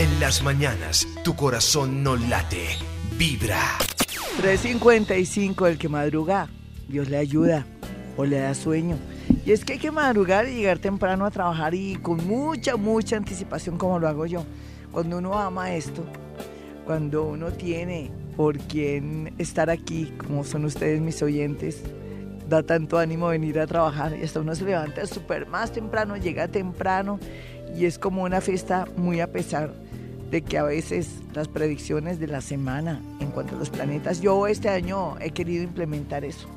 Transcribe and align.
En 0.00 0.18
las 0.18 0.42
mañanas, 0.42 1.06
tu 1.22 1.36
corazón 1.36 2.02
no 2.02 2.16
late, 2.16 2.68
vibra. 3.18 3.60
355, 4.38 5.66
el 5.66 5.76
que 5.76 5.90
madruga, 5.90 6.48
Dios 6.88 7.10
le 7.10 7.18
ayuda 7.18 7.66
o 8.16 8.24
le 8.24 8.38
da 8.38 8.54
sueño. 8.54 8.96
Y 9.44 9.52
es 9.52 9.62
que 9.62 9.74
hay 9.74 9.78
que 9.78 9.90
madrugar 9.90 10.48
y 10.48 10.54
llegar 10.54 10.78
temprano 10.78 11.26
a 11.26 11.30
trabajar 11.30 11.74
y 11.74 11.96
con 11.96 12.26
mucha, 12.26 12.76
mucha 12.76 13.18
anticipación 13.18 13.76
como 13.76 13.98
lo 13.98 14.08
hago 14.08 14.24
yo. 14.24 14.46
Cuando 14.90 15.18
uno 15.18 15.38
ama 15.38 15.74
esto, 15.74 16.02
cuando 16.86 17.26
uno 17.26 17.52
tiene 17.52 18.10
por 18.38 18.56
quien 18.56 19.34
estar 19.36 19.68
aquí, 19.68 20.14
como 20.16 20.44
son 20.44 20.64
ustedes 20.64 20.98
mis 21.02 21.22
oyentes, 21.22 21.82
da 22.48 22.62
tanto 22.62 22.98
ánimo 22.98 23.28
venir 23.28 23.60
a 23.60 23.66
trabajar 23.66 24.16
y 24.18 24.24
hasta 24.24 24.40
uno 24.40 24.54
se 24.54 24.64
levanta 24.64 25.04
súper 25.04 25.46
más 25.46 25.72
temprano, 25.72 26.16
llega 26.16 26.48
temprano 26.48 27.20
y 27.76 27.84
es 27.84 27.98
como 27.98 28.22
una 28.22 28.40
fiesta 28.40 28.86
muy 28.96 29.20
a 29.20 29.30
pesar 29.30 29.74
de 30.30 30.42
que 30.42 30.58
a 30.58 30.62
veces 30.62 31.20
las 31.34 31.48
predicciones 31.48 32.20
de 32.20 32.28
la 32.28 32.40
semana 32.40 33.00
en 33.20 33.30
cuanto 33.30 33.56
a 33.56 33.58
los 33.58 33.70
planetas, 33.70 34.20
yo 34.20 34.46
este 34.46 34.68
año 34.68 35.16
he 35.20 35.30
querido 35.30 35.64
implementar 35.64 36.24
eso, 36.24 36.48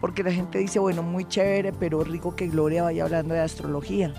porque 0.00 0.22
la 0.22 0.32
gente 0.32 0.58
dice, 0.58 0.78
bueno, 0.78 1.02
muy 1.02 1.26
chévere, 1.26 1.72
pero 1.72 2.02
rico 2.04 2.34
que 2.34 2.48
Gloria 2.48 2.82
vaya 2.82 3.04
hablando 3.04 3.34
de 3.34 3.40
astrología. 3.40 4.14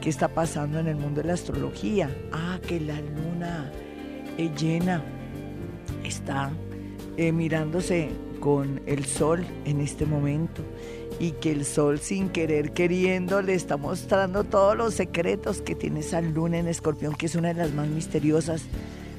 ¿Qué 0.00 0.10
está 0.10 0.28
pasando 0.28 0.78
en 0.78 0.86
el 0.86 0.96
mundo 0.96 1.22
de 1.22 1.28
la 1.28 1.34
astrología? 1.34 2.10
Ah, 2.30 2.58
que 2.66 2.78
la 2.78 3.00
luna 3.00 3.72
llena 4.58 5.02
está 6.04 6.50
eh, 7.16 7.32
mirándose 7.32 8.10
con 8.40 8.82
el 8.86 9.04
sol 9.04 9.46
en 9.64 9.80
este 9.80 10.04
momento 10.04 10.62
y 11.18 11.32
que 11.32 11.52
el 11.52 11.64
sol 11.64 11.98
sin 12.00 12.28
querer 12.28 12.72
queriendo 12.72 13.42
le 13.42 13.54
está 13.54 13.76
mostrando 13.76 14.44
todos 14.44 14.76
los 14.76 14.94
secretos 14.94 15.62
que 15.62 15.74
tiene 15.74 16.00
esa 16.00 16.20
luna 16.20 16.58
en 16.58 16.68
escorpión, 16.68 17.14
que 17.14 17.26
es 17.26 17.34
una 17.34 17.48
de 17.48 17.54
las 17.54 17.72
más 17.72 17.88
misteriosas 17.88 18.62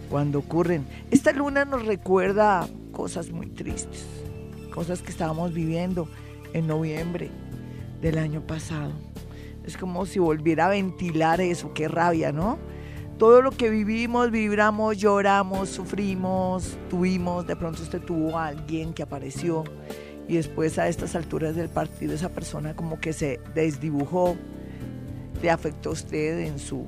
cuando 0.10 0.40
ocurren. 0.40 0.86
Esta 1.12 1.32
luna 1.32 1.66
nos 1.66 1.86
recuerda 1.86 2.68
cosas 2.92 3.32
muy 3.32 3.48
tristes, 3.48 4.06
cosas 4.74 5.02
que 5.02 5.12
estábamos 5.12 5.54
viviendo 5.54 6.08
en 6.54 6.68
noviembre 6.68 7.30
del 8.02 8.18
año 8.18 8.42
pasado. 8.42 8.92
Es 9.66 9.78
como 9.78 10.06
si 10.06 10.20
volviera 10.20 10.68
a 10.68 10.70
ventilar 10.70 11.42
eso, 11.42 11.74
qué 11.74 11.88
rabia, 11.88 12.32
¿no? 12.32 12.58
todo 13.18 13.42
lo 13.42 13.52
que 13.52 13.70
vivimos, 13.70 14.30
vibramos, 14.30 14.98
lloramos, 14.98 15.70
sufrimos, 15.70 16.78
tuvimos, 16.90 17.48
de 17.48 17.56
pronto 17.56 17.82
usted 17.82 18.02
tuvo 18.02 18.38
a 18.38 18.48
alguien 18.48 18.94
que 18.94 19.04
apareció 19.04 19.64
y 20.28 20.36
después 20.36 20.78
a 20.80 20.88
estas 20.88 21.16
alturas 21.16 21.56
del 21.56 21.70
partido 21.70 22.14
esa 22.14 22.30
persona 22.30 22.76
como 22.76 23.00
que 23.00 23.14
se 23.14 23.40
desdibujó, 23.54 24.36
le 25.42 25.50
afectó 25.52 25.90
a 25.90 25.94
usted 25.94 26.40
en 26.40 26.60
su, 26.60 26.86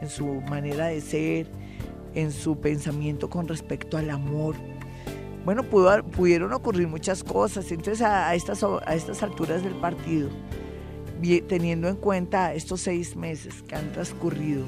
en 0.00 0.08
su 0.08 0.26
manera 0.42 0.86
de 0.86 1.00
ser, 1.00 1.46
en 2.14 2.32
su 2.32 2.60
pensamiento 2.60 3.30
con 3.30 3.48
respecto 3.48 3.96
al 3.96 4.10
amor. 4.10 4.56
Bueno, 5.44 5.64
pudo, 5.64 6.02
pudieron 6.04 6.52
ocurrir 6.52 6.88
muchas 6.88 7.24
cosas, 7.24 7.70
entonces 7.70 8.02
a, 8.02 8.34
estas, 8.34 8.62
a 8.62 8.94
estas 8.94 9.22
alturas 9.22 9.62
del 9.62 9.74
partido, 9.74 10.28
teniendo 11.48 11.88
en 11.88 11.96
cuenta 11.96 12.54
estos 12.54 12.80
seis 12.80 13.16
meses 13.16 13.62
que 13.62 13.76
han 13.76 13.92
transcurrido, 13.92 14.64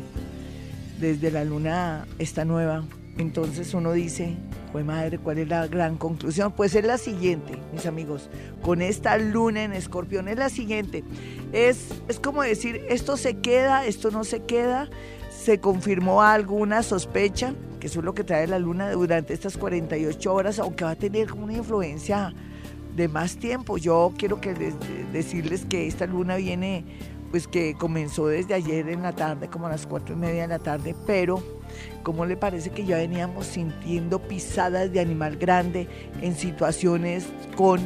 desde 1.01 1.31
la 1.31 1.45
luna 1.45 2.07
esta 2.19 2.45
nueva. 2.45 2.85
Entonces 3.19 3.75
uno 3.75 3.93
dice, 3.93 4.37
pues 4.75 4.85
madre, 4.85 5.19
¿cuál 5.19 5.39
es 5.39 5.47
la 5.47 5.69
gran 5.69 5.97
conclusión? 5.97 6.51
Pues 6.51 6.75
es 6.75 6.85
la 6.85 6.99
siguiente, 6.99 7.57
mis 7.73 7.87
amigos, 7.87 8.29
con 8.61 8.83
esta 8.83 9.17
luna 9.19 9.63
en 9.63 9.73
escorpión, 9.73 10.27
es 10.27 10.37
la 10.37 10.49
siguiente. 10.49 11.05
Es, 11.53 11.91
es 12.09 12.19
como 12.19 12.43
decir, 12.43 12.85
esto 12.89 13.17
se 13.17 13.37
queda, 13.37 13.87
esto 13.87 14.11
no 14.11 14.25
se 14.25 14.43
queda, 14.43 14.91
se 15.31 15.61
confirmó 15.61 16.23
alguna 16.23 16.83
sospecha, 16.83 17.55
que 17.79 17.87
eso 17.87 18.01
es 18.01 18.05
lo 18.05 18.15
que 18.15 18.25
trae 18.25 18.49
la 18.49 18.59
luna 18.59 18.91
durante 18.91 19.33
estas 19.33 19.57
48 19.57 20.35
horas, 20.35 20.59
aunque 20.59 20.83
va 20.83 20.91
a 20.91 20.97
tener 20.97 21.33
una 21.35 21.53
influencia 21.53 22.35
de 22.97 23.07
más 23.07 23.37
tiempo. 23.37 23.79
Yo 23.79 24.13
quiero 24.19 24.41
que 24.41 24.55
decirles 25.13 25.67
que 25.67 25.87
esta 25.87 26.07
luna 26.07 26.35
viene 26.35 26.85
pues 27.35 27.49
que 27.49 27.75
comenzó 27.75 28.29
desde 28.29 28.55
ayer 28.55 28.89
en 28.89 29.03
la 29.03 29.11
tarde, 29.11 29.49
como 29.49 29.67
a 29.67 29.71
las 29.71 29.89
cuatro 29.89 30.15
y 30.15 30.19
media 30.19 30.43
de 30.43 30.47
la 30.47 30.61
tarde, 30.61 30.95
pero 31.05 31.43
¿cómo 32.05 32.27
le 32.27 32.37
parece 32.37 32.71
que 32.71 32.85
ya 32.85 32.97
veníamos 32.97 33.47
sintiendo 33.47 34.21
pisadas 34.21 34.93
de 34.93 35.01
animal 35.01 35.37
grande 35.37 35.89
en 36.23 36.37
situaciones 36.37 37.27
con 37.57 37.81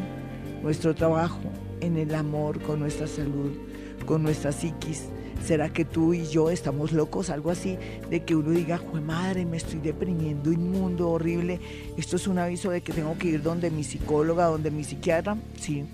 nuestro 0.63 0.95
trabajo, 0.95 1.41
en 1.81 1.97
el 1.97 2.15
amor, 2.15 2.61
con 2.61 2.81
nuestra 2.81 3.07
salud, 3.07 3.57
con 4.05 4.23
nuestra 4.23 4.53
psiquis? 4.53 5.09
¿Será 5.43 5.71
que 5.71 5.87
tú 5.87 6.13
y 6.13 6.27
yo 6.27 6.51
estamos 6.51 6.93
locos? 6.93 7.31
Algo 7.31 7.51
así, 7.51 7.79
de 8.11 8.25
que 8.25 8.37
uno 8.37 8.51
diga, 8.51 8.77
¡jue 8.77 9.01
madre, 9.01 9.47
me 9.47 9.57
estoy 9.57 9.81
deprimiendo, 9.81 10.53
inmundo, 10.53 11.09
horrible! 11.09 11.59
Esto 11.97 12.17
es 12.17 12.27
un 12.27 12.39
aviso 12.39 12.71
de 12.71 12.83
que 12.83 12.93
tengo 12.93 13.17
que 13.17 13.29
ir 13.29 13.43
donde 13.43 13.71
mi 13.71 13.83
psicóloga, 13.83 14.45
donde 14.45 14.71
mi 14.71 14.85
psiquiatra. 14.85 15.39
Sí, 15.59 15.87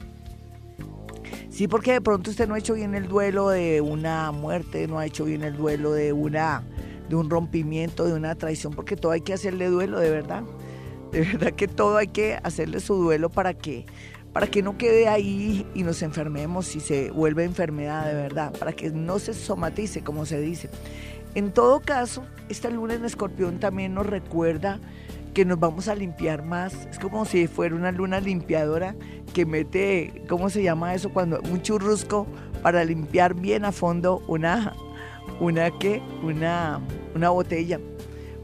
Sí, 1.54 1.68
porque 1.68 1.92
de 1.92 2.00
pronto 2.00 2.32
usted 2.32 2.48
no 2.48 2.54
ha 2.54 2.58
hecho 2.58 2.74
bien 2.74 2.96
el 2.96 3.06
duelo 3.06 3.48
de 3.48 3.80
una 3.80 4.32
muerte, 4.32 4.88
no 4.88 4.98
ha 4.98 5.06
hecho 5.06 5.24
bien 5.24 5.44
el 5.44 5.56
duelo 5.56 5.92
de 5.92 6.12
una 6.12 6.64
de 7.08 7.14
un 7.14 7.30
rompimiento, 7.30 8.06
de 8.06 8.12
una 8.12 8.34
traición, 8.34 8.72
porque 8.72 8.96
todo 8.96 9.12
hay 9.12 9.20
que 9.20 9.34
hacerle 9.34 9.68
duelo, 9.68 10.00
de 10.00 10.10
verdad. 10.10 10.42
De 11.12 11.20
verdad 11.20 11.52
que 11.52 11.68
todo 11.68 11.96
hay 11.96 12.08
que 12.08 12.40
hacerle 12.42 12.80
su 12.80 12.96
duelo 12.96 13.30
para 13.30 13.54
que 13.54 13.86
para 14.32 14.48
que 14.48 14.62
no 14.62 14.76
quede 14.76 15.06
ahí 15.06 15.64
y 15.76 15.84
nos 15.84 16.02
enfermemos 16.02 16.74
y 16.74 16.80
se 16.80 17.12
vuelve 17.12 17.44
enfermedad 17.44 18.04
de 18.04 18.14
verdad, 18.14 18.52
para 18.58 18.72
que 18.72 18.90
no 18.90 19.20
se 19.20 19.32
somatice, 19.32 20.02
como 20.02 20.26
se 20.26 20.40
dice. 20.40 20.70
En 21.36 21.52
todo 21.52 21.78
caso, 21.78 22.24
esta 22.48 22.68
luna 22.68 22.94
en 22.94 23.04
escorpión 23.04 23.60
también 23.60 23.94
nos 23.94 24.06
recuerda 24.06 24.80
que 25.34 25.44
nos 25.44 25.58
vamos 25.58 25.88
a 25.88 25.94
limpiar 25.94 26.44
más. 26.44 26.86
Es 26.90 26.98
como 26.98 27.24
si 27.24 27.46
fuera 27.48 27.74
una 27.74 27.92
luna 27.92 28.20
limpiadora 28.20 28.94
que 29.34 29.44
mete, 29.44 30.22
¿cómo 30.28 30.48
se 30.48 30.62
llama 30.62 30.94
eso? 30.94 31.12
Cuando 31.12 31.40
un 31.42 31.60
churrusco 31.60 32.26
para 32.62 32.84
limpiar 32.84 33.34
bien 33.34 33.64
a 33.64 33.72
fondo 33.72 34.22
una, 34.28 34.74
una 35.40 35.76
qué, 35.78 36.00
una, 36.22 36.80
una 37.14 37.30
botella. 37.30 37.80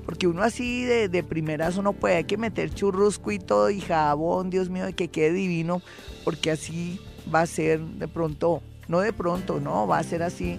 Porque 0.04 0.26
uno 0.26 0.42
así 0.42 0.84
de, 0.84 1.08
de 1.08 1.22
primeras 1.22 1.76
uno 1.76 1.92
puede, 1.92 2.16
hay 2.16 2.24
que 2.24 2.36
meter 2.36 2.74
churrusco 2.74 3.30
y 3.30 3.38
todo 3.38 3.70
y 3.70 3.80
jabón, 3.80 4.50
Dios 4.50 4.68
mío, 4.68 4.86
que 4.96 5.08
quede 5.08 5.32
divino, 5.32 5.82
porque 6.24 6.50
así 6.50 7.00
va 7.32 7.42
a 7.42 7.46
ser 7.46 7.80
de 7.80 8.08
pronto, 8.08 8.60
no 8.88 9.00
de 9.00 9.12
pronto, 9.12 9.60
no, 9.60 9.86
va 9.86 9.98
a 9.98 10.02
ser 10.02 10.24
así 10.24 10.58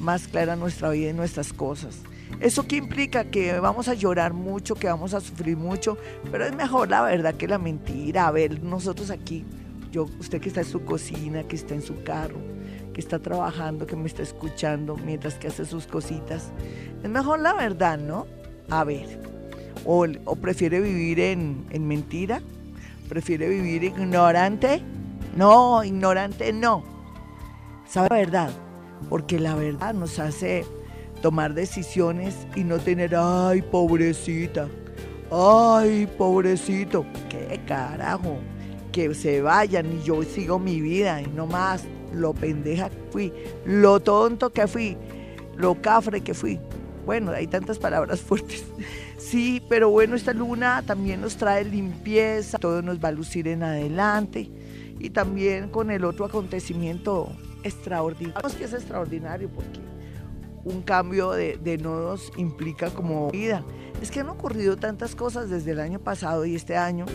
más 0.00 0.28
clara 0.28 0.56
nuestra 0.56 0.88
vida 0.90 1.10
y 1.10 1.12
nuestras 1.12 1.52
cosas. 1.52 2.00
¿Eso 2.40 2.66
qué 2.66 2.76
implica? 2.76 3.24
Que 3.24 3.58
vamos 3.60 3.88
a 3.88 3.94
llorar 3.94 4.34
mucho, 4.34 4.74
que 4.74 4.86
vamos 4.86 5.14
a 5.14 5.20
sufrir 5.20 5.56
mucho, 5.56 5.96
pero 6.30 6.44
es 6.44 6.54
mejor 6.54 6.90
la 6.90 7.02
verdad 7.02 7.34
que 7.34 7.48
la 7.48 7.58
mentira. 7.58 8.26
A 8.26 8.30
ver, 8.30 8.62
nosotros 8.62 9.10
aquí, 9.10 9.44
yo, 9.90 10.06
usted 10.20 10.40
que 10.40 10.48
está 10.48 10.60
en 10.60 10.66
su 10.66 10.84
cocina, 10.84 11.44
que 11.44 11.56
está 11.56 11.74
en 11.74 11.82
su 11.82 12.02
carro, 12.02 12.36
que 12.92 13.00
está 13.00 13.18
trabajando, 13.18 13.86
que 13.86 13.96
me 13.96 14.06
está 14.06 14.22
escuchando 14.22 14.96
mientras 14.96 15.34
que 15.34 15.48
hace 15.48 15.64
sus 15.64 15.86
cositas, 15.86 16.50
es 17.02 17.08
mejor 17.08 17.40
la 17.40 17.54
verdad, 17.54 17.98
¿no? 17.98 18.26
A 18.68 18.84
ver, 18.84 19.20
o, 19.84 20.06
prefiere 20.36 20.80
vivir 20.80 21.20
en, 21.20 21.64
en 21.70 21.88
mentira, 21.88 22.42
prefiere 23.08 23.48
vivir 23.48 23.84
ignorante, 23.84 24.82
no, 25.36 25.84
ignorante 25.84 26.52
no, 26.52 26.82
sabe 27.86 28.08
la 28.10 28.16
verdad, 28.16 28.50
porque 29.08 29.38
la 29.38 29.54
verdad 29.54 29.94
nos 29.94 30.18
hace 30.18 30.64
tomar 31.22 31.54
decisiones 31.54 32.34
y 32.54 32.64
no 32.64 32.78
tener, 32.78 33.14
ay, 33.16 33.62
pobrecita, 33.62 34.68
ay, 35.30 36.06
pobrecito, 36.18 37.04
qué 37.28 37.60
carajo, 37.66 38.38
que 38.92 39.14
se 39.14 39.42
vayan 39.42 39.92
y 39.92 40.02
yo 40.02 40.22
sigo 40.22 40.58
mi 40.58 40.80
vida 40.80 41.20
y 41.22 41.26
no 41.28 41.46
más, 41.46 41.84
lo 42.12 42.32
pendeja 42.32 42.90
que 42.90 42.98
fui, 43.10 43.32
lo 43.64 44.00
tonto 44.00 44.50
que 44.50 44.66
fui, 44.66 44.96
lo 45.56 45.80
cafre 45.80 46.20
que 46.20 46.34
fui. 46.34 46.60
Bueno, 47.04 47.30
hay 47.30 47.46
tantas 47.46 47.78
palabras 47.78 48.20
fuertes. 48.22 48.64
Sí, 49.18 49.62
pero 49.68 49.90
bueno, 49.90 50.16
esta 50.16 50.32
luna 50.32 50.82
también 50.86 51.20
nos 51.20 51.36
trae 51.36 51.64
limpieza, 51.64 52.58
todo 52.58 52.82
nos 52.82 53.02
va 53.02 53.08
a 53.08 53.12
lucir 53.12 53.48
en 53.48 53.62
adelante 53.62 54.50
y 54.98 55.10
también 55.10 55.68
con 55.68 55.90
el 55.90 56.04
otro 56.04 56.24
acontecimiento 56.24 57.28
extraordinario. 57.62 58.58
que 58.58 58.64
es 58.64 58.72
extraordinario 58.72 59.48
porque 59.48 59.80
un 60.66 60.82
cambio 60.82 61.30
de, 61.30 61.78
nodos 61.78 62.32
implica 62.36 62.90
como 62.90 63.30
vida. 63.30 63.64
Es 64.02 64.10
que 64.10 64.20
han 64.20 64.28
ocurrido 64.28 64.76
tantas 64.76 65.14
cosas 65.14 65.48
desde 65.48 65.70
el 65.70 65.80
año 65.80 66.00
pasado 66.00 66.44
y 66.44 66.56
este 66.56 66.76
año 66.76 67.06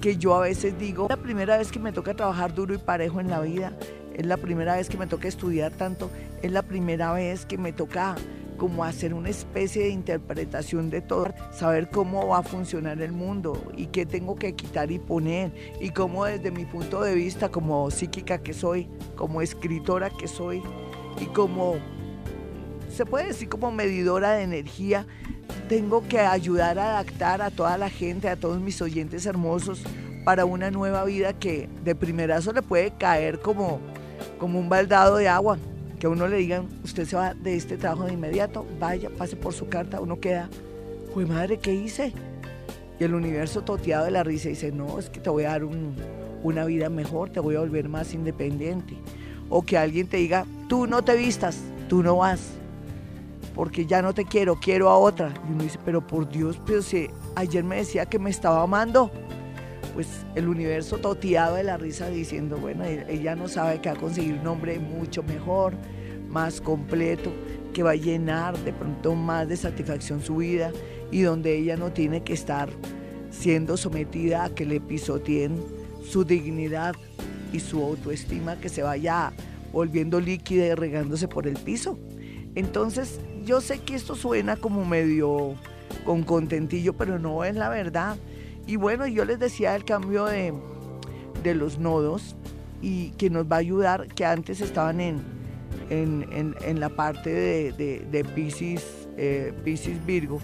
que 0.00 0.16
yo 0.16 0.34
a 0.34 0.40
veces 0.40 0.78
digo, 0.78 1.06
la 1.08 1.18
primera 1.18 1.58
vez 1.58 1.70
que 1.70 1.78
me 1.78 1.92
toca 1.92 2.14
trabajar 2.14 2.54
duro 2.54 2.74
y 2.74 2.78
parejo 2.78 3.20
en 3.20 3.28
la 3.28 3.40
vida, 3.40 3.76
es 4.14 4.26
la 4.26 4.36
primera 4.38 4.76
vez 4.76 4.88
que 4.88 4.96
me 4.96 5.06
toca 5.06 5.28
estudiar 5.28 5.72
tanto, 5.72 6.10
es 6.42 6.50
la 6.50 6.62
primera 6.62 7.12
vez 7.12 7.44
que 7.46 7.58
me 7.58 7.72
toca 7.72 8.16
como 8.56 8.84
hacer 8.84 9.12
una 9.12 9.28
especie 9.28 9.82
de 9.82 9.88
interpretación 9.90 10.88
de 10.88 11.02
todo, 11.02 11.26
saber 11.52 11.90
cómo 11.90 12.28
va 12.28 12.38
a 12.38 12.42
funcionar 12.42 13.02
el 13.02 13.12
mundo 13.12 13.60
y 13.76 13.86
qué 13.86 14.06
tengo 14.06 14.36
que 14.36 14.54
quitar 14.54 14.90
y 14.90 14.98
poner 14.98 15.52
y 15.80 15.90
cómo 15.90 16.24
desde 16.24 16.50
mi 16.50 16.64
punto 16.64 17.02
de 17.02 17.14
vista 17.14 17.50
como 17.50 17.90
psíquica 17.90 18.38
que 18.38 18.54
soy, 18.54 18.88
como 19.16 19.42
escritora 19.42 20.08
que 20.10 20.28
soy 20.28 20.62
y 21.20 21.26
como 21.26 21.76
se 22.94 23.04
puede 23.04 23.26
decir 23.26 23.48
como 23.48 23.72
medidora 23.72 24.32
de 24.32 24.44
energía. 24.44 25.06
Tengo 25.68 26.06
que 26.06 26.20
ayudar 26.20 26.78
a 26.78 26.98
adaptar 26.98 27.42
a 27.42 27.50
toda 27.50 27.76
la 27.76 27.90
gente, 27.90 28.28
a 28.28 28.36
todos 28.36 28.60
mis 28.60 28.80
oyentes 28.80 29.26
hermosos, 29.26 29.82
para 30.24 30.44
una 30.44 30.70
nueva 30.70 31.04
vida 31.04 31.32
que 31.32 31.68
de 31.84 31.94
primerazo 31.94 32.52
le 32.52 32.62
puede 32.62 32.92
caer 32.92 33.40
como, 33.40 33.80
como 34.38 34.58
un 34.58 34.68
baldado 34.68 35.16
de 35.16 35.28
agua. 35.28 35.58
Que 35.98 36.06
a 36.06 36.10
uno 36.10 36.28
le 36.28 36.36
digan, 36.36 36.68
usted 36.84 37.06
se 37.06 37.16
va 37.16 37.34
de 37.34 37.56
este 37.56 37.76
trabajo 37.76 38.04
de 38.04 38.12
inmediato, 38.12 38.66
vaya, 38.78 39.10
pase 39.10 39.36
por 39.36 39.52
su 39.52 39.68
carta, 39.68 40.00
uno 40.00 40.20
queda, 40.20 40.48
pues 41.12 41.28
madre, 41.28 41.58
¿qué 41.58 41.74
hice? 41.74 42.12
Y 43.00 43.04
el 43.04 43.14
universo 43.14 43.62
toteado 43.62 44.04
de 44.04 44.10
la 44.10 44.22
risa 44.22 44.48
dice, 44.48 44.70
no, 44.70 44.98
es 44.98 45.10
que 45.10 45.20
te 45.20 45.30
voy 45.30 45.44
a 45.44 45.50
dar 45.50 45.64
una 45.64 46.64
vida 46.64 46.90
mejor, 46.90 47.30
te 47.30 47.40
voy 47.40 47.56
a 47.56 47.60
volver 47.60 47.88
más 47.88 48.14
independiente. 48.14 48.94
O 49.48 49.62
que 49.62 49.78
alguien 49.78 50.06
te 50.06 50.18
diga, 50.18 50.46
tú 50.68 50.86
no 50.86 51.02
te 51.02 51.16
vistas, 51.16 51.58
tú 51.88 52.02
no 52.02 52.16
vas, 52.16 52.40
porque 53.54 53.86
ya 53.86 54.02
no 54.02 54.12
te 54.12 54.24
quiero, 54.24 54.56
quiero 54.56 54.90
a 54.90 54.98
otra. 54.98 55.32
Y 55.48 55.52
uno 55.52 55.62
dice, 55.62 55.78
pero 55.84 56.06
por 56.06 56.28
Dios, 56.28 56.60
pero 56.66 56.82
si 56.82 57.08
ayer 57.36 57.64
me 57.64 57.76
decía 57.76 58.06
que 58.06 58.18
me 58.18 58.30
estaba 58.30 58.62
amando, 58.62 59.10
pues 59.94 60.08
el 60.34 60.48
universo 60.48 60.98
toteado 60.98 61.54
de 61.54 61.62
la 61.62 61.76
risa 61.76 62.08
diciendo, 62.08 62.58
bueno, 62.58 62.84
ella 62.84 63.36
no 63.36 63.48
sabe 63.48 63.80
que 63.80 63.88
va 63.88 63.96
a 63.96 64.00
conseguir 64.00 64.34
un 64.34 64.46
hombre 64.48 64.78
mucho 64.80 65.22
mejor, 65.22 65.74
más 66.28 66.60
completo, 66.60 67.30
que 67.72 67.84
va 67.84 67.92
a 67.92 67.96
llenar 67.96 68.58
de 68.58 68.72
pronto 68.72 69.14
más 69.14 69.48
de 69.48 69.56
satisfacción 69.56 70.20
su 70.20 70.36
vida 70.36 70.72
y 71.12 71.22
donde 71.22 71.56
ella 71.56 71.76
no 71.76 71.92
tiene 71.92 72.22
que 72.24 72.32
estar 72.32 72.68
siendo 73.30 73.76
sometida 73.76 74.44
a 74.44 74.54
que 74.54 74.64
le 74.64 74.80
pisoteen 74.80 75.62
su 76.04 76.24
dignidad 76.24 76.94
y 77.52 77.60
su 77.60 77.82
autoestima 77.82 78.56
que 78.56 78.68
se 78.68 78.82
vaya 78.82 79.32
volviendo 79.72 80.20
líquida 80.20 80.66
y 80.66 80.74
regándose 80.74 81.28
por 81.28 81.46
el 81.46 81.54
piso. 81.54 81.98
Entonces, 82.54 83.20
yo 83.44 83.60
sé 83.60 83.80
que 83.80 83.94
esto 83.94 84.14
suena 84.14 84.56
como 84.56 84.84
medio 84.84 85.54
con 86.04 86.22
contentillo, 86.22 86.92
pero 86.92 87.18
no 87.18 87.44
es 87.44 87.54
la 87.56 87.68
verdad. 87.68 88.16
Y 88.66 88.76
bueno, 88.76 89.06
yo 89.06 89.24
les 89.24 89.38
decía 89.38 89.74
el 89.76 89.84
cambio 89.84 90.24
de, 90.26 90.52
los 91.54 91.78
nodos 91.78 92.36
y 92.80 93.10
que 93.12 93.28
nos 93.28 93.44
va 93.44 93.56
a 93.56 93.58
ayudar, 93.58 94.08
que 94.08 94.24
antes 94.24 94.60
estaban 94.60 95.00
en, 95.00 95.22
en, 95.90 96.80
la 96.80 96.88
parte 96.88 97.30
de, 97.30 97.72
de, 97.72 98.00
de 98.10 98.24
Pisces, 98.24 99.08
eh, 99.16 99.52
Virgo 100.06 100.40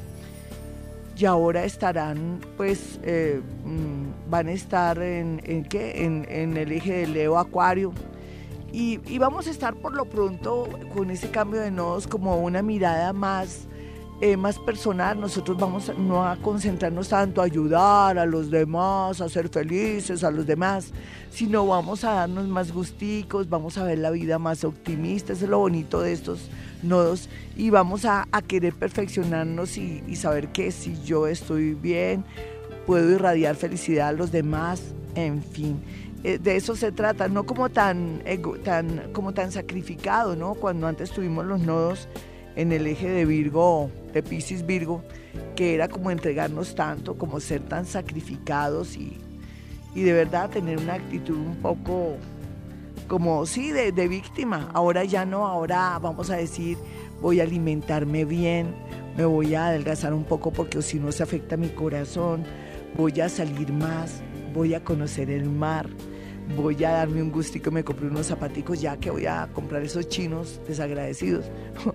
y 1.20 1.26
ahora 1.26 1.64
estarán, 1.64 2.40
pues, 2.56 2.98
eh, 3.02 3.42
mm, 3.64 4.30
van 4.30 4.48
a 4.48 4.52
estar 4.52 5.02
en, 5.02 5.42
en, 5.44 5.64
¿qué? 5.64 6.04
en, 6.04 6.56
el 6.56 6.72
eje 6.72 7.00
de 7.00 7.06
Leo 7.08 7.38
Acuario. 7.38 7.92
Y, 8.72 9.00
y, 9.06 9.18
vamos 9.18 9.46
a 9.46 9.50
estar 9.50 9.74
por 9.74 9.94
lo 9.94 10.04
pronto 10.04 10.68
con 10.94 11.10
ese 11.10 11.30
cambio 11.30 11.60
de 11.60 11.70
nodos 11.70 12.06
como 12.06 12.36
una 12.36 12.62
mirada 12.62 13.12
más 13.12 13.68
eh, 14.22 14.36
más 14.36 14.58
personal, 14.58 15.18
nosotros 15.18 15.56
vamos 15.56 15.90
no 15.96 16.26
a 16.26 16.36
concentrarnos 16.36 17.08
tanto 17.08 17.40
a 17.40 17.44
ayudar 17.44 18.18
a 18.18 18.26
los 18.26 18.50
demás, 18.50 19.22
a 19.22 19.30
ser 19.30 19.48
felices 19.48 20.22
a 20.22 20.30
los 20.30 20.46
demás, 20.46 20.92
sino 21.30 21.66
vamos 21.66 22.04
a 22.04 22.12
darnos 22.12 22.46
más 22.46 22.70
gusticos, 22.70 23.48
vamos 23.48 23.78
a 23.78 23.84
ver 23.84 23.96
la 23.96 24.10
vida 24.10 24.38
más 24.38 24.62
optimista, 24.62 25.32
eso 25.32 25.46
es 25.46 25.50
lo 25.50 25.58
bonito 25.60 26.02
de 26.02 26.12
estos 26.12 26.50
nodos, 26.82 27.30
y 27.56 27.70
vamos 27.70 28.04
a, 28.04 28.26
querer 28.46 28.74
perfeccionarnos 28.74 29.78
y, 29.78 30.14
saber 30.16 30.48
que 30.48 30.70
si 30.70 31.02
yo 31.02 31.26
estoy 31.26 31.72
bien, 31.72 32.22
puedo 32.86 33.10
irradiar 33.10 33.56
felicidad 33.56 34.08
a 34.08 34.12
los 34.12 34.30
demás, 34.30 34.82
en 35.14 35.42
fin 35.42 35.80
eh, 36.22 36.38
de 36.38 36.56
eso 36.56 36.76
se 36.76 36.92
trata, 36.92 37.28
no 37.28 37.46
como 37.46 37.70
tan, 37.70 38.22
tan, 38.62 39.12
como 39.12 39.32
tan 39.32 39.52
sacrificado, 39.52 40.36
¿no? 40.36 40.54
Cuando 40.54 40.86
antes 40.86 41.10
tuvimos 41.10 41.46
los 41.46 41.60
nodos 41.60 42.08
en 42.56 42.72
el 42.72 42.86
eje 42.86 43.08
de 43.08 43.24
Virgo, 43.24 43.90
de 44.12 44.22
Pisces 44.22 44.66
Virgo, 44.66 45.02
que 45.56 45.74
era 45.74 45.88
como 45.88 46.10
entregarnos 46.10 46.74
tanto, 46.74 47.16
como 47.16 47.40
ser 47.40 47.62
tan 47.62 47.86
sacrificados 47.86 48.96
y, 48.96 49.18
de 49.94 50.12
verdad 50.12 50.50
tener 50.50 50.78
una 50.78 50.94
actitud 50.94 51.36
un 51.36 51.56
poco 51.56 52.16
como, 53.08 53.46
sí, 53.46 53.72
de, 53.72 53.90
de 53.90 54.06
víctima. 54.06 54.68
Ahora 54.74 55.04
ya 55.04 55.24
no, 55.24 55.46
ahora 55.46 55.98
vamos 55.98 56.28
a 56.28 56.36
decir, 56.36 56.76
voy 57.22 57.40
a 57.40 57.44
alimentarme 57.44 58.26
bien, 58.26 58.74
me 59.16 59.24
voy 59.24 59.54
a 59.54 59.68
adelgazar 59.68 60.12
un 60.12 60.24
poco 60.24 60.52
porque 60.52 60.82
si 60.82 61.00
no 61.00 61.12
se 61.12 61.22
afecta 61.22 61.56
mi 61.56 61.70
corazón, 61.70 62.44
voy 62.96 63.20
a 63.20 63.28
salir 63.30 63.72
más, 63.72 64.22
voy 64.52 64.74
a 64.74 64.84
conocer 64.84 65.30
el 65.30 65.48
mar 65.48 65.88
voy 66.56 66.82
a 66.84 66.90
darme 66.90 67.22
un 67.22 67.30
gustico, 67.30 67.70
me 67.70 67.84
compré 67.84 68.06
unos 68.06 68.26
zapaticos 68.26 68.80
ya 68.80 68.96
que 68.96 69.10
voy 69.10 69.26
a 69.26 69.48
comprar 69.52 69.82
esos 69.82 70.08
chinos 70.08 70.60
desagradecidos 70.66 71.46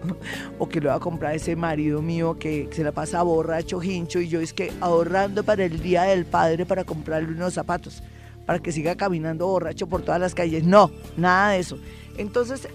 o 0.59 0.67
que 0.67 0.81
lo 0.81 0.89
voy 0.89 0.97
a 0.97 0.99
comprar 0.99 1.35
ese 1.35 1.55
marido 1.55 2.01
mío 2.01 2.37
que 2.39 2.69
se 2.71 2.83
la 2.83 2.91
pasa 2.91 3.21
borracho, 3.23 3.81
hincho 3.81 4.19
y 4.19 4.27
yo 4.27 4.39
es 4.39 4.53
que 4.53 4.71
ahorrando 4.81 5.43
para 5.43 5.65
el 5.65 5.81
día 5.81 6.03
del 6.03 6.25
padre 6.25 6.65
para 6.65 6.83
comprarle 6.83 7.29
unos 7.29 7.53
zapatos 7.53 8.01
para 8.45 8.59
que 8.59 8.71
siga 8.71 8.95
caminando 8.95 9.47
borracho 9.47 9.87
por 9.87 10.03
todas 10.03 10.21
las 10.21 10.35
calles. 10.35 10.63
No, 10.63 10.91
nada 11.17 11.51
de 11.51 11.59
eso. 11.59 11.79
Entonces, 12.17 12.67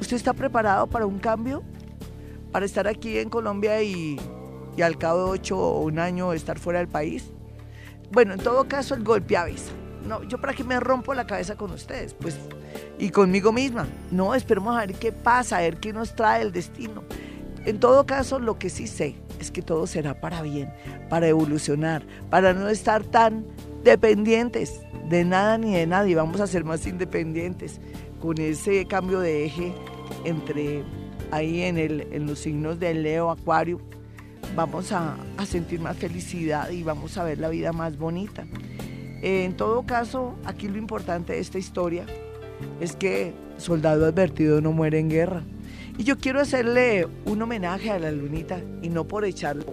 ¿usted 0.00 0.16
está 0.16 0.32
preparado 0.32 0.88
para 0.88 1.06
un 1.06 1.20
cambio? 1.20 1.62
Para 2.50 2.66
estar 2.66 2.88
aquí 2.88 3.18
en 3.18 3.30
Colombia 3.30 3.80
y, 3.82 4.18
y 4.76 4.82
al 4.82 4.98
cabo 4.98 5.26
de 5.26 5.30
ocho 5.30 5.58
o 5.58 5.82
un 5.82 6.00
año 6.00 6.32
estar 6.32 6.58
fuera 6.58 6.80
del 6.80 6.88
país. 6.88 7.30
Bueno, 8.10 8.34
en 8.34 8.40
todo 8.40 8.66
caso, 8.66 8.94
el 8.94 9.04
golpe 9.04 9.36
avisa 9.36 9.70
no, 10.06 10.22
yo 10.22 10.38
para 10.38 10.54
qué 10.54 10.64
me 10.64 10.78
rompo 10.80 11.14
la 11.14 11.26
cabeza 11.26 11.56
con 11.56 11.70
ustedes, 11.72 12.14
pues, 12.14 12.38
y 12.98 13.10
conmigo 13.10 13.52
misma. 13.52 13.86
No, 14.10 14.34
esperemos 14.34 14.76
a 14.76 14.80
ver 14.80 14.94
qué 14.94 15.12
pasa, 15.12 15.58
a 15.58 15.60
ver 15.60 15.78
qué 15.78 15.92
nos 15.92 16.14
trae 16.14 16.42
el 16.42 16.52
destino. 16.52 17.02
En 17.64 17.80
todo 17.80 18.06
caso, 18.06 18.38
lo 18.38 18.58
que 18.58 18.70
sí 18.70 18.86
sé 18.86 19.16
es 19.40 19.50
que 19.50 19.60
todo 19.60 19.86
será 19.86 20.20
para 20.20 20.42
bien, 20.42 20.72
para 21.10 21.26
evolucionar, 21.26 22.04
para 22.30 22.52
no 22.52 22.68
estar 22.68 23.02
tan 23.04 23.44
dependientes 23.82 24.80
de 25.08 25.24
nada 25.24 25.58
ni 25.58 25.74
de 25.74 25.86
nadie. 25.86 26.14
Vamos 26.14 26.40
a 26.40 26.46
ser 26.46 26.64
más 26.64 26.86
independientes 26.86 27.80
con 28.20 28.38
ese 28.38 28.86
cambio 28.86 29.20
de 29.20 29.46
eje 29.46 29.74
entre 30.24 30.84
ahí 31.32 31.62
en, 31.62 31.76
el, 31.76 32.06
en 32.12 32.26
los 32.26 32.38
signos 32.38 32.78
de 32.78 32.94
Leo, 32.94 33.30
Acuario. 33.30 33.80
Vamos 34.54 34.92
a, 34.92 35.16
a 35.36 35.44
sentir 35.44 35.80
más 35.80 35.96
felicidad 35.96 36.70
y 36.70 36.82
vamos 36.82 37.18
a 37.18 37.24
ver 37.24 37.38
la 37.38 37.48
vida 37.48 37.72
más 37.72 37.98
bonita. 37.98 38.46
En 39.22 39.56
todo 39.56 39.84
caso, 39.84 40.34
aquí 40.44 40.68
lo 40.68 40.78
importante 40.78 41.32
de 41.32 41.40
esta 41.40 41.58
historia 41.58 42.06
es 42.80 42.94
que 42.96 43.34
soldado 43.58 44.06
advertido 44.06 44.60
no 44.60 44.72
muere 44.72 44.98
en 44.98 45.08
guerra. 45.08 45.42
Y 45.98 46.04
yo 46.04 46.18
quiero 46.18 46.40
hacerle 46.40 47.08
un 47.24 47.40
homenaje 47.40 47.90
a 47.90 47.98
la 47.98 48.10
lunita 48.10 48.60
y 48.82 48.90
no 48.90 49.04
por 49.04 49.24
echarle 49.24 49.64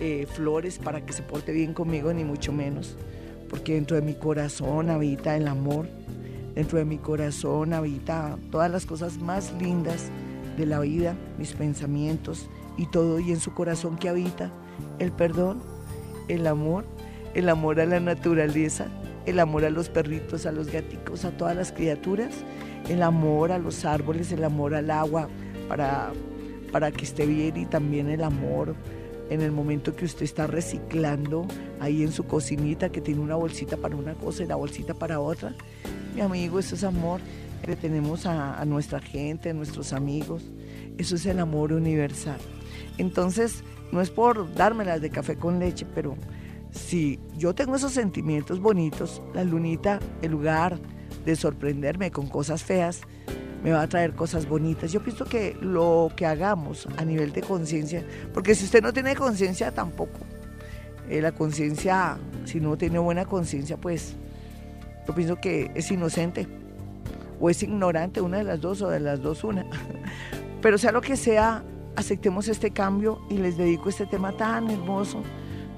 eh, 0.00 0.26
flores 0.30 0.78
para 0.78 1.04
que 1.04 1.12
se 1.12 1.22
porte 1.22 1.52
bien 1.52 1.74
conmigo, 1.74 2.12
ni 2.12 2.24
mucho 2.24 2.52
menos, 2.52 2.96
porque 3.50 3.74
dentro 3.74 3.96
de 3.96 4.02
mi 4.02 4.14
corazón 4.14 4.88
habita 4.88 5.36
el 5.36 5.46
amor, 5.46 5.86
dentro 6.54 6.78
de 6.78 6.84
mi 6.86 6.96
corazón 6.96 7.74
habita 7.74 8.38
todas 8.50 8.70
las 8.70 8.86
cosas 8.86 9.18
más 9.18 9.52
lindas 9.60 10.10
de 10.56 10.64
la 10.64 10.80
vida, 10.80 11.14
mis 11.38 11.52
pensamientos 11.52 12.48
y 12.78 12.86
todo, 12.86 13.20
y 13.20 13.32
en 13.32 13.40
su 13.40 13.52
corazón 13.52 13.98
que 13.98 14.08
habita 14.08 14.50
el 14.98 15.12
perdón, 15.12 15.60
el 16.28 16.46
amor 16.46 16.84
el 17.34 17.48
amor 17.48 17.80
a 17.80 17.86
la 17.86 18.00
naturaleza, 18.00 18.86
el 19.26 19.40
amor 19.40 19.64
a 19.64 19.70
los 19.70 19.88
perritos, 19.88 20.46
a 20.46 20.52
los 20.52 20.70
gaticos, 20.70 21.24
a 21.24 21.30
todas 21.30 21.56
las 21.56 21.72
criaturas, 21.72 22.34
el 22.88 23.02
amor 23.02 23.52
a 23.52 23.58
los 23.58 23.84
árboles, 23.84 24.32
el 24.32 24.44
amor 24.44 24.74
al 24.74 24.90
agua 24.90 25.28
para, 25.68 26.12
para 26.72 26.90
que 26.90 27.04
esté 27.04 27.26
bien 27.26 27.56
y 27.56 27.66
también 27.66 28.08
el 28.08 28.22
amor 28.22 28.74
en 29.30 29.42
el 29.42 29.52
momento 29.52 29.94
que 29.94 30.06
usted 30.06 30.22
está 30.22 30.46
reciclando 30.46 31.46
ahí 31.80 32.02
en 32.02 32.12
su 32.12 32.24
cocinita 32.24 32.88
que 32.88 33.00
tiene 33.00 33.20
una 33.20 33.34
bolsita 33.34 33.76
para 33.76 33.94
una 33.94 34.14
cosa 34.14 34.42
y 34.42 34.46
la 34.46 34.56
bolsita 34.56 34.94
para 34.94 35.20
otra. 35.20 35.54
Mi 36.14 36.22
amigo, 36.22 36.58
eso 36.58 36.74
es 36.74 36.84
amor 36.84 37.20
que 37.62 37.76
tenemos 37.76 38.24
a, 38.24 38.58
a 38.58 38.64
nuestra 38.64 39.00
gente, 39.00 39.50
a 39.50 39.52
nuestros 39.52 39.92
amigos. 39.92 40.42
Eso 40.96 41.16
es 41.16 41.26
el 41.26 41.38
amor 41.40 41.72
universal. 41.72 42.38
Entonces, 42.96 43.62
no 43.92 44.00
es 44.00 44.10
por 44.10 44.54
dármelas 44.54 45.00
de 45.00 45.10
café 45.10 45.36
con 45.36 45.58
leche, 45.58 45.86
pero 45.94 46.16
si 46.70 47.18
yo 47.36 47.54
tengo 47.54 47.76
esos 47.76 47.92
sentimientos 47.92 48.60
bonitos, 48.60 49.22
la 49.34 49.44
lunita, 49.44 50.00
en 50.22 50.30
lugar 50.30 50.78
de 51.24 51.36
sorprenderme 51.36 52.10
con 52.10 52.28
cosas 52.28 52.62
feas, 52.62 53.00
me 53.62 53.72
va 53.72 53.82
a 53.82 53.88
traer 53.88 54.14
cosas 54.14 54.48
bonitas. 54.48 54.92
Yo 54.92 55.02
pienso 55.02 55.24
que 55.24 55.56
lo 55.60 56.10
que 56.14 56.26
hagamos 56.26 56.86
a 56.96 57.04
nivel 57.04 57.32
de 57.32 57.42
conciencia, 57.42 58.04
porque 58.32 58.54
si 58.54 58.64
usted 58.64 58.82
no 58.82 58.92
tiene 58.92 59.16
conciencia 59.16 59.72
tampoco, 59.72 60.18
eh, 61.08 61.20
la 61.20 61.32
conciencia, 61.32 62.18
si 62.44 62.60
no 62.60 62.76
tiene 62.76 62.98
buena 62.98 63.24
conciencia, 63.24 63.76
pues 63.76 64.14
yo 65.06 65.14
pienso 65.14 65.36
que 65.36 65.70
es 65.74 65.90
inocente 65.90 66.46
o 67.40 67.50
es 67.50 67.62
ignorante, 67.62 68.20
una 68.20 68.38
de 68.38 68.44
las 68.44 68.60
dos 68.60 68.82
o 68.82 68.90
de 68.90 69.00
las 69.00 69.22
dos 69.22 69.42
una. 69.42 69.66
Pero 70.62 70.76
sea 70.76 70.92
lo 70.92 71.00
que 71.00 71.16
sea, 71.16 71.64
aceptemos 71.96 72.48
este 72.48 72.70
cambio 72.72 73.20
y 73.30 73.38
les 73.38 73.56
dedico 73.56 73.88
este 73.88 74.06
tema 74.06 74.36
tan 74.36 74.70
hermoso 74.70 75.22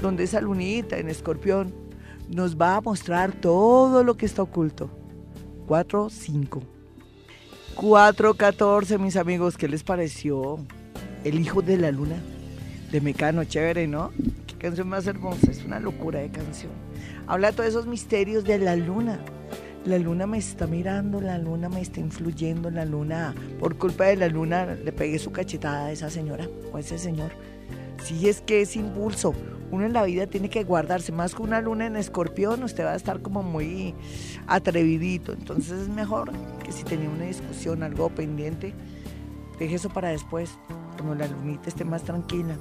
donde 0.01 0.25
esa 0.25 0.41
lunita 0.41 0.99
en 0.99 1.09
escorpión 1.09 1.73
nos 2.29 2.57
va 2.57 2.77
a 2.77 2.81
mostrar 2.81 3.33
todo 3.33 4.05
lo 4.05 4.17
que 4.17 4.27
está 4.27 4.43
oculto. 4.43 4.91
4, 5.67 6.11
5. 6.11 6.63
4, 7.75 8.35
14, 8.35 8.99
mis 8.99 9.17
amigos, 9.17 9.57
¿qué 9.57 9.69
les 9.69 9.83
pareció? 9.83 10.59
El 11.25 11.39
hijo 11.39 11.63
de 11.63 11.77
la 11.77 11.91
luna, 11.91 12.17
de 12.91 13.01
Mecano, 13.01 13.45
chévere, 13.45 13.87
¿no? 13.87 14.11
Qué 14.47 14.55
canción 14.57 14.89
más 14.89 15.07
hermosa, 15.07 15.51
es 15.51 15.65
una 15.65 15.81
locura 15.81 16.21
de 16.21 16.31
canción. 16.31 16.73
Habla 17.27 17.53
todos 17.53 17.69
esos 17.69 17.87
misterios 17.87 18.45
de 18.45 18.59
la 18.59 18.77
luna. 18.77 19.21
La 19.85 19.99
luna 19.99 20.27
me 20.27 20.37
está 20.37 20.67
mirando, 20.67 21.21
la 21.21 21.39
luna 21.39 21.69
me 21.69 21.81
está 21.81 22.01
influyendo, 22.01 22.71
la 22.71 22.85
luna, 22.85 23.35
por 23.59 23.77
culpa 23.79 24.05
de 24.05 24.17
la 24.17 24.29
luna 24.29 24.67
le 24.67 24.93
pegué 24.93 25.19
su 25.19 25.33
cachetada 25.33 25.87
a 25.87 25.93
esa 25.93 26.11
señora 26.11 26.49
o 26.71 26.77
a 26.77 26.81
ese 26.81 26.99
señor. 26.99 27.31
Sí, 28.03 28.29
es 28.29 28.41
que 28.41 28.63
es 28.63 28.77
impulso. 28.77 29.35
Uno 29.71 29.87
en 29.87 29.93
la 29.93 30.03
vida 30.03 30.27
tiene 30.27 30.49
que 30.51 30.65
guardarse. 30.65 31.13
Más 31.13 31.35
que 31.35 31.43
una 31.43 31.61
luna 31.61 31.87
en 31.87 31.97
escorpión, 31.97 32.63
usted 32.65 32.85
va 32.85 32.93
a 32.93 32.97
estar 32.97 33.23
como 33.23 33.43
muy 33.43 33.95
atrevidito. 34.47 35.33
Entonces 35.33 35.83
es 35.83 35.89
mejor 35.89 36.33
que 36.65 36.73
si 36.73 36.83
tenía 36.83 37.09
una 37.09 37.25
discusión, 37.25 37.83
algo 37.83 38.09
pendiente, 38.09 38.75
deje 39.59 39.77
eso 39.77 39.89
para 39.89 40.09
después, 40.09 40.51
cuando 40.97 41.15
la 41.15 41.29
lunita 41.29 41.69
esté 41.69 41.85
más 41.85 42.03
tranquila. 42.03 42.57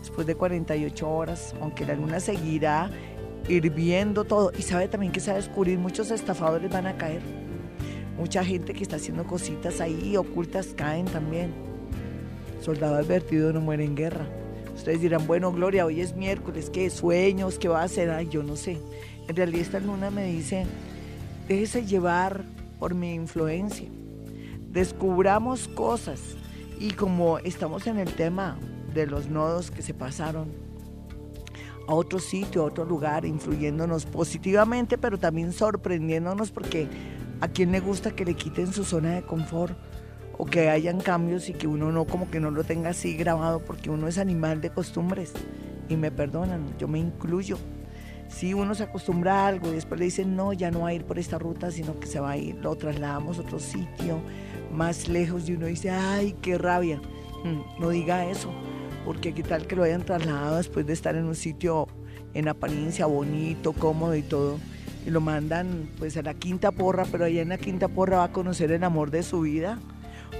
Después 0.00 0.26
de 0.26 0.34
48 0.34 1.08
horas, 1.08 1.54
aunque 1.60 1.86
la 1.86 1.94
luna 1.94 2.20
seguirá 2.20 2.90
hirviendo 3.48 4.24
todo. 4.24 4.52
Y 4.58 4.62
sabe 4.62 4.88
también 4.88 5.12
que 5.12 5.20
se 5.20 5.30
va 5.30 5.34
a 5.34 5.40
descubrir, 5.40 5.78
muchos 5.78 6.10
estafadores 6.10 6.70
van 6.70 6.86
a 6.86 6.96
caer. 6.96 7.22
Mucha 8.18 8.44
gente 8.44 8.74
que 8.74 8.82
está 8.82 8.96
haciendo 8.96 9.24
cositas 9.24 9.80
ahí 9.80 10.16
ocultas 10.16 10.74
caen 10.76 11.06
también. 11.06 11.54
Soldado 12.60 12.96
advertido 12.96 13.52
no 13.52 13.60
muere 13.60 13.84
en 13.84 13.96
guerra. 13.96 14.41
Ustedes 14.74 15.00
dirán, 15.00 15.26
bueno, 15.26 15.52
Gloria, 15.52 15.86
hoy 15.86 16.00
es 16.00 16.16
miércoles, 16.16 16.70
¿qué 16.70 16.90
sueños? 16.90 17.58
¿Qué 17.58 17.68
va 17.68 17.82
a 17.82 17.84
hacer? 17.84 18.28
Yo 18.28 18.42
no 18.42 18.56
sé. 18.56 18.78
En 19.28 19.36
realidad 19.36 19.60
esta 19.60 19.80
luna 19.80 20.10
me 20.10 20.24
dice, 20.24 20.66
déjese 21.48 21.86
llevar 21.86 22.44
por 22.78 22.94
mi 22.94 23.14
influencia. 23.14 23.88
Descubramos 24.70 25.68
cosas. 25.68 26.20
Y 26.78 26.92
como 26.92 27.38
estamos 27.38 27.86
en 27.86 27.98
el 27.98 28.12
tema 28.14 28.58
de 28.92 29.06
los 29.06 29.28
nodos 29.28 29.70
que 29.70 29.82
se 29.82 29.94
pasaron 29.94 30.48
a 31.86 31.94
otro 31.94 32.18
sitio, 32.18 32.62
a 32.62 32.64
otro 32.66 32.84
lugar, 32.84 33.24
influyéndonos 33.24 34.06
positivamente, 34.06 34.98
pero 34.98 35.18
también 35.18 35.52
sorprendiéndonos 35.52 36.50
porque 36.50 36.88
a 37.40 37.48
quien 37.48 37.72
le 37.72 37.80
gusta 37.80 38.12
que 38.12 38.24
le 38.24 38.34
quiten 38.34 38.72
su 38.72 38.84
zona 38.84 39.16
de 39.16 39.22
confort 39.22 39.76
que 40.46 40.70
hayan 40.70 41.00
cambios 41.00 41.48
y 41.48 41.52
que 41.52 41.66
uno 41.66 41.92
no 41.92 42.04
como 42.04 42.30
que 42.30 42.40
no 42.40 42.50
lo 42.50 42.64
tenga 42.64 42.90
así 42.90 43.16
grabado 43.16 43.60
porque 43.60 43.90
uno 43.90 44.08
es 44.08 44.18
animal 44.18 44.60
de 44.60 44.70
costumbres 44.70 45.32
y 45.88 45.96
me 45.96 46.10
perdonan, 46.10 46.74
yo 46.78 46.88
me 46.88 46.98
incluyo. 46.98 47.58
Si 48.28 48.54
uno 48.54 48.74
se 48.74 48.84
acostumbra 48.84 49.44
a 49.44 49.48
algo 49.48 49.68
y 49.68 49.74
después 49.74 49.98
le 49.98 50.06
dicen 50.06 50.34
no, 50.34 50.52
ya 50.52 50.70
no 50.70 50.80
va 50.80 50.88
a 50.88 50.94
ir 50.94 51.04
por 51.04 51.18
esta 51.18 51.38
ruta, 51.38 51.70
sino 51.70 52.00
que 52.00 52.06
se 52.06 52.18
va 52.18 52.30
a 52.30 52.36
ir, 52.38 52.56
lo 52.56 52.74
trasladamos 52.76 53.38
a 53.38 53.42
otro 53.42 53.58
sitio 53.58 54.20
más 54.72 55.08
lejos 55.08 55.48
y 55.48 55.52
uno 55.52 55.66
dice, 55.66 55.90
ay, 55.90 56.34
qué 56.40 56.56
rabia. 56.56 57.00
Mm, 57.44 57.80
no 57.80 57.90
diga 57.90 58.24
eso, 58.26 58.50
porque 59.04 59.34
qué 59.34 59.42
tal 59.42 59.66
que 59.66 59.76
lo 59.76 59.82
hayan 59.82 60.04
trasladado 60.04 60.56
después 60.56 60.86
de 60.86 60.94
estar 60.94 61.14
en 61.14 61.24
un 61.24 61.34
sitio 61.34 61.88
en 62.32 62.48
apariencia 62.48 63.04
bonito, 63.04 63.74
cómodo 63.74 64.16
y 64.16 64.22
todo, 64.22 64.58
y 65.06 65.10
lo 65.10 65.20
mandan 65.20 65.90
pues 65.98 66.16
a 66.16 66.22
la 66.22 66.32
quinta 66.32 66.72
porra, 66.72 67.04
pero 67.12 67.26
allá 67.26 67.42
en 67.42 67.50
la 67.50 67.58
quinta 67.58 67.88
porra 67.88 68.18
va 68.18 68.24
a 68.24 68.32
conocer 68.32 68.72
el 68.72 68.82
amor 68.82 69.10
de 69.10 69.22
su 69.22 69.40
vida 69.40 69.78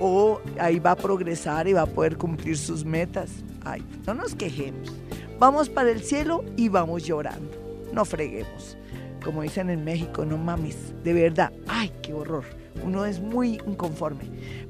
o 0.02 0.40
ahí 0.58 0.80
va 0.80 0.90
a 0.90 0.96
progresar 0.96 1.68
y 1.68 1.74
va 1.74 1.82
a 1.82 1.86
poder 1.86 2.16
cumplir 2.16 2.58
sus 2.58 2.84
metas. 2.84 3.30
Ay, 3.64 3.84
no 4.04 4.14
nos 4.14 4.34
quejemos. 4.34 4.92
Vamos 5.38 5.68
para 5.68 5.92
el 5.92 6.02
cielo 6.02 6.44
y 6.56 6.68
vamos 6.68 7.04
llorando. 7.04 7.52
No 7.92 8.04
freguemos. 8.04 8.76
Como 9.24 9.42
dicen 9.42 9.70
en 9.70 9.84
México, 9.84 10.24
no 10.24 10.36
mames. 10.36 10.92
De 11.04 11.12
verdad, 11.12 11.52
ay, 11.68 11.92
qué 12.02 12.12
horror. 12.12 12.42
Uno 12.84 13.04
es 13.04 13.20
muy 13.20 13.60
inconforme. 13.64 14.24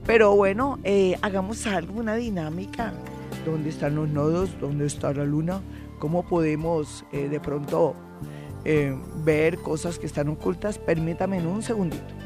Pero 0.04 0.36
bueno, 0.36 0.78
eh, 0.84 1.16
hagamos 1.22 1.66
algo, 1.66 1.98
una 1.98 2.16
dinámica. 2.16 2.92
¿Dónde 3.46 3.70
están 3.70 3.94
los 3.94 4.10
nodos? 4.10 4.50
¿Dónde 4.60 4.84
está 4.84 5.14
la 5.14 5.24
luna? 5.24 5.62
¿Cómo 5.98 6.26
podemos 6.26 7.06
eh, 7.10 7.28
de 7.30 7.40
pronto 7.40 7.94
eh, 8.66 8.94
ver 9.24 9.56
cosas 9.56 9.98
que 9.98 10.04
están 10.04 10.28
ocultas? 10.28 10.76
Permítame 10.76 11.38
en 11.38 11.46
un 11.46 11.62
segundito 11.62 12.21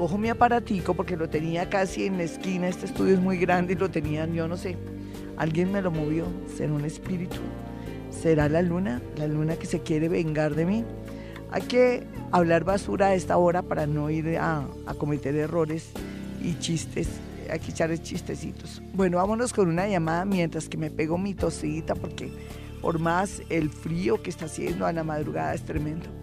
cojo 0.00 0.16
mi 0.16 0.30
aparatico 0.30 0.94
porque 0.94 1.14
lo 1.14 1.28
tenía 1.28 1.68
casi 1.68 2.06
en 2.06 2.16
la 2.16 2.22
esquina, 2.22 2.68
este 2.68 2.86
estudio 2.86 3.12
es 3.12 3.20
muy 3.20 3.36
grande 3.36 3.74
y 3.74 3.76
lo 3.76 3.90
tenían, 3.90 4.32
yo 4.32 4.48
no 4.48 4.56
sé, 4.56 4.78
alguien 5.36 5.70
me 5.70 5.82
lo 5.82 5.90
movió, 5.90 6.24
será 6.56 6.72
un 6.72 6.86
espíritu, 6.86 7.36
será 8.10 8.48
la 8.48 8.62
luna, 8.62 9.02
la 9.18 9.26
luna 9.26 9.56
que 9.56 9.66
se 9.66 9.80
quiere 9.80 10.08
vengar 10.08 10.54
de 10.54 10.64
mí. 10.64 10.86
Hay 11.50 11.60
que 11.60 12.06
hablar 12.32 12.64
basura 12.64 13.08
a 13.08 13.14
esta 13.14 13.36
hora 13.36 13.60
para 13.60 13.86
no 13.86 14.08
ir 14.08 14.38
a, 14.38 14.66
cometer 14.96 15.36
errores 15.36 15.90
y 16.42 16.58
chistes, 16.60 17.08
hay 17.50 17.58
que 17.58 17.70
echarles 17.70 18.02
chistecitos. 18.02 18.80
Bueno, 18.94 19.18
vámonos 19.18 19.52
con 19.52 19.68
una 19.68 19.86
llamada 19.86 20.24
mientras 20.24 20.70
que 20.70 20.78
me 20.78 20.90
pego 20.90 21.18
mi 21.18 21.34
tosita 21.34 21.94
porque 21.94 22.32
por 22.80 22.98
más 23.00 23.42
el 23.50 23.68
frío 23.68 24.22
que 24.22 24.30
está 24.30 24.46
haciendo 24.46 24.86
a 24.86 24.94
la 24.94 25.04
madrugada 25.04 25.52
es 25.52 25.62
tremendo. 25.62 26.19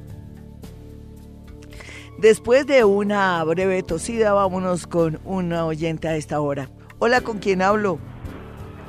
Después 2.17 2.65
de 2.65 2.83
una 2.83 3.43
breve 3.43 3.83
tosida, 3.83 4.33
vámonos 4.33 4.87
con 4.87 5.19
una 5.23 5.67
oyente 5.67 6.07
a 6.07 6.15
esta 6.15 6.41
hora. 6.41 6.67
Hola, 6.97 7.21
¿con 7.21 7.37
quién 7.37 7.61
hablo? 7.61 7.99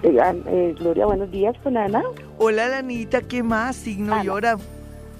Eh, 0.02 0.74
Gloria, 0.78 1.04
buenos 1.04 1.30
días, 1.30 1.54
con 1.62 1.76
Ana. 1.76 2.02
Hola, 2.38 2.78
Anita, 2.78 3.20
¿qué 3.20 3.42
más? 3.42 3.76
Signo 3.76 4.24
y 4.24 4.30
hora. 4.30 4.56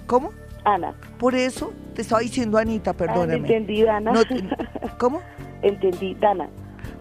¿Cómo? 0.07 0.33
Ana. 0.65 0.95
Por 1.19 1.35
eso 1.35 1.75
te 1.95 2.01
estaba 2.01 2.23
diciendo 2.23 2.57
Anita, 2.57 2.95
perdóname. 2.95 3.35
Ah, 3.35 3.37
entendí, 3.37 3.83
Dana. 3.83 4.13
¿Cómo? 4.99 5.21
Entendí, 5.61 6.15
Dana. 6.15 6.49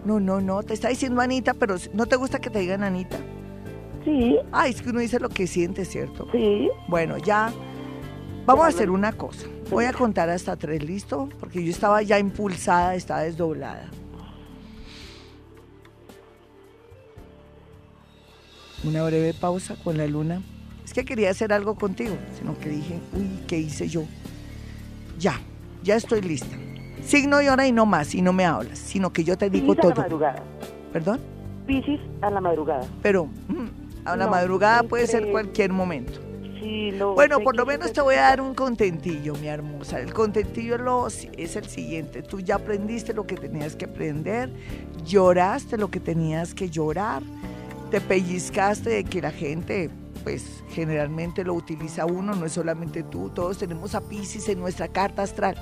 No, 0.04 0.20
no, 0.20 0.42
no, 0.42 0.62
te 0.62 0.74
está 0.74 0.88
diciendo 0.88 1.22
Anita, 1.22 1.54
pero 1.54 1.76
¿no 1.94 2.04
te 2.04 2.16
gusta 2.16 2.38
que 2.38 2.50
te 2.50 2.58
digan 2.58 2.82
Anita? 2.84 3.16
Sí. 4.04 4.38
Ay, 4.52 4.72
es 4.72 4.82
que 4.82 4.90
uno 4.90 5.00
dice 5.00 5.18
lo 5.20 5.30
que 5.30 5.46
siente, 5.46 5.86
¿cierto? 5.86 6.28
Sí. 6.32 6.68
Bueno, 6.88 7.16
ya. 7.16 7.50
Vamos 8.48 8.64
a 8.64 8.68
hacer 8.68 8.88
una 8.88 9.12
cosa. 9.12 9.46
Voy 9.68 9.84
a 9.84 9.92
contar 9.92 10.30
hasta 10.30 10.56
tres, 10.56 10.82
¿listo? 10.82 11.28
Porque 11.38 11.62
yo 11.62 11.70
estaba 11.70 12.00
ya 12.00 12.18
impulsada, 12.18 12.94
estaba 12.94 13.20
desdoblada. 13.20 13.90
Una 18.84 19.04
breve 19.04 19.34
pausa 19.34 19.76
con 19.84 19.98
la 19.98 20.06
luna. 20.06 20.40
Es 20.82 20.94
que 20.94 21.04
quería 21.04 21.28
hacer 21.28 21.52
algo 21.52 21.74
contigo, 21.74 22.16
sino 22.38 22.58
que 22.58 22.70
dije, 22.70 22.98
uy, 23.12 23.44
¿qué 23.46 23.58
hice 23.58 23.86
yo? 23.86 24.04
Ya, 25.18 25.38
ya 25.82 25.96
estoy 25.96 26.22
lista. 26.22 26.56
Signo 27.02 27.42
y 27.42 27.48
hora 27.48 27.66
y 27.66 27.72
no 27.72 27.84
más, 27.84 28.14
y 28.14 28.22
no 28.22 28.32
me 28.32 28.46
hablas, 28.46 28.78
sino 28.78 29.12
que 29.12 29.24
yo 29.24 29.36
te 29.36 29.50
digo 29.50 29.74
todo. 29.74 29.92
a 29.92 29.94
la 29.94 30.00
madrugada. 30.04 30.42
¿Perdón? 30.90 31.20
Piscis 31.66 32.00
a 32.22 32.30
la 32.30 32.40
madrugada. 32.40 32.86
Pero 33.02 33.26
mm, 33.26 34.06
a 34.06 34.16
la 34.16 34.26
madrugada 34.26 34.84
puede 34.84 35.06
ser 35.06 35.30
cualquier 35.30 35.70
momento 35.70 36.27
bueno, 37.14 37.40
por 37.40 37.56
lo 37.56 37.66
menos 37.66 37.92
te 37.92 38.00
voy 38.00 38.16
a 38.16 38.22
dar 38.22 38.40
un 38.40 38.54
contentillo, 38.54 39.34
mi 39.36 39.48
hermosa. 39.48 40.00
El 40.00 40.12
contentillo 40.12 41.06
es 41.06 41.56
el 41.56 41.66
siguiente. 41.66 42.22
Tú 42.22 42.40
ya 42.40 42.56
aprendiste 42.56 43.12
lo 43.14 43.26
que 43.26 43.36
tenías 43.36 43.76
que 43.76 43.86
aprender, 43.86 44.50
lloraste 45.04 45.76
lo 45.76 45.90
que 45.90 46.00
tenías 46.00 46.54
que 46.54 46.70
llorar, 46.70 47.22
te 47.90 48.00
pellizcaste 48.00 48.90
de 48.90 49.04
que 49.04 49.22
la 49.22 49.30
gente, 49.30 49.90
pues 50.24 50.62
generalmente 50.70 51.44
lo 51.44 51.54
utiliza 51.54 52.06
uno, 52.06 52.34
no 52.34 52.46
es 52.46 52.52
solamente 52.52 53.02
tú, 53.02 53.30
todos 53.30 53.58
tenemos 53.58 53.94
a 53.94 54.00
Pisces 54.00 54.48
en 54.48 54.60
nuestra 54.60 54.88
carta 54.88 55.22
astral. 55.22 55.56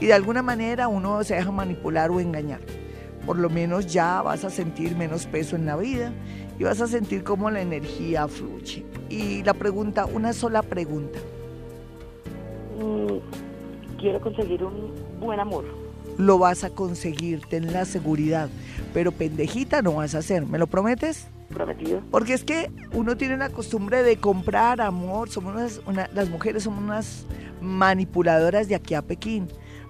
Y 0.00 0.06
de 0.06 0.12
alguna 0.12 0.42
manera 0.42 0.88
uno 0.88 1.22
se 1.24 1.34
deja 1.34 1.50
manipular 1.52 2.10
o 2.10 2.20
engañar. 2.20 2.60
Por 3.24 3.38
lo 3.38 3.48
menos 3.48 3.86
ya 3.86 4.20
vas 4.20 4.44
a 4.44 4.50
sentir 4.50 4.96
menos 4.96 5.26
peso 5.26 5.56
en 5.56 5.64
la 5.64 5.76
vida 5.76 6.12
y 6.58 6.64
vas 6.64 6.80
a 6.80 6.86
sentir 6.86 7.24
cómo 7.24 7.50
la 7.50 7.60
energía 7.60 8.28
fluye. 8.28 8.84
Y 9.08 9.42
la 9.42 9.54
pregunta, 9.54 10.06
una 10.06 10.32
sola 10.32 10.62
pregunta. 10.62 11.18
Mm, 12.78 13.98
quiero 13.98 14.20
conseguir 14.20 14.64
un 14.64 14.92
buen 15.20 15.40
amor. 15.40 15.64
Lo 16.18 16.38
vas 16.38 16.62
a 16.64 16.70
conseguir, 16.70 17.42
ten 17.48 17.72
la 17.72 17.84
seguridad. 17.84 18.48
Pero 18.92 19.12
pendejita 19.12 19.82
no 19.82 19.94
vas 19.94 20.14
a 20.14 20.18
hacer, 20.18 20.46
¿me 20.46 20.58
lo 20.58 20.66
prometes? 20.66 21.28
Prometido. 21.52 22.00
Porque 22.10 22.34
es 22.34 22.44
que 22.44 22.70
uno 22.92 23.16
tiene 23.16 23.36
la 23.36 23.50
costumbre 23.50 24.02
de 24.02 24.16
comprar 24.16 24.80
amor, 24.80 25.28
somos 25.28 25.80
las 26.14 26.30
mujeres 26.30 26.64
somos 26.64 26.82
unas 26.82 27.26
manipuladoras 27.60 28.68
de 28.68 28.74
aquí 28.74 28.94
a 28.94 29.02
Pekín 29.02 29.48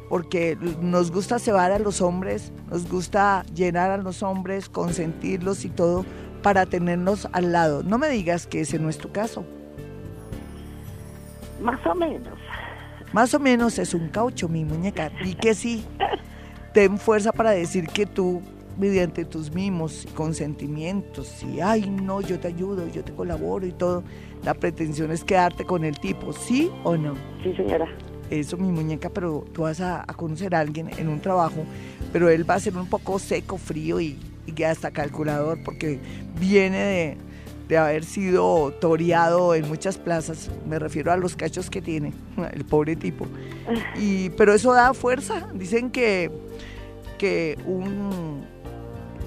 porque 0.09 0.57
nos 0.81 1.11
gusta 1.11 1.39
cebar 1.39 1.73
a 1.73 1.79
los 1.79 2.01
hombres, 2.01 2.53
nos 2.71 2.89
gusta 2.89 3.45
llenar 3.55 3.91
a 3.91 3.97
los 3.97 4.23
hombres, 4.23 4.69
consentirlos 4.69 5.65
y 5.65 5.71
todo, 5.71 6.05
para 6.45 6.67
tenernos 6.67 7.27
al 7.33 7.53
lado. 7.53 7.83
No 7.83 7.97
me 7.97 8.07
digas 8.11 8.47
que 8.47 8.61
ese 8.61 8.79
no 8.79 8.91
es 8.91 8.99
tu 8.99 9.11
caso. 9.11 9.47
Más 11.63 11.85
o 11.87 11.95
menos. 11.95 12.39
Más 13.15 13.33
o 13.33 13.41
menos 13.41 13.79
es 13.79 13.95
un 13.95 14.09
caucho, 14.11 14.47
mi 14.47 14.63
muñeca. 14.63 15.11
Y 15.25 15.37
que 15.37 15.55
sí, 15.55 15.87
ten 16.75 16.99
fuerza 16.99 17.33
para 17.33 17.53
decir 17.53 17.89
que 17.89 18.05
tú, 18.05 18.43
mediante 18.79 19.25
tus 19.25 19.55
mimos 19.55 20.05
y 20.05 20.09
consentimientos, 20.09 21.43
y 21.43 21.63
ay, 21.63 21.89
no, 21.89 22.21
yo 22.21 22.39
te 22.39 22.49
ayudo, 22.49 22.87
yo 22.89 23.03
te 23.03 23.15
colaboro 23.15 23.67
y 23.67 23.73
todo, 23.73 24.05
la 24.45 24.53
pretensión 24.53 25.13
es 25.13 25.25
quedarte 25.25 25.65
con 25.65 25.83
el 25.83 25.99
tipo, 25.99 26.35
¿sí 26.35 26.71
o 26.83 26.95
no? 26.95 27.15
Sí, 27.43 27.55
señora. 27.57 27.87
Eso, 28.29 28.59
mi 28.59 28.71
muñeca, 28.71 29.09
pero 29.09 29.47
tú 29.55 29.63
vas 29.63 29.81
a, 29.81 30.03
a 30.03 30.13
conocer 30.13 30.55
a 30.55 30.61
alguien 30.61 30.91
en 30.99 31.09
un 31.09 31.21
trabajo, 31.21 31.65
pero 32.13 32.29
él 32.29 32.49
va 32.49 32.57
a 32.57 32.61
ser 32.61 32.77
un 32.77 32.87
poco 32.87 33.19
seco, 33.19 33.57
frío 33.57 33.99
y 33.99 34.19
y 34.47 34.63
hasta 34.63 34.91
calculador 34.91 35.59
porque 35.65 35.99
viene 36.39 36.79
de, 36.79 37.17
de 37.69 37.79
haber 37.79 38.05
sido 38.05 38.73
toreado 38.81 39.55
en 39.55 39.69
muchas 39.69 39.97
plazas, 39.97 40.51
me 40.69 40.79
refiero 40.79 41.13
a 41.13 41.17
los 41.17 41.37
cachos 41.37 41.71
que 41.71 41.81
tiene, 41.81 42.13
el 42.53 42.65
pobre 42.65 42.97
tipo. 42.97 43.27
Y, 43.97 44.31
pero 44.31 44.55
eso 44.55 44.73
da 44.73 44.95
fuerza, 44.95 45.49
dicen 45.55 45.91
que, 45.91 46.31
que, 47.19 47.59
un, 47.67 48.45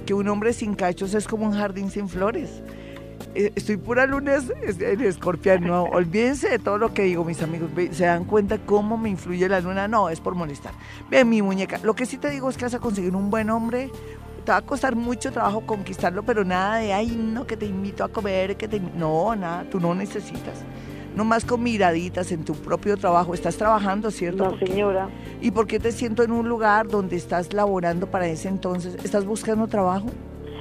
que 0.05 0.13
un 0.13 0.27
hombre 0.27 0.53
sin 0.53 0.75
cachos 0.75 1.13
es 1.13 1.27
como 1.27 1.45
un 1.45 1.53
jardín 1.53 1.89
sin 1.89 2.07
flores. 2.09 2.61
Eh, 3.33 3.51
estoy 3.55 3.77
pura 3.77 4.05
lunes 4.05 4.51
en 4.61 5.01
escorpión, 5.01 5.63
no, 5.65 5.83
olvídense 5.91 6.49
de 6.49 6.59
todo 6.59 6.77
lo 6.77 6.93
que 6.93 7.03
digo, 7.03 7.23
mis 7.23 7.41
amigos, 7.41 7.69
se 7.91 8.05
dan 8.05 8.25
cuenta 8.25 8.59
cómo 8.59 8.97
me 8.97 9.09
influye 9.09 9.49
la 9.49 9.59
luna, 9.61 9.87
no, 9.87 10.09
es 10.09 10.19
por 10.19 10.35
molestar. 10.35 10.73
Ve 11.09 11.25
mi 11.25 11.41
muñeca, 11.41 11.79
lo 11.83 11.95
que 11.95 12.05
sí 12.05 12.17
te 12.17 12.29
digo 12.29 12.49
es 12.49 12.57
que 12.57 12.65
vas 12.65 12.75
a 12.75 12.79
conseguir 12.79 13.15
un 13.15 13.31
buen 13.31 13.49
hombre, 13.49 13.89
te 14.47 14.51
va 14.51 14.59
a 14.59 14.61
costar 14.61 14.95
mucho 14.95 15.29
trabajo 15.29 15.59
conquistarlo, 15.59 16.23
pero 16.23 16.45
nada 16.45 16.77
de, 16.77 16.93
ay, 16.93 17.07
no, 17.17 17.45
que 17.45 17.57
te 17.57 17.65
invito 17.65 18.05
a 18.05 18.07
comer, 18.07 18.55
que 18.55 18.69
te... 18.69 18.79
No, 18.79 19.35
nada, 19.35 19.65
tú 19.69 19.77
no 19.77 19.93
necesitas. 19.93 20.63
No 21.17 21.25
más 21.25 21.43
con 21.43 21.61
miraditas 21.61 22.31
en 22.31 22.45
tu 22.45 22.53
propio 22.53 22.95
trabajo. 22.95 23.33
Estás 23.33 23.57
trabajando, 23.57 24.09
¿cierto? 24.09 24.45
No, 24.45 24.57
señora. 24.57 25.09
¿Y 25.41 25.51
por 25.51 25.67
qué 25.67 25.81
te 25.81 25.91
siento 25.91 26.23
en 26.23 26.31
un 26.31 26.47
lugar 26.47 26.87
donde 26.87 27.17
estás 27.17 27.51
laborando 27.51 28.07
para 28.07 28.25
ese 28.25 28.47
entonces? 28.47 28.95
¿Estás 29.03 29.25
buscando 29.25 29.67
trabajo? 29.67 30.07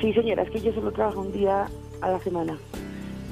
Sí, 0.00 0.12
señora, 0.12 0.42
es 0.42 0.50
que 0.50 0.60
yo 0.60 0.72
solo 0.72 0.90
trabajo 0.90 1.20
un 1.20 1.30
día 1.30 1.68
a 2.00 2.10
la 2.10 2.18
semana. 2.18 2.58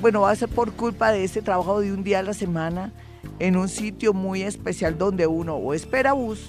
Bueno, 0.00 0.20
va 0.20 0.30
a 0.30 0.37
ser 0.37 0.50
por 0.50 0.70
culpa 0.75 1.11
de 1.11 1.25
ese 1.25 1.42
trabajo 1.42 1.80
de 1.80 1.92
un 1.92 2.04
día 2.04 2.20
a 2.20 2.23
la 2.23 2.32
semana 2.32 2.92
en 3.40 3.56
un 3.56 3.68
sitio 3.68 4.12
muy 4.12 4.42
especial 4.42 4.99
donde 4.99 5.26
uno 5.26 5.56
o 5.56 5.75
espera 5.75 6.12
bus 6.12 6.49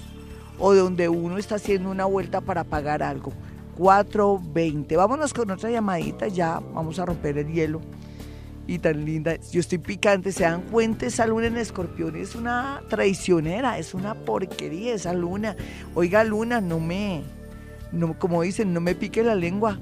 o 0.60 0.74
donde 0.74 1.08
uno 1.08 1.38
está 1.38 1.56
haciendo 1.56 1.90
una 1.90 2.04
vuelta 2.04 2.40
para 2.40 2.62
pagar 2.62 3.02
algo. 3.02 3.32
4.20. 3.76 4.96
Vámonos 4.96 5.34
con 5.34 5.50
otra 5.50 5.70
llamadita, 5.70 6.28
ya 6.28 6.60
vamos 6.74 6.98
a 6.98 7.06
romper 7.06 7.38
el 7.38 7.52
hielo. 7.52 7.80
Y 8.66 8.80
tan 8.80 9.04
linda, 9.04 9.36
yo 9.52 9.60
estoy 9.60 9.78
picante, 9.78 10.32
se 10.32 10.42
dan 10.42 10.62
cuenta, 10.62 11.06
esa 11.06 11.26
luna 11.26 11.46
en 11.46 11.56
escorpión 11.56 12.16
es 12.16 12.34
una 12.34 12.82
traicionera, 12.88 13.78
es 13.78 13.94
una 13.94 14.14
porquería 14.14 14.94
esa 14.94 15.12
luna. 15.12 15.54
Oiga 15.94 16.24
luna, 16.24 16.60
no 16.60 16.80
me, 16.80 17.22
no, 17.92 18.18
como 18.18 18.42
dicen, 18.42 18.74
no 18.74 18.80
me 18.80 18.96
pique 18.96 19.22
la 19.22 19.36
lengua. 19.36 19.78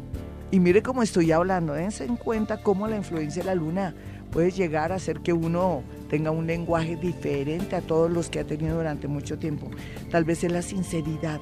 Y 0.50 0.60
mire 0.60 0.82
cómo 0.82 1.02
estoy 1.02 1.32
hablando, 1.32 1.72
dense 1.72 2.04
en 2.04 2.16
cuenta 2.16 2.62
cómo 2.62 2.86
la 2.86 2.96
influencia 2.96 3.42
de 3.42 3.46
la 3.46 3.54
luna 3.54 3.94
puede 4.30 4.50
llegar 4.50 4.92
a 4.92 4.96
hacer 4.96 5.20
que 5.20 5.32
uno 5.32 5.82
tenga 6.10 6.30
un 6.30 6.46
lenguaje 6.46 6.96
diferente 6.96 7.76
a 7.76 7.80
todos 7.80 8.10
los 8.10 8.28
que 8.28 8.40
ha 8.40 8.44
tenido 8.44 8.76
durante 8.76 9.08
mucho 9.08 9.38
tiempo. 9.38 9.70
Tal 10.10 10.24
vez 10.24 10.44
es 10.44 10.52
la 10.52 10.60
sinceridad, 10.60 11.40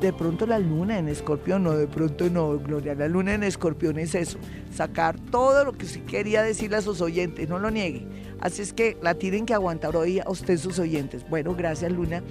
de 0.00 0.12
pronto 0.12 0.46
la 0.46 0.58
luna 0.58 0.98
en 0.98 1.08
escorpión, 1.08 1.62
no, 1.62 1.76
de 1.76 1.86
pronto 1.86 2.28
no, 2.30 2.58
Gloria, 2.58 2.94
la 2.94 3.08
luna 3.08 3.34
en 3.34 3.42
escorpión 3.42 3.98
es 3.98 4.14
eso, 4.14 4.38
sacar 4.72 5.18
todo 5.30 5.64
lo 5.64 5.72
que 5.72 5.84
usted 5.84 6.04
quería 6.04 6.42
decirle 6.42 6.78
a 6.78 6.82
sus 6.82 7.00
oyentes, 7.00 7.48
no 7.48 7.58
lo 7.58 7.70
niegue. 7.70 8.06
Así 8.40 8.62
es 8.62 8.72
que 8.72 8.96
la 9.02 9.14
tienen 9.14 9.44
que 9.44 9.52
aguantar 9.52 9.94
hoy 9.96 10.20
a 10.20 10.30
usted 10.30 10.56
sus 10.56 10.78
oyentes. 10.78 11.28
Bueno, 11.28 11.54
gracias 11.54 11.92
Luna. 11.92 12.22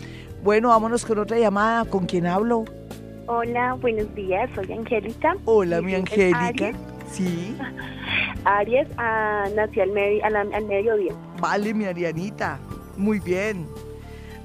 Bueno, 0.44 0.70
vámonos 0.70 1.06
con 1.06 1.20
otra 1.20 1.38
llamada. 1.38 1.86
¿Con 1.86 2.08
quién 2.08 2.26
hablo? 2.26 2.66
Hola, 3.28 3.76
buenos 3.76 4.14
días, 4.16 4.50
soy 4.56 4.72
Angélica. 4.74 5.36
Hola, 5.46 5.82
mi 5.82 5.94
Angélica. 5.94 6.72
Sí. 7.12 7.56
Aries 8.46 8.88
ah, 8.98 9.48
nació 9.56 9.84
al, 9.84 10.36
al 10.36 10.66
mediodía. 10.66 11.14
Vale, 11.40 11.74
mi 11.76 11.86
Arianita. 11.86 12.60
Muy 12.98 13.20
bien. 13.20 13.68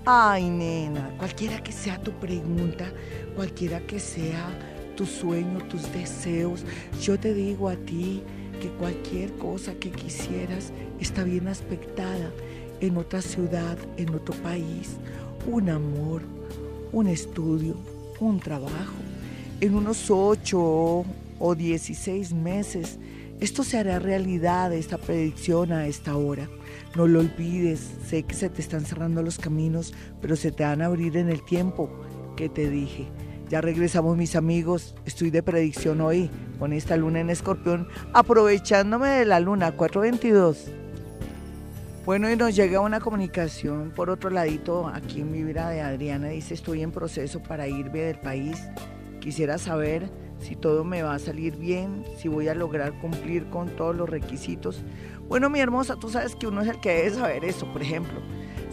Ay, 0.07 0.51
nena, 0.51 1.11
cualquiera 1.17 1.63
que 1.63 1.73
sea 1.73 1.99
tu 1.99 2.13
pregunta, 2.13 2.93
cualquiera 3.35 3.81
que 3.81 4.01
sea 4.01 4.49
tu 4.97 5.07
sueño, 5.07 5.59
tus 5.69 5.93
deseos, 5.93 6.65
yo 7.03 7.19
te 7.19 7.35
digo 7.35 7.69
a 7.69 7.77
ti 7.77 8.23
que 8.61 8.69
cualquier 8.71 9.33
cosa 9.35 9.75
que 9.75 9.91
quisieras 9.91 10.73
está 11.01 11.25
bien 11.25 11.49
aspectada 11.49 12.31
en 12.81 12.97
otra 12.97 13.23
ciudad, 13.23 13.77
en 13.97 14.15
otro 14.15 14.35
país, 14.37 14.97
un 15.51 15.69
amor, 15.69 16.23
un 16.93 17.09
estudio, 17.09 17.77
un 18.21 18.41
trabajo. 18.41 18.95
En 19.61 19.75
unos 19.75 20.11
ocho 20.11 21.05
o 21.39 21.55
dieciséis 21.55 22.33
meses, 22.33 22.99
esto 23.41 23.65
se 23.65 23.79
hará 23.79 23.99
realidad, 23.99 24.73
esta 24.73 24.99
predicción 24.99 25.73
a 25.73 25.87
esta 25.87 26.17
hora. 26.17 26.49
No 26.97 27.07
lo 27.07 27.21
olvides, 27.21 27.81
sé 28.07 28.23
que 28.23 28.35
se 28.35 28.49
te 28.49 28.63
están 28.63 28.85
cerrando 28.85 29.23
los 29.23 29.39
caminos, 29.39 29.93
pero 30.21 30.37
se 30.37 30.53
te 30.53 30.63
van 30.63 30.83
a 30.83 30.87
abrir 30.87 31.17
en 31.17 31.29
el 31.29 31.45
tiempo 31.45 31.91
que 32.37 32.49
te 32.49 32.71
dije. 32.71 33.07
Ya 33.49 33.61
regresamos 33.61 34.17
mis 34.17 34.37
amigos, 34.37 34.95
estoy 35.05 35.31
de 35.31 35.43
predicción 35.43 36.01
hoy 36.01 36.31
con 36.59 36.73
esta 36.73 36.97
luna 36.97 37.21
en 37.21 37.31
escorpión, 37.31 37.89
aprovechándome 38.13 39.09
de 39.09 39.25
la 39.25 39.41
luna 39.41 39.73
422. 39.73 40.71
Bueno, 42.07 42.31
y 42.31 42.37
nos 42.37 42.55
llega 42.55 42.81
una 42.81 43.01
comunicación 43.01 43.93
por 43.95 44.11
otro 44.11 44.31
ladito, 44.31 44.89
aquí 44.89 45.21
en 45.21 45.31
mi 45.31 45.43
vida 45.43 45.69
de 45.69 45.83
Adriana, 45.83 46.29
dice, 46.29 46.55
estoy 46.55 46.83
en 46.83 46.91
proceso 46.91 47.43
para 47.43 47.69
irme 47.69 48.01
del 48.01 48.19
país, 48.19 48.63
quisiera 49.21 49.59
saber 49.59 50.09
si 50.41 50.57
todo 50.57 50.85
me 50.85 51.03
va 51.03 51.15
a 51.15 51.19
salir 51.19 51.57
bien, 51.57 52.05
si 52.19 52.29
voy 52.29 52.49
a 52.49 52.55
lograr 52.55 52.99
cumplir 53.01 53.49
con 53.51 53.69
todos 53.77 53.95
los 53.95 54.09
requisitos 54.09 54.85
bueno, 55.29 55.49
mi 55.49 55.59
hermosa, 55.61 55.97
tú 55.97 56.11
sabes 56.11 56.37
que 56.37 56.47
uno 56.47 56.61
es 56.61 56.69
el 56.69 56.81
que 56.81 56.91
debe 56.91 57.11
saber 57.11 57.45
eso, 57.45 57.67
por 57.73 57.83
ejemplo. 57.83 58.21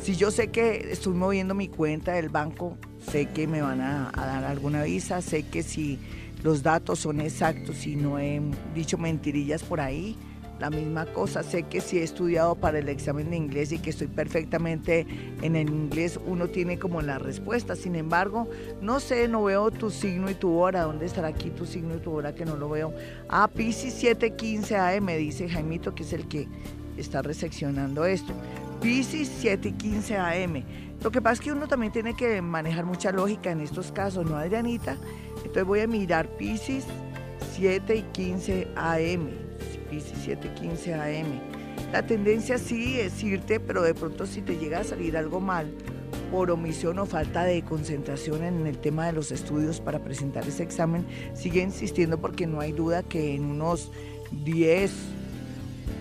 Si 0.02 0.16
yo 0.16 0.32
sé 0.32 0.48
que 0.48 0.92
estoy 0.92 1.14
moviendo 1.14 1.54
mi 1.54 1.68
cuenta 1.68 2.14
del 2.14 2.30
banco, 2.30 2.76
sé 3.12 3.28
que 3.28 3.46
me 3.46 3.62
van 3.62 3.82
a, 3.82 4.12
dar 4.16 4.44
alguna 4.46 4.84
visa, 4.84 5.22
sé 5.22 5.44
que 5.44 5.62
si 5.62 6.00
los 6.42 6.64
datos 6.64 6.98
son 6.98 7.22
exactos 7.22 7.86
y 7.86 7.96
no 7.96 8.18
he 8.18 8.42
dicho 8.74 8.98
mentirillas 8.98 9.62
por 9.62 9.80
ahí, 9.80 10.18
la 10.60 10.72
misma 10.72 11.06
cosa. 11.06 11.44
Sé 11.44 11.64
que 11.64 11.82
si 11.82 12.00
he 12.00 12.04
estudiado 12.04 12.56
para 12.56 12.80
el 12.80 12.90
examen 12.90 13.30
de 13.30 13.38
inglés 13.38 13.72
y 13.72 13.78
que 13.78 13.92
estoy 13.92 14.08
perfectamente 14.08 15.06
en 15.44 15.56
el 15.56 15.70
inglés, 15.70 16.20
uno 16.26 16.48
tiene 16.48 16.80
como 16.80 17.04
la 17.04 17.20
respuesta. 17.20 17.76
Sin 17.76 17.96
embargo, 17.96 18.50
no 18.82 19.00
sé, 19.00 19.28
no 19.28 19.44
veo 19.44 19.70
tu 19.70 19.92
signo 19.92 20.32
y 20.32 20.34
tu 20.34 20.52
hora. 20.54 20.82
¿Dónde 20.82 21.06
estará 21.06 21.28
aquí 21.28 21.52
tu 21.52 21.68
signo 21.68 21.98
y 21.98 22.00
tu 22.00 22.12
hora 22.12 22.34
que 22.34 22.46
no 22.46 22.56
lo 22.56 22.70
veo? 22.70 22.92
Ah, 23.30 23.48
Pisces 23.48 23.94
715 23.94 24.78
AM, 24.78 25.08
dice 25.18 25.48
Jaimito, 25.48 25.94
que 25.94 26.02
es 26.02 26.14
el 26.14 26.28
que 26.28 26.48
está 26.98 27.22
reseccionando 27.22 28.06
esto. 28.06 28.34
Pisces 28.82 29.28
715 29.28 30.17
AM. 30.17 30.63
Lo 31.04 31.12
que 31.12 31.22
pasa 31.22 31.34
es 31.34 31.41
que 31.41 31.52
uno 31.52 31.67
también 31.67 31.91
tiene 31.91 32.15
que 32.15 32.41
manejar 32.41 32.86
mucha 32.86 33.12
lógica 33.12 33.52
en 33.52 33.62
estos 33.62 33.91
casos, 33.91 34.26
¿no, 34.26 34.36
Adrianita? 34.36 34.98
Entonces 35.38 35.65
voy 35.65 35.82
a 35.82 35.88
mirar 35.88 36.28
Pisces 36.38 36.86
7 37.56 37.96
y 37.96 38.02
15 38.02 38.67
AM. 38.76 39.30
17:15 39.91 40.94
AM. 40.94 41.39
La 41.91 42.06
tendencia 42.06 42.58
sí 42.58 43.00
es 43.00 43.22
irte, 43.24 43.60
pero 43.60 43.84
de 43.84 43.94
pronto 43.94 44.26
si 44.26 44.41
te 44.41 44.58
llega 44.58 44.80
a 44.80 44.84
salir 44.84 45.15
algo 45.15 45.39
mal 45.39 45.72
por 46.32 46.50
omisión 46.50 46.98
o 47.00 47.06
falta 47.06 47.44
de 47.44 47.62
concentración 47.63 48.44
en 48.44 48.65
el 48.65 48.78
tema 48.78 49.06
de 49.06 49.13
los 49.13 49.32
estudios 49.32 49.80
para 49.82 50.00
presentar 50.00 50.48
ese 50.48 50.63
examen, 50.63 51.06
sigue 51.34 51.62
insistiendo 51.62 52.20
porque 52.20 52.48
no 52.48 52.62
hay 52.62 52.72
duda 52.72 53.04
que 53.04 53.36
en 53.36 53.44
unos 53.44 53.91
10 54.32 54.91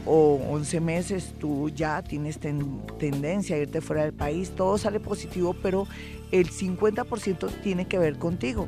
o 0.06 0.40
11 0.50 0.80
meses 0.80 1.34
tú 1.38 1.68
ya 1.68 2.02
tienes 2.02 2.38
tendencia 2.38 3.56
a 3.56 3.58
irte 3.58 3.80
fuera 3.80 4.02
del 4.02 4.12
país, 4.12 4.50
todo 4.50 4.78
sale 4.78 5.00
positivo, 5.00 5.54
pero 5.62 5.86
el 6.32 6.50
50% 6.50 7.48
tiene 7.62 7.86
que 7.86 7.98
ver 7.98 8.18
contigo 8.18 8.66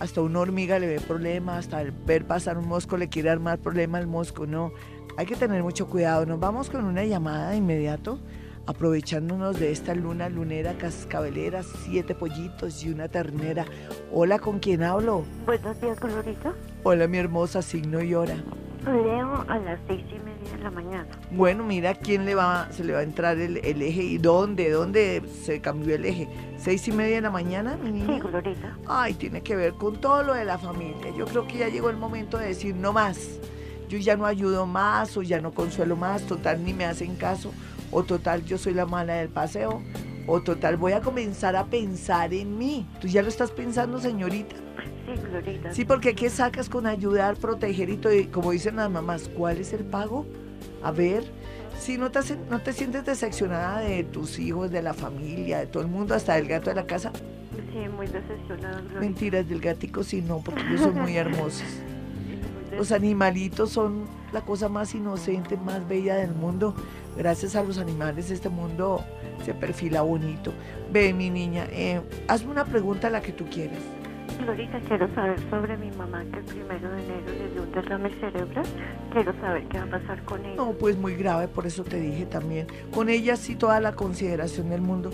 hasta 0.00 0.22
una 0.22 0.40
hormiga 0.40 0.78
le 0.78 0.86
ve 0.86 1.00
problema, 1.00 1.58
hasta 1.58 1.80
el 1.80 1.92
ver 1.92 2.26
pasar 2.26 2.58
un 2.58 2.66
mosco 2.66 2.96
le 2.96 3.08
quiere 3.08 3.30
armar 3.30 3.58
problema 3.58 3.98
al 3.98 4.06
mosco. 4.06 4.46
No, 4.46 4.72
hay 5.16 5.26
que 5.26 5.36
tener 5.36 5.62
mucho 5.62 5.86
cuidado. 5.88 6.26
Nos 6.26 6.40
vamos 6.40 6.70
con 6.70 6.84
una 6.84 7.04
llamada 7.04 7.50
de 7.50 7.58
inmediato 7.58 8.18
aprovechándonos 8.66 9.58
de 9.58 9.72
esta 9.72 9.94
luna 9.94 10.28
lunera 10.28 10.74
cascabelera, 10.74 11.62
siete 11.62 12.14
pollitos 12.14 12.84
y 12.84 12.90
una 12.90 13.08
ternera. 13.08 13.64
Hola, 14.12 14.38
¿con 14.38 14.60
quién 14.60 14.82
hablo? 14.82 15.24
Buenos 15.44 15.80
días, 15.80 15.98
Colorito. 15.98 16.54
Hola, 16.84 17.06
mi 17.08 17.18
hermosa, 17.18 17.62
signo 17.62 18.00
y 18.00 18.14
hora. 18.14 18.36
Leo 18.84 19.44
a 19.48 19.58
las 19.58 19.80
seis 19.88 20.04
y 20.08 20.18
media 20.20 20.29
de 20.44 20.58
la 20.62 20.70
mañana. 20.70 21.08
Bueno, 21.30 21.64
mira 21.64 21.94
quién 21.94 22.24
le 22.24 22.34
va, 22.34 22.68
se 22.70 22.84
le 22.84 22.92
va 22.92 23.00
a 23.00 23.02
entrar 23.02 23.38
el, 23.38 23.58
el 23.58 23.82
eje 23.82 24.02
y 24.02 24.18
dónde, 24.18 24.70
dónde 24.70 25.22
se 25.42 25.60
cambió 25.60 25.94
el 25.94 26.04
eje. 26.04 26.28
¿Seis 26.58 26.86
y 26.88 26.92
media 26.92 27.16
de 27.16 27.22
la 27.22 27.30
mañana, 27.30 27.76
mi 27.76 27.90
niña? 27.92 28.16
Sí, 28.16 28.20
Colorita. 28.20 28.76
Ay, 28.86 29.14
tiene 29.14 29.42
que 29.42 29.56
ver 29.56 29.72
con 29.74 30.00
todo 30.00 30.22
lo 30.22 30.34
de 30.34 30.44
la 30.44 30.58
familia. 30.58 31.14
Yo 31.16 31.26
creo 31.26 31.46
que 31.46 31.58
ya 31.58 31.68
llegó 31.68 31.90
el 31.90 31.96
momento 31.96 32.38
de 32.38 32.48
decir 32.48 32.74
no 32.74 32.92
más. 32.92 33.38
Yo 33.88 33.98
ya 33.98 34.16
no 34.16 34.24
ayudo 34.24 34.66
más 34.66 35.16
o 35.16 35.22
ya 35.22 35.40
no 35.40 35.52
consuelo 35.52 35.96
más, 35.96 36.22
total 36.22 36.64
ni 36.64 36.72
me 36.72 36.84
hacen 36.84 37.16
caso 37.16 37.50
o 37.90 38.02
total 38.02 38.44
yo 38.44 38.58
soy 38.58 38.74
la 38.74 38.86
mala 38.86 39.14
del 39.14 39.28
paseo, 39.28 39.82
o 40.26 40.40
total 40.40 40.76
voy 40.76 40.92
a 40.92 41.00
comenzar 41.00 41.56
a 41.56 41.66
pensar 41.66 42.32
en 42.32 42.56
mí. 42.56 42.86
¿Tú 43.00 43.08
ya 43.08 43.22
lo 43.22 43.28
estás 43.28 43.50
pensando, 43.50 43.98
señorita? 43.98 44.56
Sí, 45.14 45.22
Glorita. 45.28 45.74
Sí, 45.74 45.84
porque 45.84 46.14
¿qué 46.14 46.30
sacas 46.30 46.68
con 46.68 46.86
ayudar, 46.86 47.36
proteger 47.36 47.90
y 47.90 47.96
todo? 47.96 48.14
Y 48.14 48.26
como 48.26 48.52
dicen 48.52 48.76
las 48.76 48.90
mamás, 48.90 49.28
¿cuál 49.28 49.58
es 49.58 49.72
el 49.72 49.84
pago? 49.84 50.26
A 50.82 50.92
ver, 50.92 51.24
si 51.78 51.98
no 51.98 52.10
te, 52.10 52.20
no 52.50 52.60
te 52.60 52.72
sientes 52.72 53.04
decepcionada 53.04 53.80
de 53.80 54.04
tus 54.04 54.38
hijos, 54.38 54.70
de 54.70 54.82
la 54.82 54.94
familia, 54.94 55.58
de 55.58 55.66
todo 55.66 55.82
el 55.82 55.88
mundo, 55.88 56.14
hasta 56.14 56.34
del 56.34 56.46
gato 56.46 56.70
de 56.70 56.76
la 56.76 56.86
casa. 56.86 57.12
Sí, 57.72 57.88
muy 57.96 58.06
decepcionada. 58.06 58.80
Glorita. 58.80 59.00
Mentiras, 59.00 59.48
del 59.48 59.60
gatico 59.60 60.02
sí 60.04 60.22
no, 60.22 60.38
porque 60.38 60.62
ellos 60.62 60.80
son 60.80 61.00
muy 61.00 61.16
hermosos. 61.16 61.66
Los 62.76 62.92
animalitos 62.92 63.70
son 63.70 64.06
la 64.32 64.42
cosa 64.42 64.68
más 64.68 64.94
inocente, 64.94 65.56
más 65.56 65.86
bella 65.88 66.16
del 66.16 66.32
mundo. 66.32 66.74
Gracias 67.16 67.56
a 67.56 67.64
los 67.64 67.78
animales 67.78 68.30
este 68.30 68.48
mundo 68.48 69.04
se 69.44 69.54
perfila 69.54 70.02
bonito. 70.02 70.52
Ve, 70.92 71.12
mi 71.12 71.30
niña, 71.30 71.66
eh, 71.72 72.00
hazme 72.28 72.52
una 72.52 72.64
pregunta 72.64 73.08
a 73.08 73.10
la 73.10 73.20
que 73.20 73.32
tú 73.32 73.46
quieras. 73.46 73.80
Glorita, 74.38 74.80
quiero 74.80 75.12
saber 75.14 75.38
sobre 75.50 75.76
mi 75.76 75.90
mamá 75.92 76.24
que 76.32 76.38
el 76.38 76.44
primero 76.44 76.90
de 76.90 77.04
enero 77.04 77.32
le 77.32 77.50
dio 77.50 77.62
un 77.62 77.72
derrame 77.72 78.10
cerebral. 78.20 78.64
Quiero 79.12 79.32
saber 79.40 79.66
qué 79.68 79.78
va 79.78 79.84
a 79.84 79.90
pasar 79.90 80.24
con 80.24 80.44
ella. 80.44 80.56
No, 80.56 80.72
pues 80.72 80.96
muy 80.96 81.14
grave, 81.14 81.48
por 81.48 81.66
eso 81.66 81.84
te 81.84 82.00
dije 82.00 82.26
también. 82.26 82.66
Con 82.92 83.08
ella 83.08 83.36
sí 83.36 83.56
toda 83.56 83.80
la 83.80 83.92
consideración 83.92 84.70
del 84.70 84.80
mundo. 84.80 85.10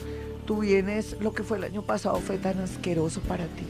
Tú 0.47 0.61
vienes, 0.61 1.21
lo 1.21 1.33
que 1.33 1.43
fue 1.43 1.59
el 1.59 1.65
año 1.65 1.83
pasado 1.83 2.17
fue 2.17 2.39
tan 2.39 2.61
asqueroso 2.61 3.21
para 3.23 3.45
ti 3.47 3.65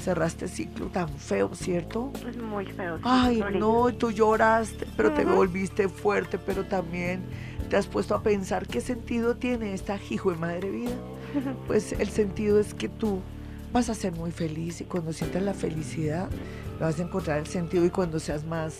cerraste 0.00 0.48
ciclo 0.48 0.86
tan 0.86 1.08
feo, 1.10 1.54
¿cierto? 1.54 2.10
Es 2.26 2.36
muy 2.38 2.66
feo. 2.66 2.96
sí, 2.96 3.02
Ay, 3.04 3.36
Glorita. 3.36 3.58
no, 3.58 3.94
tú 3.94 4.10
lloraste, 4.10 4.86
pero 4.96 5.12
te 5.12 5.24
volviste 5.24 5.88
fuerte, 5.88 6.38
pero 6.38 6.64
también 6.64 7.20
te 7.68 7.76
has 7.76 7.86
puesto 7.86 8.14
a 8.14 8.22
pensar 8.22 8.66
qué 8.66 8.80
sentido 8.80 9.36
tiene 9.36 9.74
esta 9.74 9.98
hijo 10.10 10.32
de 10.32 10.38
madre 10.38 10.70
vida. 10.70 10.96
Pues 11.66 11.92
el 11.92 12.08
sentido 12.08 12.58
es 12.58 12.74
que 12.74 12.88
tú 12.88 13.20
vas 13.72 13.88
a 13.88 13.94
ser 13.94 14.12
muy 14.12 14.30
feliz 14.32 14.80
y 14.80 14.84
cuando 14.84 15.12
sientas 15.12 15.42
la 15.42 15.54
felicidad 15.54 16.28
vas 16.80 16.98
a 16.98 17.02
encontrar 17.02 17.38
el 17.38 17.46
sentido 17.46 17.84
y 17.84 17.90
cuando 17.90 18.18
seas 18.18 18.44
más 18.44 18.78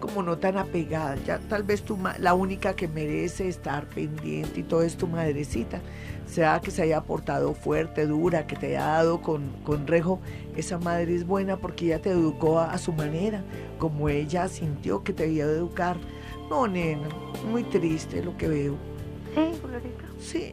como 0.00 0.22
no 0.22 0.36
tan 0.38 0.56
apegada, 0.58 1.14
ya 1.24 1.38
tal 1.38 1.62
vez 1.62 1.84
ma- 1.96 2.16
la 2.18 2.34
única 2.34 2.74
que 2.74 2.88
merece 2.88 3.46
estar 3.46 3.86
pendiente 3.86 4.60
y 4.60 4.62
todo 4.64 4.82
es 4.82 4.96
tu 4.96 5.06
madrecita, 5.06 5.80
sea 6.26 6.60
que 6.60 6.72
se 6.72 6.82
haya 6.82 7.02
portado 7.02 7.54
fuerte, 7.54 8.06
dura, 8.06 8.46
que 8.48 8.56
te 8.56 8.66
haya 8.68 8.84
dado 8.86 9.22
con, 9.22 9.50
con 9.64 9.86
rejo, 9.86 10.18
esa 10.56 10.78
madre 10.78 11.14
es 11.14 11.24
buena 11.24 11.56
porque 11.58 11.84
ella 11.86 12.02
te 12.02 12.10
educó 12.10 12.58
a, 12.58 12.72
a 12.72 12.78
su 12.78 12.92
manera, 12.92 13.44
como 13.78 14.08
ella 14.08 14.48
sintió 14.48 15.04
que 15.04 15.12
te 15.12 15.24
debía 15.24 15.46
de 15.46 15.56
educar. 15.58 15.96
No, 16.50 16.66
nena, 16.66 17.08
muy 17.48 17.62
triste 17.62 18.24
lo 18.24 18.36
que 18.36 18.48
veo. 18.48 18.76
Sí, 19.34 19.40
Glorita. 19.62 20.04
Sí. 20.20 20.52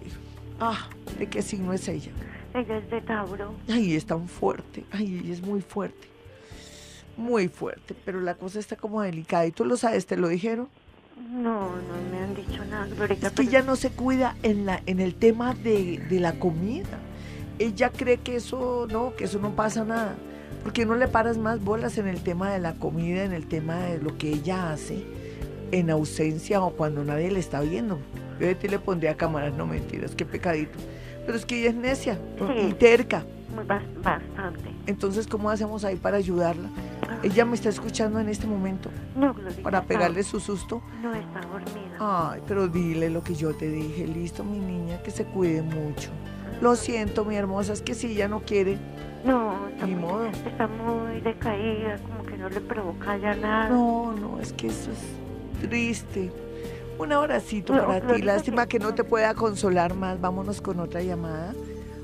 Ah, 0.60 0.89
¿de 1.17 1.25
qué 1.28 1.41
signo 1.41 1.73
es 1.73 1.88
ella? 1.88 2.12
Ella 2.54 2.78
es 2.78 2.90
de 2.90 3.02
Tauro. 3.02 3.54
Ay, 3.70 3.96
es 3.96 4.06
tan 4.06 4.28
fuerte. 4.28 4.84
Ay, 4.92 5.20
ella 5.24 5.34
es 5.34 5.42
muy 5.42 5.62
fuerte. 5.62 6.08
Muy 7.18 7.48
fuerte, 7.50 7.96
pero 8.06 8.22
la 8.22 8.36
cosa 8.36 8.60
está 8.60 8.76
como 8.76 9.02
delicada. 9.02 9.46
¿Y 9.46 9.52
tú 9.52 9.66
lo 9.66 9.76
sabes? 9.78 10.06
¿Te 10.06 10.16
lo 10.18 10.30
dijeron? 10.30 10.70
No, 11.32 11.70
no 11.76 12.12
me 12.12 12.20
han 12.24 12.34
dicho 12.34 12.64
nada, 12.66 12.88
Glorita. 12.88 13.28
Es 13.28 13.34
que 13.34 13.38
pero- 13.44 13.50
ella 13.50 13.62
no 13.62 13.76
se 13.76 13.90
cuida 13.90 14.36
en, 14.42 14.66
la, 14.66 14.82
en 14.86 15.00
el 15.02 15.16
tema 15.16 15.54
de, 15.54 16.00
de 16.10 16.20
la 16.20 16.34
comida. 16.40 16.98
Ella 17.60 17.90
cree 17.90 18.18
que 18.18 18.38
eso 18.38 18.88
no, 18.90 19.14
que 19.18 19.26
eso 19.26 19.38
no 19.40 19.52
pasa 19.52 19.84
nada. 19.84 20.16
¿Por 20.64 20.72
qué 20.74 20.86
no 20.86 20.96
le 20.96 21.08
paras 21.10 21.38
más 21.38 21.62
bolas 21.62 21.98
en 21.98 22.08
el 22.08 22.22
tema 22.22 22.52
de 22.52 22.60
la 22.60 22.74
comida, 22.74 23.24
en 23.26 23.34
el 23.34 23.48
tema 23.48 23.80
de 23.80 23.98
lo 24.02 24.18
que 24.18 24.30
ella 24.32 24.72
hace 24.72 25.04
en 25.72 25.90
ausencia 25.90 26.62
o 26.62 26.72
cuando 26.72 27.04
nadie 27.04 27.30
le 27.32 27.40
está 27.42 27.60
viendo? 27.62 28.00
Yo 28.40 28.48
de 28.48 28.56
ti 28.56 28.70
le 28.70 28.80
pondría 28.80 29.18
cámaras, 29.18 29.54
no 29.54 29.68
mentiras, 29.68 30.16
qué 30.16 30.26
pecadito. 30.26 30.80
Pero 31.30 31.38
es 31.38 31.46
que 31.46 31.60
ella 31.60 31.70
es 31.70 31.76
necia 31.76 32.15
Sí. 32.39 32.70
y 32.70 32.74
terca. 32.74 33.24
Bastante. 33.56 34.72
Entonces, 34.88 35.28
¿cómo 35.28 35.52
hacemos 35.52 35.86
ahí 35.86 35.96
para 35.96 36.18
ayudarla? 36.18 36.70
Ella 37.22 37.46
me 37.46 37.54
está 37.54 37.70
escuchando 37.70 38.20
en 38.20 38.30
este 38.30 38.48
momento 38.48 38.89
No, 39.15 39.36
Glorita. 39.36 39.62
para 39.62 39.78
está- 39.78 39.88
pegarle 39.88 40.24
su 40.24 40.39
susto. 40.39 40.82
No 41.04 41.13
está 41.13 41.42
dormida. 41.42 41.98
Ay, 42.00 42.42
pero 42.48 42.68
dile 42.68 43.12
lo 43.12 43.24
que 43.24 43.36
yo 43.36 43.54
te 43.54 43.70
dije. 43.70 44.08
Listo, 44.08 44.44
mi 44.44 44.58
niña, 44.58 45.04
que 45.04 45.12
se 45.12 45.24
cuide 45.26 45.62
mucho. 45.62 46.10
Lo 46.62 46.76
siento, 46.76 47.24
mi 47.26 47.36
hermosa, 47.36 47.74
es 47.74 47.84
que 47.84 47.94
si 47.94 48.08
ella 48.08 48.28
no 48.28 48.39
quiere, 48.39 48.80
No, 49.24 49.68
está 49.70 49.86
ni 49.86 49.94
muy, 49.94 50.02
modo. 50.02 50.26
está 50.26 50.65
muy 50.68 51.22
decaída, 51.22 52.00
como 52.08 52.24
que 52.26 52.38
no 52.39 52.50
le 52.50 52.60
provoca 52.62 53.18
ya 53.18 53.36
nada. 53.36 53.70
No, 53.70 54.13
no, 54.13 54.39
es 54.39 54.52
que 54.52 54.65
eso 54.65 54.89
es 54.89 55.68
triste. 55.70 56.32
Un 57.00 57.12
abracito 57.14 57.74
No, 57.74 57.88
para 57.88 58.14
ti. 58.16 58.22
Lástima 58.22 58.68
que 58.68 58.78
no 58.80 58.94
te 58.94 59.04
pueda 59.04 59.34
consolar 59.34 59.96
más. 59.96 60.20
Vámonos 60.22 60.62
con 60.62 60.80
otra 60.80 61.02
llamada. 61.02 61.56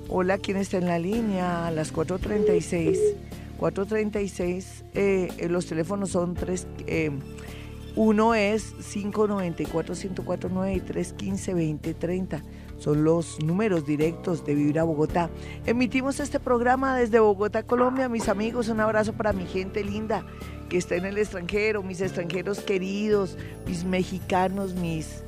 Hola, 0.08 0.38
¿quién 0.38 0.58
está 0.58 0.78
en 0.78 0.88
la 0.88 0.98
línea? 1.00 1.68
A 1.68 1.72
las 1.72 1.94
4.36. 1.94 2.98
4.36. 3.60 4.84
eh, 4.94 5.28
eh, 5.38 5.50
los 5.50 5.66
teléfonos 5.66 6.10
son 6.12 6.34
tres. 6.34 6.68
eh, 6.88 7.12
uno 7.98 8.36
es 8.36 8.76
594-1049 8.94 10.76
y 10.76 10.82
315-2030. 10.82 12.42
Son 12.78 13.06
los 13.06 13.42
números 13.42 13.86
directos 13.86 14.46
de 14.46 14.54
Vibra 14.54 14.84
Bogotá. 14.84 15.30
Emitimos 15.66 16.20
este 16.20 16.42
programa 16.42 16.98
desde 16.98 17.20
Bogotá, 17.20 17.64
Colombia. 17.64 18.10
Mis 18.10 18.28
amigos, 18.28 18.68
un 18.68 18.82
abrazo 18.82 19.14
para 19.14 19.32
mi 19.32 19.46
gente 19.46 19.82
linda 19.82 20.26
que 20.70 20.78
está 20.78 20.96
en 20.96 21.06
el 21.06 21.18
extranjero, 21.18 21.84
mis 21.84 22.02
extranjeros 22.02 22.60
queridos, 22.60 23.38
mis 23.68 23.84
mexicanos, 23.84 24.74
mis, 24.74 25.25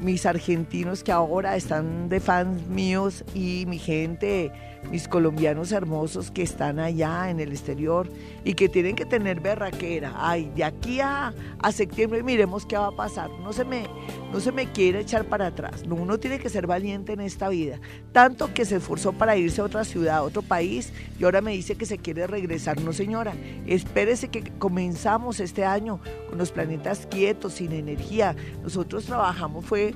mis 0.00 0.26
argentinos 0.26 1.04
que 1.04 1.12
ahora 1.12 1.56
están 1.56 2.08
de 2.08 2.20
fans 2.20 2.66
míos 2.68 3.24
y 3.34 3.64
mi 3.66 3.78
gente, 3.78 4.50
mis 4.90 5.08
colombianos 5.08 5.72
hermosos 5.72 6.30
que 6.30 6.42
están 6.42 6.78
allá 6.78 7.30
en 7.30 7.38
el 7.40 7.50
exterior 7.50 8.10
y 8.44 8.54
que 8.54 8.68
tienen 8.68 8.96
que 8.96 9.04
tener 9.04 9.40
berraquera. 9.40 10.14
Ay, 10.16 10.50
de 10.56 10.64
aquí 10.64 11.00
a, 11.00 11.34
a 11.58 11.72
septiembre 11.72 12.22
miremos 12.22 12.64
qué 12.66 12.76
va 12.76 12.88
a 12.88 12.96
pasar. 12.96 13.30
No 13.42 13.52
se 13.52 13.64
me, 13.64 13.84
no 14.32 14.40
se 14.40 14.52
me 14.52 14.70
quiere 14.72 15.00
echar 15.00 15.26
para 15.26 15.48
atrás. 15.48 15.86
No, 15.86 15.96
uno 15.96 16.18
tiene 16.18 16.38
que 16.38 16.48
ser 16.48 16.66
valiente 16.66 17.12
en 17.12 17.20
esta 17.20 17.48
vida. 17.48 17.78
Tanto 18.12 18.52
que 18.54 18.64
se 18.64 18.76
esforzó 18.76 19.12
para 19.12 19.36
irse 19.36 19.60
a 19.60 19.64
otra 19.64 19.84
ciudad, 19.84 20.16
a 20.16 20.22
otro 20.22 20.42
país 20.42 20.92
y 21.18 21.24
ahora 21.24 21.40
me 21.40 21.52
dice 21.52 21.74
que 21.74 21.86
se 21.86 21.98
quiere 21.98 22.26
regresar. 22.26 22.80
No, 22.80 22.92
señora, 22.92 23.34
espérese 23.66 24.28
que 24.28 24.42
comenzamos 24.58 25.40
este 25.40 25.64
año 25.64 26.00
con 26.28 26.38
los 26.38 26.50
planetas 26.50 27.06
quietos, 27.06 27.54
sin 27.54 27.72
energía. 27.72 28.34
Nosotros 28.62 29.04
trabajamos, 29.04 29.64
fue, 29.64 29.89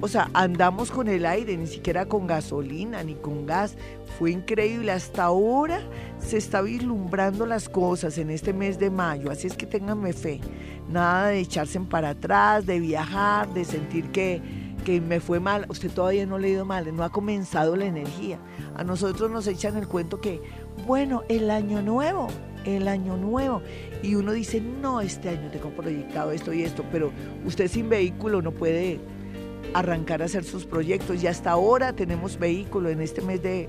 o 0.00 0.08
sea, 0.08 0.28
andamos 0.34 0.90
con 0.90 1.08
el 1.08 1.24
aire, 1.24 1.56
ni 1.56 1.66
siquiera 1.66 2.06
con 2.06 2.26
gasolina 2.26 3.02
ni 3.02 3.14
con 3.14 3.46
gas. 3.46 3.76
Fue 4.18 4.32
increíble. 4.32 4.92
Hasta 4.92 5.24
ahora 5.24 5.80
se 6.18 6.36
está 6.36 6.60
vislumbrando 6.62 7.46
las 7.46 7.68
cosas 7.68 8.18
en 8.18 8.30
este 8.30 8.52
mes 8.52 8.78
de 8.78 8.90
mayo, 8.90 9.30
así 9.30 9.46
es 9.46 9.56
que 9.56 9.66
ténganme 9.66 10.12
fe. 10.12 10.40
Nada 10.90 11.28
de 11.28 11.40
echarse 11.40 11.80
para 11.80 12.10
atrás, 12.10 12.66
de 12.66 12.80
viajar, 12.80 13.48
de 13.54 13.64
sentir 13.64 14.10
que, 14.10 14.42
que 14.84 15.00
me 15.00 15.20
fue 15.20 15.40
mal. 15.40 15.64
Usted 15.68 15.90
todavía 15.90 16.26
no 16.26 16.38
le 16.38 16.48
ha 16.48 16.50
ido 16.50 16.64
mal, 16.64 16.94
no 16.94 17.02
ha 17.02 17.10
comenzado 17.10 17.74
la 17.74 17.86
energía. 17.86 18.38
A 18.76 18.84
nosotros 18.84 19.30
nos 19.30 19.46
echan 19.46 19.76
el 19.76 19.88
cuento 19.88 20.20
que, 20.20 20.42
bueno, 20.86 21.22
el 21.28 21.50
año 21.50 21.80
nuevo, 21.80 22.28
el 22.66 22.88
año 22.88 23.16
nuevo. 23.16 23.62
Y 24.02 24.16
uno 24.16 24.32
dice, 24.32 24.60
no, 24.60 25.00
este 25.00 25.30
año 25.30 25.50
tengo 25.50 25.70
proyectado 25.70 26.30
esto 26.32 26.52
y 26.52 26.62
esto, 26.62 26.84
pero 26.92 27.10
usted 27.46 27.68
sin 27.68 27.88
vehículo 27.88 28.42
no 28.42 28.52
puede 28.52 29.00
arrancar 29.72 30.22
a 30.22 30.26
hacer 30.26 30.44
sus 30.44 30.64
proyectos. 30.64 31.22
Y 31.22 31.26
hasta 31.26 31.50
ahora 31.50 31.94
tenemos 31.94 32.38
vehículo 32.38 32.90
en 32.90 33.00
este 33.00 33.22
mes 33.22 33.42
de, 33.42 33.68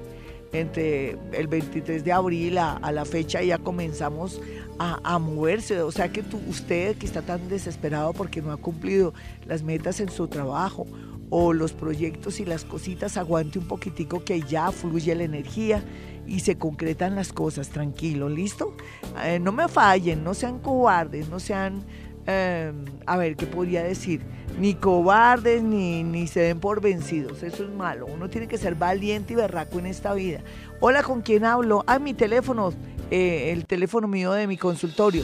entre 0.52 1.18
el 1.34 1.48
23 1.48 2.04
de 2.04 2.12
abril 2.12 2.58
a, 2.58 2.74
a 2.74 2.92
la 2.92 3.06
fecha 3.06 3.42
ya 3.42 3.58
comenzamos 3.58 4.42
a, 4.80 5.00
a 5.04 5.20
moverse. 5.20 5.82
O 5.82 5.92
sea 5.92 6.12
que 6.12 6.24
tú, 6.24 6.40
usted 6.48 6.98
que 6.98 7.06
está 7.06 7.22
tan 7.22 7.48
desesperado 7.50 8.14
porque 8.14 8.42
no 8.42 8.52
ha 8.52 8.58
cumplido 8.58 9.14
las 9.46 9.64
metas 9.64 10.00
en 10.00 10.10
su 10.10 10.28
trabajo 10.28 10.88
o 11.30 11.54
los 11.54 11.74
proyectos 11.74 12.40
y 12.40 12.46
las 12.46 12.64
cositas, 12.66 13.18
aguante 13.18 13.60
un 13.60 13.68
poquitico 13.68 14.24
que 14.24 14.42
ya 14.42 14.72
fluye 14.72 15.16
la 15.16 15.24
energía 15.24 15.84
y 16.28 16.40
se 16.40 16.58
concretan 16.58 17.16
las 17.16 17.34
cosas, 17.34 17.70
tranquilo, 17.70 18.30
¿listo? 18.30 18.76
Eh, 19.24 19.40
no 19.40 19.52
me 19.52 19.68
fallen, 19.68 20.24
no 20.24 20.34
sean 20.34 20.60
cobardes, 20.60 21.30
no 21.30 21.40
sean, 21.40 21.84
eh, 22.28 22.72
a 23.06 23.18
ver, 23.18 23.36
¿qué 23.36 23.46
podría 23.46 23.84
decir? 23.84 24.22
Ni 24.60 24.74
cobardes, 24.74 25.62
ni, 25.64 26.04
ni 26.04 26.28
se 26.28 26.42
den 26.42 26.60
por 26.60 26.82
vencidos, 26.82 27.44
eso 27.44 27.64
es 27.64 27.70
malo, 27.70 28.06
uno 28.06 28.30
tiene 28.30 28.48
que 28.48 28.58
ser 28.58 28.76
valiente 28.76 29.34
y 29.34 29.36
berraco 29.36 29.80
en 29.80 29.88
esta 29.88 30.14
vida. 30.14 30.40
Hola, 30.80 31.04
¿con 31.04 31.22
quién 31.22 31.44
hablo? 31.46 31.84
Ah, 31.88 32.00
mi 32.00 32.14
teléfono, 32.14 32.72
eh, 33.12 33.52
el 33.52 33.66
teléfono 33.66 34.08
mío 34.08 34.32
de 34.32 34.48
mi 34.48 34.58
consultorio. 34.58 35.24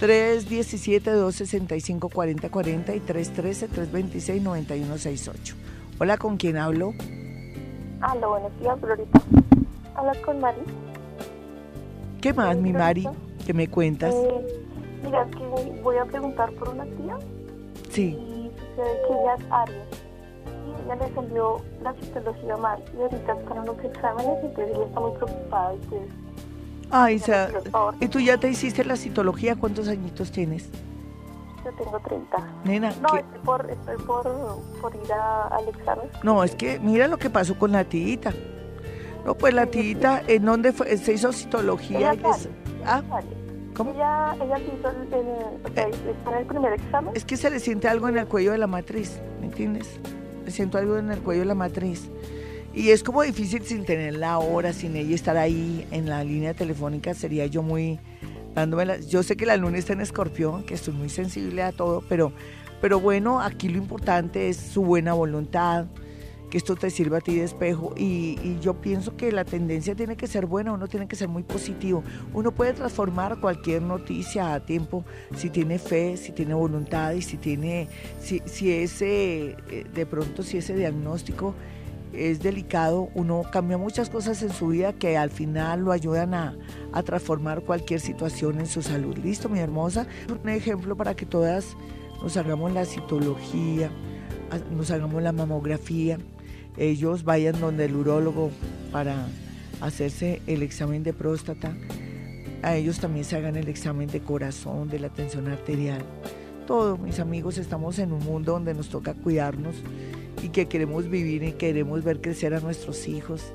317-265-4040 0.00 2.96
y 2.96 3.00
313-326-9168. 3.00 5.54
Hola, 5.98 6.18
¿con 6.18 6.36
quién 6.36 6.56
hablo? 6.56 6.92
Aló, 8.00 8.30
buenos 8.30 8.50
días, 8.60 8.76
Florita. 8.80 9.22
Hablas 9.94 10.18
con 10.18 10.40
Mari. 10.40 10.58
¿Qué 12.20 12.32
más, 12.32 12.56
mi 12.56 12.72
Mari? 12.72 13.06
¿Qué 13.46 13.54
me 13.54 13.68
cuentas? 13.68 14.12
Eh, 14.12 14.64
mira, 15.04 15.22
es 15.22 15.36
que 15.36 15.80
voy 15.82 15.96
a 15.98 16.04
preguntar 16.04 16.50
por 16.52 16.68
una 16.70 16.84
tía 16.84 17.16
Sí. 17.90 18.16
y 18.18 18.50
sucede 18.58 19.00
que 19.06 19.14
ella 19.14 19.34
es 19.38 19.44
Aries. 19.50 19.86
Y 20.66 20.84
ella 20.84 20.94
le 20.96 21.14
salió 21.14 21.56
la 21.82 21.92
citología 21.94 22.56
mal 22.56 22.82
y 22.96 23.02
ahorita 23.02 23.32
están 23.34 23.58
unos 23.58 23.78
exámenes 23.84 24.44
y 24.44 24.48
pues 24.54 24.68
ella 24.70 24.84
está 24.86 25.00
muy 25.00 25.12
preocupada 25.12 25.74
y 25.74 25.78
pues 25.86 26.02
Ay, 26.90 27.14
me 27.14 27.20
sa- 27.20 27.46
pidió 27.46 27.58
el 27.62 27.70
favor. 27.70 27.94
¿y 28.00 28.08
tú 28.08 28.20
ya 28.20 28.36
te 28.38 28.48
hiciste 28.48 28.84
la 28.84 28.96
citología? 28.96 29.56
¿Cuántos 29.56 29.88
añitos 29.88 30.30
tienes? 30.32 30.68
Yo 31.64 31.72
tengo 31.82 31.98
30. 32.00 32.36
Nena, 32.64 32.92
No, 33.00 33.08
¿qué? 33.12 33.20
estoy 33.20 33.40
por, 33.40 33.70
estoy 33.70 33.96
por, 34.04 34.24
por 34.82 34.94
ir 34.96 35.12
a- 35.12 35.46
al 35.48 35.68
examen. 35.68 36.06
No, 36.22 36.44
es 36.44 36.54
que 36.54 36.78
mira 36.78 37.08
lo 37.08 37.16
que 37.16 37.30
pasó 37.30 37.58
con 37.58 37.72
la 37.72 37.84
tita. 37.84 38.32
No, 39.24 39.34
pues 39.34 39.54
la 39.54 39.64
tita, 39.66 40.22
¿en 40.26 40.44
dónde 40.44 40.72
fue? 40.72 40.94
Se 40.98 41.14
hizo 41.14 41.32
citología. 41.32 42.12
Ella 42.12 42.36
Ah. 42.84 43.02
¿Cómo? 43.74 43.92
Ella, 43.92 44.34
ella 44.42 44.58
hizo 44.58 44.88
el, 44.90 45.14
el- 45.14 45.70
está 46.10 46.30
en 46.32 46.38
el 46.38 46.46
primer 46.46 46.72
examen. 46.74 47.12
Es 47.16 47.24
que 47.24 47.36
se 47.36 47.50
le 47.50 47.60
siente 47.60 47.88
algo 47.88 48.08
en 48.08 48.18
el 48.18 48.26
cuello 48.26 48.52
de 48.52 48.58
la 48.58 48.66
matriz, 48.66 49.20
¿me 49.40 49.46
entiendes? 49.46 49.98
Le 50.44 50.50
siento 50.50 50.78
algo 50.78 50.96
en 50.98 51.10
el 51.10 51.18
cuello 51.20 51.40
de 51.40 51.46
la 51.46 51.54
matriz. 51.54 52.08
Y 52.72 52.90
es 52.90 53.02
como 53.04 53.22
difícil 53.22 53.62
sin 53.62 53.84
tenerla 53.84 54.32
ahora, 54.32 54.72
sin 54.72 54.96
ella 54.96 55.14
estar 55.14 55.36
ahí 55.36 55.86
en 55.90 56.08
la 56.08 56.24
línea 56.24 56.54
telefónica, 56.54 57.14
sería 57.14 57.46
yo 57.46 57.62
muy 57.62 58.00
dándome 58.54 58.84
la- 58.84 59.00
Yo 59.00 59.22
sé 59.22 59.36
que 59.36 59.46
la 59.46 59.56
luna 59.56 59.78
está 59.78 59.92
en 59.92 60.00
escorpión, 60.00 60.64
que 60.64 60.74
estoy 60.74 60.94
muy 60.94 61.08
sensible 61.08 61.62
a 61.62 61.72
todo, 61.72 62.02
pero, 62.08 62.32
pero 62.80 63.00
bueno, 63.00 63.40
aquí 63.40 63.68
lo 63.68 63.78
importante 63.78 64.48
es 64.48 64.56
su 64.56 64.82
buena 64.84 65.12
voluntad, 65.12 65.86
esto 66.54 66.76
te 66.76 66.88
sirva 66.90 67.18
a 67.18 67.20
ti 67.20 67.34
de 67.36 67.44
espejo. 67.44 67.92
Y, 67.96 68.58
yo 68.60 68.74
pienso 68.74 69.16
que 69.16 69.32
la 69.32 69.44
tendencia 69.44 69.94
tiene 69.94 70.16
que 70.16 70.26
ser 70.26 70.46
buena, 70.46 70.72
uno 70.72 70.86
tiene 70.86 71.08
que 71.08 71.16
ser 71.16 71.28
muy 71.28 71.42
positivo. 71.42 72.02
Uno 72.32 72.52
puede 72.52 72.72
transformar 72.72 73.40
cualquier 73.40 73.82
noticia 73.82 74.54
a 74.54 74.60
tiempo 74.64 75.04
si 75.36 75.50
tiene 75.50 75.78
fe, 75.78 76.16
si 76.16 76.32
tiene 76.32 76.54
voluntad 76.54 77.12
y 77.12 77.22
si 77.22 77.36
tiene, 77.36 77.88
si, 78.20 78.40
si 78.46 78.72
ese, 78.72 79.56
eh, 79.70 79.84
de 79.92 80.06
pronto 80.06 80.42
si 80.42 80.58
ese 80.58 80.74
diagnóstico 80.74 81.54
es 82.12 82.40
delicado, 82.40 83.08
uno 83.14 83.42
cambia 83.50 83.76
muchas 83.76 84.08
cosas 84.08 84.40
en 84.42 84.52
su 84.52 84.68
vida 84.68 84.92
que 84.92 85.16
al 85.16 85.30
final 85.30 85.80
lo 85.80 85.90
ayudan 85.90 86.32
a, 86.32 86.56
a 86.92 87.02
transformar 87.02 87.62
cualquier 87.62 87.98
situación 87.98 88.60
en 88.60 88.66
su 88.66 88.82
salud. 88.82 89.16
Listo, 89.18 89.48
mi 89.48 89.58
hermosa. 89.58 90.06
Un 90.30 90.48
ejemplo 90.48 90.96
para 90.96 91.14
que 91.14 91.26
todas 91.26 91.76
nos 92.22 92.36
hagamos 92.36 92.72
la 92.72 92.84
citología, 92.84 93.90
nos 94.70 94.90
hagamos 94.90 95.22
la 95.22 95.32
mamografía, 95.32 96.18
ellos 96.76 97.24
vayan 97.24 97.60
donde 97.60 97.84
el 97.84 97.94
urólogo 97.94 98.50
para 98.92 99.26
hacerse 99.80 100.40
el 100.46 100.62
examen 100.62 101.02
de 101.02 101.12
próstata, 101.12 101.74
a 102.62 102.76
ellos 102.76 102.98
también 102.98 103.24
se 103.24 103.36
hagan 103.36 103.56
el 103.56 103.68
examen 103.68 104.08
de 104.08 104.20
corazón, 104.20 104.88
de 104.88 104.98
la 104.98 105.10
tensión 105.10 105.48
arterial. 105.48 106.02
Todo, 106.66 106.96
mis 106.96 107.20
amigos, 107.20 107.58
estamos 107.58 107.98
en 107.98 108.12
un 108.12 108.24
mundo 108.24 108.52
donde 108.52 108.72
nos 108.72 108.88
toca 108.88 109.12
cuidarnos 109.12 109.76
y 110.42 110.48
que 110.48 110.66
queremos 110.66 111.08
vivir 111.10 111.42
y 111.42 111.52
queremos 111.52 112.02
ver 112.02 112.20
crecer 112.20 112.54
a 112.54 112.60
nuestros 112.60 113.06
hijos 113.06 113.52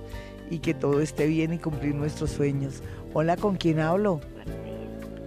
y 0.52 0.60
que 0.60 0.74
todo 0.74 1.02
esté 1.02 1.26
bien 1.26 1.54
y 1.54 1.58
cumplir 1.58 1.96
nuestros 1.96 2.32
sueños. 2.32 2.84
Hola, 3.14 3.36
¿con 3.36 3.56
quién 3.56 3.80
hablo? 3.80 4.22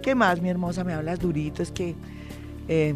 ¿Qué 0.01 0.15
más, 0.15 0.41
mi 0.41 0.49
hermosa? 0.49 0.83
Me 0.83 0.93
hablas 0.93 1.19
durito, 1.19 1.61
es 1.61 1.71
que 1.71 1.95
eh, 2.67 2.95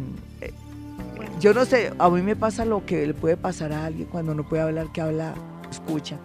yo 1.40 1.54
no 1.54 1.64
sé, 1.64 1.92
a 1.98 2.10
mí 2.10 2.22
me 2.22 2.36
pasa 2.36 2.64
lo 2.64 2.84
que 2.84 3.06
le 3.06 3.14
puede 3.14 3.36
pasar 3.36 3.72
a 3.72 3.84
alguien 3.86 4.08
cuando 4.08 4.34
no 4.34 4.48
puede 4.48 4.62
hablar, 4.62 4.90
que 4.92 5.00
habla, 5.00 5.34
escucha. 5.70 6.16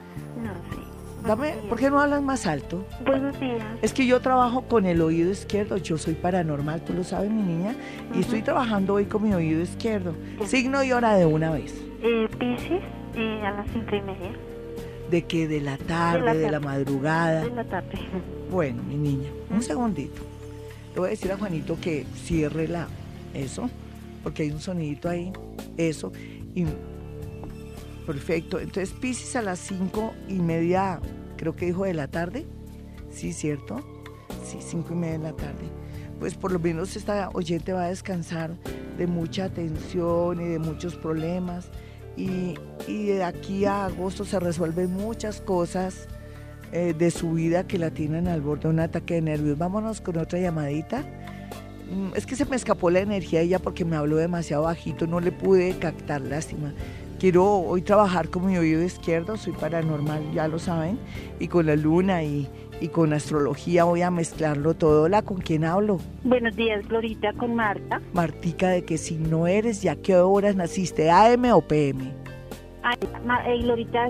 No, 0.41 0.51
sí. 0.75 0.81
Dame, 1.27 1.53
¿por 1.69 1.79
qué 1.79 1.89
no 1.89 2.01
hablas 2.01 2.21
más 2.21 2.45
alto? 2.45 2.85
Buenos 3.05 3.39
días. 3.39 3.63
Es 3.81 3.93
que 3.93 4.05
yo 4.05 4.19
trabajo 4.19 4.63
con 4.63 4.85
el 4.85 5.01
oído 5.01 5.31
izquierdo, 5.31 5.77
yo 5.77 5.97
soy 5.97 6.15
paranormal, 6.15 6.81
tú 6.81 6.93
lo 6.93 7.03
sabes, 7.03 7.31
mi 7.31 7.41
niña, 7.43 7.75
y 8.13 8.19
estoy 8.19 8.41
trabajando 8.41 8.95
hoy 8.95 9.05
con 9.05 9.23
mi 9.23 9.33
oído 9.33 9.61
izquierdo. 9.61 10.13
Signo 10.45 10.83
y 10.83 10.91
hora 10.91 11.15
de 11.15 11.25
una 11.25 11.51
vez. 11.51 11.73
Eh, 12.01 12.27
Pisces, 12.37 12.81
eh, 13.15 13.41
a 13.45 13.51
las 13.51 13.67
cinco 13.71 13.95
y 13.95 14.01
media 14.01 14.31
De 15.09 15.21
que 15.23 15.47
de 15.47 15.61
la 15.61 15.77
tarde, 15.77 16.35
de 16.37 16.43
la, 16.51 16.59
tarde. 16.59 16.65
madrugada. 16.65 17.43
de 17.45 17.51
la 17.51 17.63
tarde. 17.63 17.99
Bueno, 18.51 18.83
mi 18.83 18.95
niña, 18.95 19.29
un 19.49 19.61
segundito. 19.63 20.21
Le 20.93 20.99
voy 20.99 21.07
a 21.07 21.11
decir 21.11 21.31
a 21.31 21.37
Juanito 21.37 21.77
que 21.79 22.05
cierre 22.15 22.67
la 22.67 22.87
eso, 23.33 23.69
porque 24.23 24.43
hay 24.43 24.51
un 24.51 24.59
sonidito 24.59 25.09
ahí, 25.09 25.31
eso. 25.77 26.11
Y 26.55 26.65
perfecto. 28.05 28.59
Entonces 28.59 28.93
Pisces 28.93 29.35
a 29.35 29.41
las 29.41 29.59
cinco 29.59 30.13
y 30.27 30.35
media, 30.39 30.99
creo 31.37 31.55
que 31.55 31.67
dijo 31.67 31.85
de 31.85 31.93
la 31.93 32.07
tarde. 32.07 32.45
Sí, 33.11 33.33
cierto. 33.33 33.81
Sí, 34.43 34.57
cinco 34.59 34.93
y 34.93 34.95
media 34.95 35.17
de 35.17 35.23
la 35.23 35.33
tarde. 35.33 35.69
Pues 36.19 36.35
por 36.35 36.51
lo 36.51 36.59
menos 36.59 36.95
esta 36.95 37.29
oyente 37.33 37.73
va 37.73 37.85
a 37.85 37.89
descansar 37.89 38.55
de 38.97 39.07
mucha 39.07 39.49
tensión 39.49 40.41
y 40.41 40.47
de 40.47 40.59
muchos 40.59 40.95
problemas. 40.95 41.69
Y, 42.15 42.55
y 42.87 43.05
de 43.07 43.23
aquí 43.23 43.65
a 43.65 43.85
agosto 43.85 44.23
se 44.23 44.39
resuelven 44.39 44.91
muchas 44.93 45.41
cosas 45.41 46.07
eh, 46.71 46.95
de 46.97 47.11
su 47.11 47.33
vida 47.33 47.67
que 47.67 47.77
la 47.77 47.91
tienen 47.91 48.27
al 48.27 48.41
borde 48.41 48.63
de 48.63 48.69
un 48.69 48.79
ataque 48.79 49.15
de 49.15 49.21
nervios. 49.21 49.57
Vámonos 49.57 50.01
con 50.01 50.17
otra 50.17 50.39
llamadita. 50.39 51.03
Mm, 51.93 52.15
Es 52.15 52.25
que 52.25 52.35
se 52.35 52.45
me 52.45 52.55
escapó 52.55 52.89
la 52.89 52.99
energía 52.99 53.39
de 53.39 53.45
ella 53.45 53.59
porque 53.59 53.85
me 53.85 53.95
habló 53.95 54.17
demasiado 54.17 54.63
bajito, 54.63 55.07
no 55.07 55.19
le 55.19 55.31
pude 55.31 55.71
captar, 55.77 56.21
lástima. 56.21 56.73
Quiero 57.19 57.45
hoy 57.59 57.81
trabajar 57.81 58.29
con 58.29 58.45
mi 58.45 58.57
oído 58.57 58.83
izquierdo, 58.83 59.37
soy 59.37 59.53
paranormal, 59.53 60.33
ya 60.33 60.47
lo 60.47 60.59
saben, 60.59 60.99
y 61.39 61.47
con 61.47 61.67
la 61.67 61.75
luna 61.77 62.21
y, 62.23 62.49
y 62.81 62.89
con 62.89 63.13
astrología 63.13 63.85
voy 63.85 64.01
a 64.01 64.11
mezclarlo 64.11 64.73
todo. 64.73 65.03
Hola, 65.03 65.21
¿con 65.21 65.37
quién 65.37 65.63
hablo? 65.63 65.99
Buenos 66.25 66.53
días, 66.57 66.85
Glorita, 66.87 67.31
con 67.33 67.55
Marta. 67.55 68.01
Martica, 68.13 68.67
de 68.69 68.83
que 68.83 68.97
si 68.97 69.15
no 69.15 69.47
eres, 69.47 69.81
¿ya 69.81 69.95
qué 69.95 70.17
horas 70.17 70.55
naciste? 70.57 71.09
¿AM 71.09 71.45
o 71.53 71.61
PM? 71.61 72.11
Ay, 72.81 72.97
Ma- 73.25 73.47
eh, 73.47 73.59
Glorita, 73.61 74.09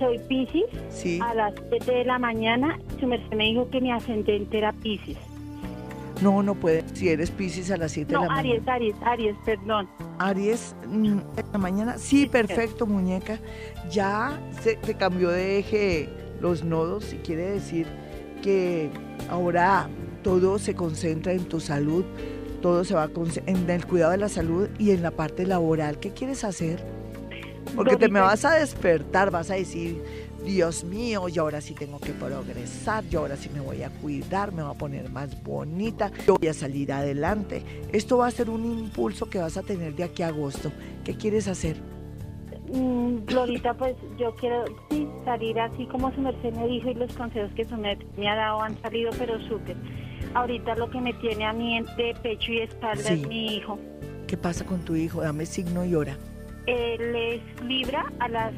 soy 0.00 0.18
Pisces. 0.28 0.64
Sí. 0.88 1.20
A 1.22 1.32
las 1.32 1.54
7 1.70 1.92
de 1.92 2.04
la 2.06 2.18
mañana, 2.18 2.76
su 2.98 3.06
merced 3.06 3.36
me 3.36 3.44
dijo 3.44 3.70
que 3.70 3.80
mi 3.80 3.92
ascendente 3.92 4.58
era 4.58 4.72
Pisces. 4.72 5.16
No, 6.22 6.42
no 6.42 6.54
puede. 6.54 6.84
Si 6.94 7.08
eres 7.08 7.30
Pisces 7.30 7.70
a 7.70 7.76
las 7.76 7.92
7 7.92 8.12
No, 8.12 8.22
de 8.22 8.26
la 8.28 8.34
mañana. 8.34 8.54
Aries, 8.54 8.68
Aries, 8.68 8.96
Aries, 9.02 9.36
perdón. 9.44 9.88
Aries, 10.18 10.74
mm, 10.88 11.06
en 11.06 11.52
la 11.52 11.58
mañana. 11.58 11.98
Sí, 11.98 12.26
perfecto, 12.26 12.86
muñeca. 12.86 13.38
Ya 13.90 14.40
se, 14.62 14.78
se 14.82 14.94
cambió 14.94 15.30
de 15.30 15.58
eje 15.58 16.08
los 16.40 16.64
nodos 16.64 17.12
y 17.12 17.16
quiere 17.18 17.50
decir 17.50 17.86
que 18.42 18.90
ahora 19.28 19.88
todo 20.22 20.58
se 20.58 20.74
concentra 20.74 21.32
en 21.32 21.44
tu 21.44 21.60
salud, 21.60 22.04
todo 22.62 22.84
se 22.84 22.94
va 22.94 23.08
en 23.46 23.70
el 23.70 23.86
cuidado 23.86 24.12
de 24.12 24.18
la 24.18 24.28
salud 24.28 24.68
y 24.78 24.90
en 24.90 25.02
la 25.02 25.10
parte 25.10 25.46
laboral. 25.46 25.98
¿Qué 25.98 26.10
quieres 26.10 26.44
hacer? 26.44 26.84
Porque 27.74 27.96
te 27.96 28.08
me 28.08 28.20
vas 28.20 28.44
a 28.44 28.54
despertar, 28.54 29.30
vas 29.30 29.50
a 29.50 29.54
decir, 29.54 30.02
Dios 30.46 30.84
mío, 30.84 31.28
yo 31.28 31.42
ahora 31.42 31.60
sí 31.60 31.74
tengo 31.74 31.98
que 31.98 32.12
progresar, 32.12 33.04
yo 33.08 33.18
ahora 33.20 33.36
sí 33.36 33.50
me 33.52 33.60
voy 33.60 33.82
a 33.82 33.90
cuidar, 33.90 34.52
me 34.52 34.62
voy 34.62 34.70
a 34.74 34.78
poner 34.78 35.10
más 35.10 35.42
bonita, 35.42 36.12
yo 36.24 36.36
voy 36.38 36.46
a 36.48 36.54
salir 36.54 36.92
adelante. 36.92 37.62
Esto 37.92 38.18
va 38.18 38.28
a 38.28 38.30
ser 38.30 38.48
un 38.48 38.64
impulso 38.64 39.28
que 39.28 39.38
vas 39.38 39.56
a 39.56 39.62
tener 39.62 39.96
de 39.96 40.04
aquí 40.04 40.22
a 40.22 40.28
agosto. 40.28 40.70
¿Qué 41.04 41.14
quieres 41.16 41.48
hacer? 41.48 41.76
mm, 42.72 43.24
Glorita, 43.26 43.74
pues 43.74 43.96
yo 44.18 44.34
quiero 44.36 44.64
sí, 44.90 45.08
salir 45.24 45.58
así 45.58 45.84
como 45.86 46.12
su 46.14 46.20
merced 46.20 46.52
me 46.54 46.68
dijo 46.68 46.90
y 46.90 46.94
los 46.94 47.12
consejos 47.16 47.50
que 47.56 47.64
su 47.64 47.76
merced 47.76 48.06
me 48.16 48.28
ha 48.28 48.36
dado 48.36 48.62
han 48.62 48.80
salido, 48.82 49.10
pero 49.18 49.40
súper. 49.48 49.76
Ahorita 50.34 50.76
lo 50.76 50.88
que 50.90 51.00
me 51.00 51.12
tiene 51.14 51.44
a 51.44 51.52
mí 51.52 51.76
entre 51.76 52.14
pecho 52.22 52.52
y 52.52 52.60
espalda 52.60 53.02
Sí. 53.02 53.14
es 53.22 53.26
mi 53.28 53.56
hijo. 53.56 53.78
¿Qué 54.28 54.36
pasa 54.36 54.64
con 54.64 54.80
tu 54.84 54.94
hijo? 54.94 55.20
Dame 55.22 55.44
signo 55.46 55.84
y 55.84 55.94
hora. 55.96 56.16
Él 56.66 57.14
es 57.14 57.40
Libra 57.64 58.12
a 58.20 58.28
las 58.28 58.52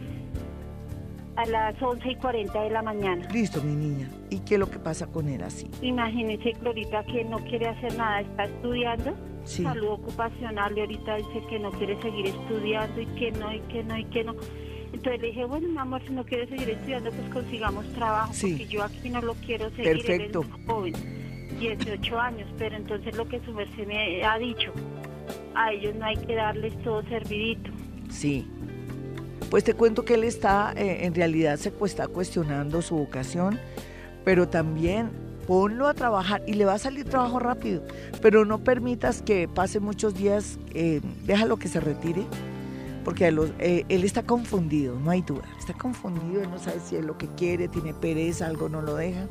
a 1.38 1.46
las 1.46 1.80
11 1.80 2.10
y 2.10 2.16
40 2.16 2.62
de 2.64 2.70
la 2.70 2.82
mañana. 2.82 3.28
Listo, 3.32 3.62
mi 3.62 3.74
niña. 3.76 4.10
¿Y 4.28 4.40
qué 4.40 4.54
es 4.54 4.60
lo 4.60 4.68
que 4.68 4.80
pasa 4.80 5.06
con 5.06 5.28
él 5.28 5.40
así? 5.44 5.70
Imagínese, 5.82 6.50
Glorita, 6.60 7.04
que 7.04 7.24
no 7.24 7.38
quiere 7.38 7.68
hacer 7.68 7.96
nada, 7.96 8.22
está 8.22 8.44
estudiando. 8.46 9.14
Sí. 9.44 9.62
Salud 9.62 9.88
ocupacional 9.90 10.76
y 10.76 10.80
ahorita 10.80 11.14
dice 11.16 11.40
que 11.48 11.60
no 11.60 11.70
quiere 11.70 12.00
seguir 12.02 12.26
estudiando 12.26 13.00
y 13.00 13.06
que 13.06 13.30
no, 13.30 13.54
y 13.54 13.60
que 13.60 13.84
no, 13.84 13.96
y 13.96 14.04
que 14.06 14.24
no. 14.24 14.34
Entonces 14.92 15.20
le 15.22 15.28
dije, 15.28 15.44
bueno, 15.44 15.68
mi 15.68 15.78
amor, 15.78 16.02
si 16.04 16.12
no 16.12 16.24
quiere 16.24 16.48
seguir 16.48 16.70
estudiando, 16.70 17.10
pues 17.12 17.28
consigamos 17.32 17.86
trabajo, 17.92 18.32
Sí. 18.34 18.50
porque 18.50 18.66
yo 18.66 18.82
aquí 18.82 19.08
no 19.08 19.22
lo 19.22 19.34
quiero 19.34 19.70
seguir. 19.70 19.84
Perfecto. 20.04 20.40
Él 20.40 20.48
es 20.58 20.66
joven, 20.66 20.94
18 21.60 22.18
años, 22.20 22.48
pero 22.58 22.76
entonces 22.76 23.16
lo 23.16 23.28
que 23.28 23.38
su 23.44 23.52
merced 23.52 23.86
me 23.86 24.24
ha 24.24 24.36
dicho, 24.38 24.72
a 25.54 25.72
ellos 25.72 25.94
no 25.94 26.04
hay 26.04 26.16
que 26.16 26.34
darles 26.34 26.76
todo 26.82 27.02
servidito. 27.04 27.70
Sí. 28.10 28.44
Pues 29.50 29.64
te 29.64 29.74
cuento 29.74 30.04
que 30.04 30.14
él 30.14 30.24
está, 30.24 30.72
eh, 30.76 31.06
en 31.06 31.14
realidad 31.14 31.56
se 31.56 31.70
cu- 31.72 31.86
está 31.86 32.06
cuestionando 32.06 32.82
su 32.82 32.96
vocación, 32.96 33.58
pero 34.24 34.46
también 34.48 35.10
ponlo 35.46 35.86
a 35.88 35.94
trabajar 35.94 36.42
y 36.46 36.52
le 36.52 36.66
va 36.66 36.74
a 36.74 36.78
salir 36.78 37.06
trabajo 37.06 37.38
rápido, 37.38 37.82
pero 38.20 38.44
no 38.44 38.58
permitas 38.58 39.22
que 39.22 39.48
pase 39.48 39.80
muchos 39.80 40.14
días, 40.14 40.58
eh, 40.74 41.00
déjalo 41.24 41.56
que 41.56 41.68
se 41.68 41.80
retire, 41.80 42.26
porque 43.04 43.26
eh, 43.58 43.84
él 43.88 44.04
está 44.04 44.22
confundido, 44.22 45.00
no 45.00 45.10
hay 45.10 45.22
duda, 45.22 45.44
está 45.58 45.72
confundido, 45.72 46.42
él 46.42 46.50
no 46.50 46.58
sabe 46.58 46.80
si 46.84 46.96
es 46.96 47.04
lo 47.06 47.16
que 47.16 47.28
quiere, 47.28 47.68
tiene 47.68 47.94
pereza, 47.94 48.46
algo 48.46 48.68
no 48.68 48.82
lo 48.82 48.96
deja. 48.96 49.26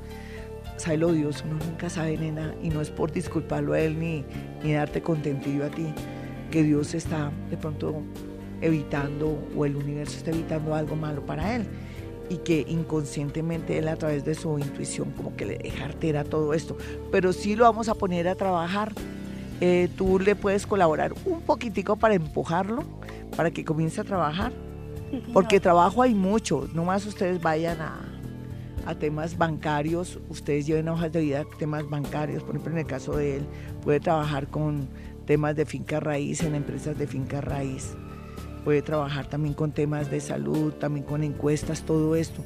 Sabe 0.78 0.98
lo 0.98 1.12
Dios, 1.12 1.44
uno 1.46 1.58
nunca 1.64 1.90
sabe, 1.90 2.18
nena, 2.18 2.54
y 2.62 2.70
no 2.70 2.82
es 2.82 2.90
por 2.92 3.12
disculparlo 3.12 3.74
a 3.74 3.80
él 3.80 4.00
ni, 4.00 4.24
ni 4.64 4.74
darte 4.74 5.02
contentillo 5.02 5.66
a 5.66 5.70
ti, 5.70 5.88
que 6.52 6.62
Dios 6.64 6.94
está 6.96 7.32
de 7.50 7.58
pronto 7.58 8.02
evitando 8.62 9.38
o 9.56 9.66
el 9.66 9.76
universo 9.76 10.18
está 10.18 10.32
evitando 10.32 10.76
algo 10.76 10.96
malo 10.96 11.26
para 11.26 11.56
él. 11.56 11.68
Y 12.30 12.38
que 12.38 12.66
inconscientemente 12.68 13.78
él 13.78 13.88
a 13.88 13.96
través 13.96 14.26
de 14.26 14.36
su 14.36 14.60
intuición 14.60 15.12
como 15.12 15.36
que 15.36 15.46
le 15.46 15.58
deja 15.58 15.86
artera 15.86 16.24
todo 16.26 16.54
esto. 16.54 16.78
Pero 17.12 17.32
sí 17.32 17.56
lo 17.56 17.64
vamos 17.64 17.88
a 17.88 17.96
poner 17.96 18.28
a 18.28 18.36
trabajar. 18.36 18.92
Eh, 19.62 19.90
tú 19.98 20.20
le 20.20 20.36
puedes 20.36 20.68
colaborar 20.68 21.14
un 21.26 21.42
poquitico 21.42 21.96
para 21.96 22.16
empujarlo, 22.16 22.84
para 23.36 23.50
que 23.50 23.64
comience 23.64 24.02
a 24.02 24.04
trabajar, 24.04 24.52
porque 25.34 25.60
trabajo 25.60 26.04
hay 26.04 26.14
mucho, 26.14 26.68
nomás 26.76 27.08
ustedes 27.08 27.42
vayan 27.42 27.82
a, 27.82 27.98
a 28.86 28.94
temas 28.94 29.36
bancarios, 29.36 30.20
ustedes 30.30 30.68
lleven 30.68 30.90
hojas 30.90 31.12
de 31.12 31.22
vida, 31.22 31.44
temas 31.58 31.90
bancarios, 31.90 32.44
por 32.44 32.52
ejemplo 32.52 32.74
en 32.74 32.78
el 32.80 32.86
caso 32.86 33.18
de 33.18 33.38
él, 33.38 33.48
puede 33.82 34.00
trabajar 34.00 34.48
con 34.48 34.88
temas 35.26 35.56
de 35.56 35.66
finca 35.66 36.00
raíz 36.00 36.44
en 36.44 36.54
empresas 36.54 36.96
de 36.96 37.08
finca 37.08 37.42
raíz 37.42 37.96
puede 38.68 38.82
trabajar 38.82 39.28
también 39.28 39.54
con 39.54 39.72
temas 39.72 40.12
de 40.12 40.20
salud, 40.20 40.74
también 40.74 41.06
con 41.06 41.24
encuestas, 41.24 41.84
todo 41.84 42.18
esto. 42.18 42.42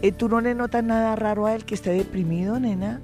Eh, 0.00 0.10
¿Tú 0.10 0.26
no 0.26 0.40
le 0.40 0.54
notas 0.54 0.82
nada 0.82 1.14
raro 1.16 1.44
a 1.44 1.54
él 1.54 1.66
que 1.66 1.74
esté 1.74 1.90
deprimido, 1.90 2.58
nena? 2.58 3.02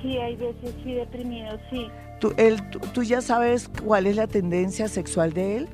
Sí, 0.00 0.16
hay 0.16 0.34
veces 0.34 0.74
sí 0.82 0.94
deprimido, 0.94 1.58
sí. 1.68 1.86
¿Tú, 2.20 2.32
él, 2.38 2.66
tú, 2.70 2.78
tú 2.94 3.02
ya 3.02 3.20
sabes 3.20 3.68
cuál 3.68 4.06
es 4.06 4.16
la 4.16 4.26
tendencia 4.26 4.88
sexual 4.88 5.34
de 5.34 5.58
él? 5.58 5.68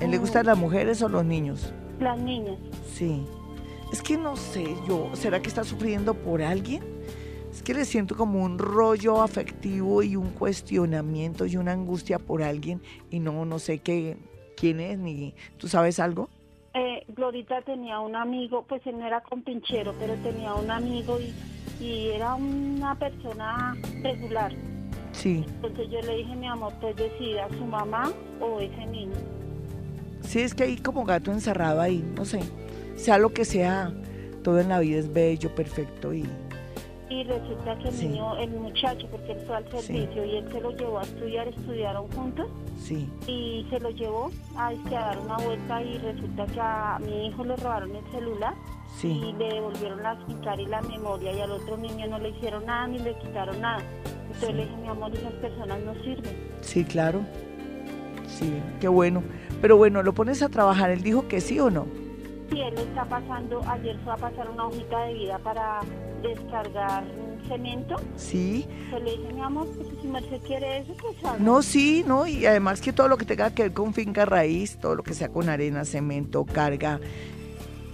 ¿Él 0.00 0.12
le 0.12 0.16
gustan 0.16 0.46
las 0.46 0.56
mujeres 0.56 1.02
o 1.02 1.10
los 1.10 1.26
niños? 1.26 1.74
Las 2.00 2.18
niñas. 2.18 2.56
Sí. 2.90 3.26
Es 3.92 4.00
que 4.00 4.16
no 4.16 4.34
sé 4.36 4.64
yo, 4.88 5.10
¿será 5.12 5.42
que 5.42 5.48
está 5.48 5.62
sufriendo 5.62 6.14
por 6.14 6.40
alguien? 6.40 6.82
Es 7.52 7.62
que 7.62 7.74
le 7.74 7.84
siento 7.84 8.16
como 8.16 8.42
un 8.42 8.58
rollo 8.58 9.20
afectivo 9.20 10.02
y 10.02 10.16
un 10.16 10.30
cuestionamiento 10.30 11.44
y 11.44 11.58
una 11.58 11.72
angustia 11.72 12.18
por 12.18 12.42
alguien 12.42 12.80
y 13.10 13.20
no, 13.20 13.44
no 13.44 13.58
sé 13.58 13.80
qué, 13.80 14.16
quién 14.56 14.80
es, 14.80 14.98
ni 14.98 15.34
tú 15.58 15.68
sabes 15.68 16.00
algo. 16.00 16.28
Eh, 16.74 17.04
Glorita 17.08 17.62
tenía 17.62 18.00
un 18.00 18.16
amigo, 18.16 18.64
pues 18.68 18.86
él 18.86 18.98
no 18.98 19.06
era 19.06 19.22
compinchero, 19.22 19.94
pero 19.98 20.14
tenía 20.16 20.54
un 20.54 20.70
amigo 20.70 21.18
y, 21.20 21.32
y 21.82 22.08
era 22.08 22.34
una 22.34 22.94
persona 22.98 23.76
regular. 24.02 24.52
Sí. 25.12 25.44
Entonces 25.46 25.88
yo 25.90 26.00
le 26.02 26.16
dije, 26.16 26.36
mi 26.36 26.46
amor, 26.46 26.72
pues 26.80 26.94
decida 26.96 27.48
su 27.48 27.64
mamá 27.64 28.12
o 28.40 28.60
ese 28.60 28.84
niño. 28.86 29.14
Sí, 30.20 30.40
es 30.40 30.54
que 30.54 30.64
hay 30.64 30.76
como 30.76 31.04
gato 31.04 31.32
encerrado 31.32 31.80
ahí, 31.80 32.04
no 32.14 32.24
sé. 32.24 32.40
Sea 32.96 33.16
lo 33.16 33.32
que 33.32 33.44
sea, 33.44 33.92
todo 34.42 34.60
en 34.60 34.68
la 34.68 34.80
vida 34.80 34.98
es 34.98 35.12
bello, 35.12 35.54
perfecto 35.54 36.12
y 36.12 36.24
Y 37.08 37.22
resulta 37.24 37.78
que 37.78 37.88
el 37.88 37.94
Sí. 37.94 38.08
niño, 38.08 38.36
el 38.36 38.50
muchacho, 38.50 39.06
porque 39.10 39.32
él 39.32 39.38
fue 39.46 39.56
al 39.56 39.64
Sí. 39.70 39.78
servicio 39.86 40.24
y 40.24 40.36
él 40.36 40.48
se 40.50 40.60
lo 40.60 40.70
llevó 40.72 40.98
a 40.98 41.02
estudiar, 41.02 41.46
estudiaron 41.48 42.08
juntos 42.12 42.46
sí. 42.80 43.08
y 43.28 43.64
se 43.70 43.78
lo 43.78 43.90
llevó 43.90 44.30
a, 44.56 44.68
a 44.68 44.74
dar 44.90 45.18
una 45.20 45.36
vuelta 45.38 45.82
y 45.82 45.98
resulta 45.98 46.46
que 46.46 46.60
a 46.60 46.98
mi 46.98 47.28
hijo 47.28 47.44
le 47.44 47.54
robaron 47.56 47.94
el 47.94 48.04
celular 48.10 48.54
Sí. 48.96 49.08
y 49.08 49.32
le 49.34 49.48
devolvieron 49.54 50.02
la 50.02 50.18
cintar 50.26 50.58
y 50.58 50.66
la 50.66 50.80
memoria 50.82 51.32
y 51.32 51.40
al 51.40 51.50
otro 51.52 51.76
niño 51.76 52.06
no 52.08 52.18
le 52.18 52.30
hicieron 52.30 52.66
nada 52.66 52.88
ni 52.88 52.98
le 52.98 53.14
quitaron 53.18 53.60
nada. 53.60 53.82
Entonces 54.26 54.54
le 54.54 54.62
dije, 54.64 54.76
mi 54.76 54.88
amor, 54.88 55.14
esas 55.14 55.32
personas 55.34 55.78
no 55.80 55.94
sirven. 56.02 56.36
Sí, 56.60 56.84
claro. 56.84 57.20
Sí, 58.26 58.52
qué 58.80 58.88
bueno. 58.88 59.22
Pero 59.62 59.76
bueno, 59.76 60.02
¿lo 60.02 60.12
pones 60.12 60.42
a 60.42 60.48
trabajar? 60.48 60.90
¿Él 60.90 61.02
dijo 61.02 61.28
que 61.28 61.40
sí 61.40 61.58
o 61.60 61.70
no? 61.70 61.86
Si 62.50 62.60
él 62.60 62.74
está 62.78 63.04
pasando, 63.04 63.60
ayer 63.68 63.98
fue 64.04 64.12
a 64.12 64.16
pasar 64.16 64.48
una 64.50 64.66
hojita 64.66 65.04
de 65.04 65.14
vida 65.14 65.38
para 65.38 65.80
descargar 66.22 67.04
cemento, 67.48 67.96
Sí. 68.16 68.66
yo 68.90 68.98
le 68.98 69.12
dije, 69.16 69.32
mi 69.32 69.40
amor, 69.40 69.68
pues 69.76 69.88
si 70.00 70.08
merced 70.08 70.40
quiere 70.46 70.78
eso, 70.78 70.94
pues 71.00 71.16
haga. 71.24 71.38
No, 71.38 71.62
sí, 71.62 72.04
¿no? 72.06 72.26
Y 72.26 72.44
además 72.46 72.80
que 72.80 72.92
todo 72.92 73.06
lo 73.08 73.16
que 73.16 73.24
tenga 73.24 73.54
que 73.54 73.62
ver 73.64 73.72
con 73.72 73.94
finca 73.94 74.24
raíz, 74.24 74.78
todo 74.78 74.96
lo 74.96 75.02
que 75.04 75.14
sea 75.14 75.28
con 75.28 75.48
arena, 75.48 75.84
cemento, 75.84 76.44
carga, 76.44 76.98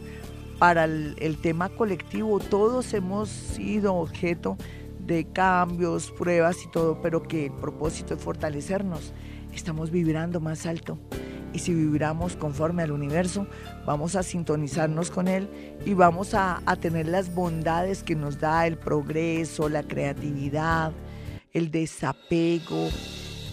para 0.60 0.86
el, 0.86 1.16
el 1.20 1.38
tema 1.38 1.70
colectivo. 1.70 2.40
Todos 2.40 2.94
hemos 2.94 3.30
sido 3.30 3.96
objeto 3.96 4.58
de 5.06 5.26
cambios, 5.26 6.12
pruebas 6.12 6.58
y 6.66 6.72
todo, 6.72 7.02
pero 7.02 7.24
que 7.24 7.46
el 7.46 7.54
propósito 7.54 8.16
es 8.16 8.22
fortalecernos. 8.22 9.14
Estamos 9.54 9.92
vibrando 9.92 10.40
más 10.40 10.66
alto 10.66 10.98
y 11.54 11.60
si 11.60 11.74
vibramos 11.74 12.36
conforme 12.36 12.84
al 12.84 12.92
universo, 12.92 13.48
vamos 13.86 14.16
a 14.16 14.24
sintonizarnos 14.24 15.12
con 15.12 15.28
él 15.28 15.50
y 15.86 15.94
vamos 15.94 16.34
a, 16.34 16.62
a, 16.66 16.76
tener 16.76 17.08
las 17.08 17.34
bondades 17.34 18.04
que 18.04 18.16
nos 18.16 18.40
da 18.40 18.68
el 18.68 18.78
progreso, 18.78 19.70
la 19.70 19.84
creatividad, 19.84 20.92
el 21.54 21.72
desapego, 21.72 22.90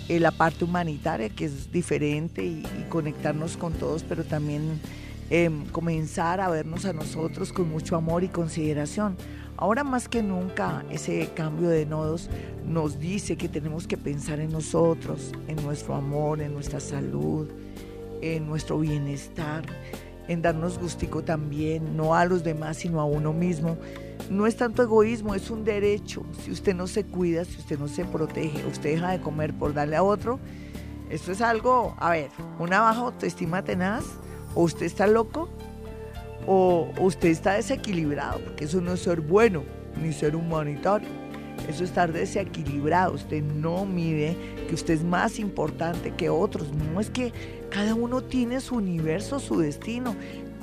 eh, 0.09 0.21
la 0.21 0.31
parte 0.31 0.65
humanitaria, 0.65 1.31
que 1.31 1.47
es 1.47 1.73
diferente, 1.73 2.45
y, 2.45 2.63
conectarnos 2.91 3.57
con 3.57 3.73
todos, 3.73 4.05
pero 4.05 4.23
también 4.23 4.81
em, 5.31 5.65
comenzar 5.67 6.41
a 6.41 6.51
vernos 6.51 6.85
a 6.85 6.93
nosotros 6.93 7.53
con 7.53 7.71
mucho 7.71 7.97
amor 7.97 8.23
y 8.23 8.29
consideración. 8.29 9.17
Ahora 9.57 9.85
más 9.85 10.09
que 10.09 10.23
nunca 10.23 10.85
ese 10.91 11.31
cambio 11.35 11.69
de 11.69 11.87
nodos 11.87 12.29
nos 12.67 12.99
dice 12.99 13.37
que 13.37 13.49
tenemos 13.49 13.87
que 13.87 13.97
pensar 13.97 14.41
en 14.41 14.51
nosotros, 14.51 15.33
en 15.47 15.57
nuestro 15.65 15.95
amor, 15.95 16.41
en 16.41 16.53
nuestra 16.53 16.81
salud, 16.81 17.49
en 18.21 18.47
nuestro 18.47 18.81
bienestar, 18.81 19.65
en 20.27 20.43
darnos 20.43 20.79
gustico 20.79 21.23
también, 21.23 21.97
no 21.97 22.15
a 22.15 22.25
los 22.25 22.43
demás, 22.43 22.79
sino 22.79 23.01
a 23.01 23.05
uno 23.05 23.33
mismo. 23.33 23.77
No 24.31 24.47
es 24.47 24.57
tanto 24.57 24.83
egoísmo, 24.83 25.35
es 25.35 25.51
un 25.51 25.65
derecho. 25.65 26.25
Si 26.43 26.51
usted 26.51 26.75
no 26.75 26.87
se 26.87 27.05
cuida, 27.05 27.45
si 27.45 27.59
usted 27.59 27.79
no 27.79 27.89
se 27.89 28.05
protege, 28.05 28.67
usted 28.67 28.95
deja 28.95 29.13
de 29.13 29.21
comer 29.21 29.55
por 29.55 29.75
darle 29.75 29.97
a 29.97 30.03
otro, 30.03 30.41
esto 31.11 31.31
es 31.31 31.41
algo, 31.41 31.95
a 31.99 32.11
ver, 32.11 32.31
una 32.59 32.81
baja 32.81 33.01
autoestima 33.03 33.63
tenaz, 33.63 34.05
o 34.55 34.63
usted 34.63 34.87
está 34.87 35.07
loco, 35.07 35.49
o 36.47 36.91
usted 36.99 37.29
está 37.29 37.55
desequilibrado, 37.55 38.41
porque 38.41 38.65
eso 38.65 38.81
no 38.81 38.95
es 38.95 39.01
ser 39.01 39.21
bueno, 39.21 39.63
ni 40.03 40.13
ser 40.13 40.37
humanitario. 40.37 41.09
Eso 41.69 41.85
es 41.85 41.91
estar 41.91 42.13
desequilibrado. 42.13 43.15
Usted 43.15 43.43
no 43.43 43.87
mide 43.87 44.37
que 44.69 44.75
usted 44.75 44.95
es 44.95 45.05
más 45.05 45.39
importante 45.39 46.11
que 46.11 46.29
otros. 46.29 46.69
No 46.93 47.01
es 47.01 47.09
que 47.09 47.33
cada 47.71 47.95
uno 47.95 48.23
tiene 48.23 48.61
su 48.61 48.77
universo, 48.77 49.41
su 49.41 49.59
destino. 49.59 50.15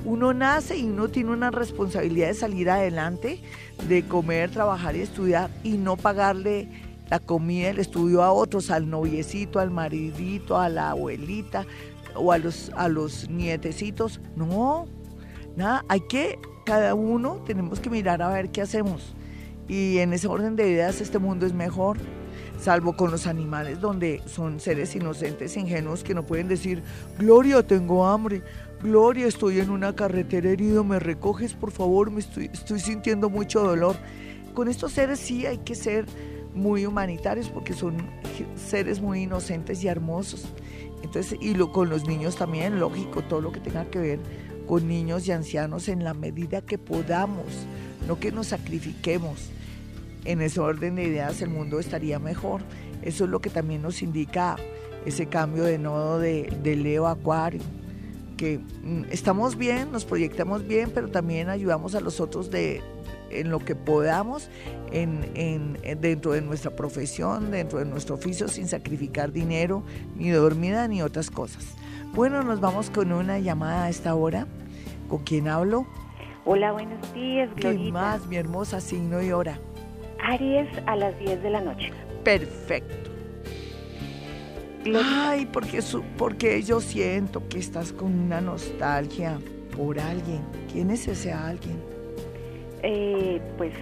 Uno 0.04 0.32
nace 0.32 0.78
y 0.78 0.84
uno 0.84 1.08
tiene 1.08 1.30
una 1.30 1.50
responsabilidad 1.50 2.28
de 2.28 2.34
salir 2.34 2.70
adelante, 2.70 3.40
de 3.88 4.02
comer, 4.04 4.50
trabajar 4.50 4.96
y 4.96 5.00
estudiar 5.00 5.50
y 5.62 5.72
no 5.72 5.96
pagarle 5.96 6.68
la 7.08 7.18
comida, 7.18 7.70
el 7.70 7.78
estudio 7.78 8.22
a 8.22 8.32
otros, 8.32 8.70
al 8.70 8.88
noviecito, 8.88 9.60
al 9.60 9.70
maridito, 9.70 10.58
a 10.58 10.68
la 10.68 10.90
abuelita 10.90 11.66
o 12.14 12.32
a 12.32 12.38
los, 12.38 12.70
a 12.74 12.88
los 12.88 13.28
nietecitos. 13.28 14.20
No, 14.34 14.88
nada, 15.56 15.84
hay 15.88 16.00
que, 16.00 16.38
cada 16.64 16.94
uno 16.94 17.42
tenemos 17.46 17.80
que 17.80 17.90
mirar 17.90 18.22
a 18.22 18.28
ver 18.28 18.50
qué 18.50 18.62
hacemos. 18.62 19.14
Y 19.68 19.98
en 19.98 20.12
ese 20.12 20.26
orden 20.26 20.56
de 20.56 20.68
ideas 20.68 21.00
este 21.00 21.18
mundo 21.18 21.46
es 21.46 21.52
mejor, 21.52 21.98
salvo 22.60 22.96
con 22.96 23.10
los 23.10 23.26
animales 23.26 23.80
donde 23.80 24.22
son 24.26 24.60
seres 24.60 24.94
inocentes, 24.94 25.56
ingenuos 25.56 26.04
que 26.04 26.14
no 26.14 26.24
pueden 26.24 26.48
decir, 26.48 26.82
Gloria, 27.18 27.66
tengo 27.66 28.06
hambre, 28.06 28.42
Gloria, 28.82 29.26
estoy 29.26 29.60
en 29.60 29.70
una 29.70 29.94
carretera 29.94 30.50
herido, 30.50 30.82
me 30.82 30.98
recoges, 30.98 31.54
por 31.54 31.70
favor, 31.70 32.10
me 32.10 32.20
estoy, 32.20 32.50
sintiendo 32.78 33.30
mucho 33.30 33.60
dolor. 33.62 33.96
Con 34.54 34.68
estos 34.68 34.92
seres 34.92 35.20
sí 35.20 35.46
hay 35.46 35.58
que 35.58 35.74
ser 35.74 36.04
muy 36.52 36.84
humanitarios 36.84 37.48
porque 37.48 37.72
son 37.72 37.96
seres 38.56 39.00
muy 39.00 39.22
inocentes 39.22 39.82
y 39.84 39.88
hermosos. 39.88 40.48
Entonces, 41.02 41.38
y 41.40 41.54
lo, 41.54 41.72
con 41.72 41.88
los 41.88 42.06
niños 42.06 42.36
también, 42.36 42.80
lógico, 42.80 43.22
todo 43.22 43.40
lo 43.40 43.52
que 43.52 43.60
tenga 43.60 43.84
que 43.86 43.98
ver 43.98 44.20
con 44.66 44.88
niños 44.88 45.26
y 45.26 45.32
ancianos 45.32 45.88
en 45.88 46.04
la 46.04 46.14
medida 46.14 46.62
que 46.62 46.78
podamos, 46.78 47.46
no 48.06 48.18
que 48.18 48.32
nos 48.32 48.48
sacrifiquemos. 48.48 49.50
En 50.24 50.40
ese 50.40 50.60
orden 50.60 50.96
de 50.96 51.04
ideas 51.04 51.42
el 51.42 51.50
mundo 51.50 51.80
estaría 51.80 52.18
mejor. 52.18 52.62
Eso 53.02 53.24
es 53.24 53.30
lo 53.30 53.40
que 53.40 53.50
también 53.50 53.82
nos 53.82 54.02
indica 54.02 54.56
ese 55.04 55.26
cambio 55.26 55.64
de 55.64 55.78
nodo 55.78 56.18
de, 56.20 56.76
Leo 56.76 57.08
Acuario, 57.08 57.60
que 58.36 58.58
mm, 58.58 59.04
estamos 59.10 59.56
bien, 59.56 59.90
nos 59.90 60.04
proyectamos 60.04 60.66
bien, 60.66 60.90
pero 60.94 61.08
también 61.08 61.48
ayudamos 61.48 61.94
a 61.94 62.00
los 62.00 62.20
otros 62.20 62.50
de, 62.50 62.80
en 63.30 63.50
lo 63.50 63.58
que 63.58 63.74
podamos 63.74 64.48
en, 64.92 65.78
dentro 66.00 66.32
de 66.32 66.42
nuestra 66.42 66.76
profesión, 66.76 67.50
dentro 67.50 67.78
de 67.78 67.84
nuestro 67.84 68.14
oficio, 68.14 68.48
sin 68.48 68.68
sacrificar 68.68 69.32
dinero, 69.32 69.82
ni 70.16 70.30
dormida, 70.30 70.86
ni 70.86 71.02
otras 71.02 71.30
cosas. 71.30 71.64
Bueno, 72.14 72.42
nos 72.42 72.60
vamos 72.60 72.90
con 72.90 73.10
una 73.10 73.38
llamada 73.38 73.84
a 73.84 73.88
esta 73.88 74.14
hora. 74.14 74.46
¿Con 75.08 75.24
quién 75.24 75.48
hablo? 75.48 75.86
Hola, 76.44 76.72
buenos 76.72 77.14
días, 77.14 77.48
Glorita. 77.56 77.84
¿Qué 77.84 77.92
más, 77.92 78.26
mi 78.26 78.36
hermosa 78.36 78.82
signo 78.82 79.22
y 79.22 79.32
hora? 79.32 79.58
Aries 80.22 80.68
a 80.84 80.94
las 80.94 81.18
10 81.18 81.42
de 81.42 81.48
la 81.50 81.62
noche. 81.62 81.90
Perfecto. 82.22 83.10
Ay, 85.02 85.48
porque, 85.50 85.80
su, 85.80 86.02
porque 86.18 86.62
yo 86.62 86.82
siento 86.82 87.48
que 87.48 87.58
estás 87.58 87.94
con 87.94 88.12
una 88.18 88.42
nostalgia 88.42 89.38
por 89.74 89.98
alguien. 89.98 90.42
¿Quién 90.70 90.90
es 90.90 91.08
ese 91.08 91.32
alguien? 91.32 91.80
Eh, 92.82 93.40
pues 93.56 93.72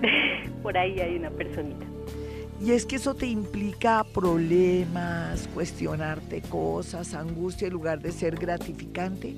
por 0.62 0.78
ahí 0.78 1.00
hay 1.00 1.16
una 1.16 1.30
personita. 1.30 1.86
Y 2.64 2.72
es 2.72 2.86
que 2.86 2.96
eso 2.96 3.14
te 3.14 3.26
implica 3.26 4.02
problemas, 4.04 5.46
cuestionarte 5.52 6.40
cosas, 6.40 7.12
angustia 7.12 7.66
en 7.66 7.74
lugar 7.74 8.00
de 8.00 8.10
ser 8.10 8.36
gratificante. 8.36 9.36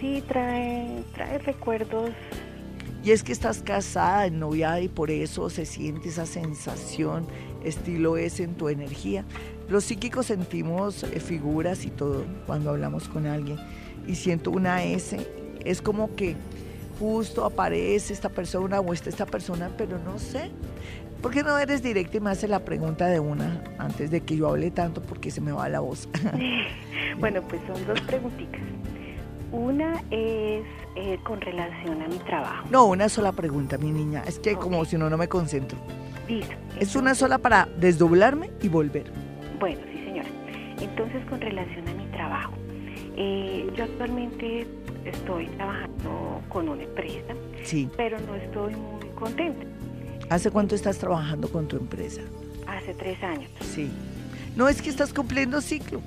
Sí, 0.00 0.24
trae, 0.26 1.04
trae 1.12 1.36
recuerdos. 1.40 2.08
Y 3.04 3.10
es 3.10 3.22
que 3.22 3.32
estás 3.32 3.60
casada, 3.60 4.30
noviada 4.30 4.80
y 4.80 4.88
por 4.88 5.10
eso 5.10 5.50
se 5.50 5.66
siente 5.66 6.08
esa 6.08 6.24
sensación, 6.24 7.26
estilo 7.64 8.16
es 8.16 8.40
en 8.40 8.54
tu 8.54 8.70
energía. 8.70 9.26
Los 9.68 9.84
psíquicos 9.84 10.24
sentimos 10.24 11.02
eh, 11.02 11.20
figuras 11.20 11.84
y 11.84 11.90
todo 11.90 12.24
cuando 12.46 12.70
hablamos 12.70 13.10
con 13.10 13.26
alguien. 13.26 13.58
Y 14.06 14.14
siento 14.14 14.50
una 14.50 14.82
S, 14.84 15.18
es 15.66 15.82
como 15.82 16.16
que 16.16 16.34
justo 16.98 17.44
aparece 17.44 18.14
esta 18.14 18.30
persona 18.30 18.80
o 18.80 18.94
está 18.94 19.10
esta 19.10 19.26
persona, 19.26 19.70
pero 19.76 19.98
no 19.98 20.18
sé. 20.18 20.50
¿Por 21.22 21.32
qué 21.32 21.42
no 21.42 21.58
eres 21.58 21.82
directa 21.82 22.16
y 22.16 22.20
me 22.20 22.30
hace 22.30 22.48
la 22.48 22.60
pregunta 22.60 23.06
de 23.06 23.20
una 23.20 23.62
antes 23.78 24.10
de 24.10 24.22
que 24.22 24.36
yo 24.36 24.48
hable 24.48 24.70
tanto 24.70 25.02
porque 25.02 25.30
se 25.30 25.40
me 25.40 25.52
va 25.52 25.68
la 25.68 25.80
voz? 25.80 26.08
bueno, 27.18 27.42
pues 27.42 27.60
son 27.66 27.86
dos 27.86 28.00
preguntitas. 28.02 28.60
Una 29.52 30.02
es 30.10 30.64
eh, 30.96 31.18
con 31.24 31.40
relación 31.40 32.00
a 32.02 32.08
mi 32.08 32.18
trabajo. 32.20 32.66
No, 32.70 32.86
una 32.86 33.08
sola 33.08 33.32
pregunta, 33.32 33.76
mi 33.76 33.90
niña. 33.90 34.22
Es 34.26 34.38
que 34.38 34.54
como 34.54 34.84
si 34.84 34.96
no, 34.96 35.10
no 35.10 35.18
me 35.18 35.28
concentro. 35.28 35.76
Listo. 36.28 36.54
Es 36.78 36.96
una 36.96 37.14
sola 37.14 37.38
para 37.38 37.68
desdoblarme 37.76 38.50
y 38.62 38.68
volver. 38.68 39.10
Bueno, 39.58 39.80
sí, 39.92 39.98
señora. 40.04 40.28
Entonces, 40.80 41.22
con 41.28 41.40
relación 41.40 41.86
a 41.88 41.94
mi 41.94 42.06
trabajo. 42.06 42.52
Eh, 43.16 43.68
yo 43.76 43.84
actualmente 43.84 44.66
estoy 45.04 45.46
trabajando 45.48 46.40
con 46.48 46.68
una 46.68 46.82
empresa, 46.84 47.34
sí. 47.64 47.90
pero 47.96 48.18
no 48.20 48.36
estoy 48.36 48.74
muy 48.74 49.08
contenta. 49.16 49.66
¿Hace 50.30 50.52
cuánto 50.52 50.76
estás 50.76 50.98
trabajando 50.98 51.50
con 51.50 51.66
tu 51.66 51.76
empresa? 51.76 52.20
Hace 52.68 52.94
tres 52.94 53.20
años. 53.20 53.50
Sí. 53.74 53.90
No 54.54 54.68
es 54.68 54.80
que 54.80 54.88
estás 54.88 55.12
cumpliendo 55.12 55.60
ciclo. 55.60 56.00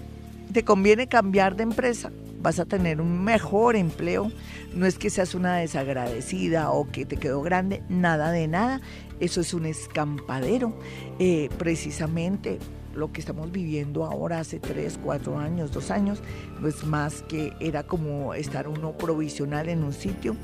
Te 0.54 0.64
conviene 0.64 1.08
cambiar 1.08 1.58
de 1.58 1.64
empresa. 1.64 2.10
Vas 2.42 2.58
a 2.58 2.64
tener 2.64 3.02
un 3.02 3.22
mejor 3.22 3.76
empleo. 3.76 4.32
No 4.74 4.86
es 4.86 4.98
que 4.98 5.10
seas 5.10 5.36
una 5.36 5.58
desagradecida 5.58 6.72
o 6.72 6.90
que 6.90 7.06
te 7.06 7.18
quedó 7.18 7.42
grande. 7.42 7.84
Nada 7.90 8.32
de 8.32 8.48
nada. 8.48 8.80
Eso 9.20 9.42
es 9.42 9.54
un 9.54 9.66
escampadero. 9.66 10.74
Eh, 11.20 11.50
precisamente 11.58 12.60
lo 12.96 13.12
que 13.12 13.20
estamos 13.20 13.52
viviendo 13.52 14.06
ahora 14.06 14.40
hace 14.40 14.60
tres, 14.60 15.00
cuatro 15.04 15.38
años, 15.38 15.72
dos 15.72 15.92
años, 15.92 16.20
no 16.62 16.68
es 16.68 16.86
más 16.86 17.24
que 17.24 17.54
era 17.60 17.84
como 17.84 18.34
estar 18.34 18.68
uno 18.68 18.94
provisional 18.94 19.68
en 19.68 19.84
un 19.84 19.94
sitio. 19.94 20.38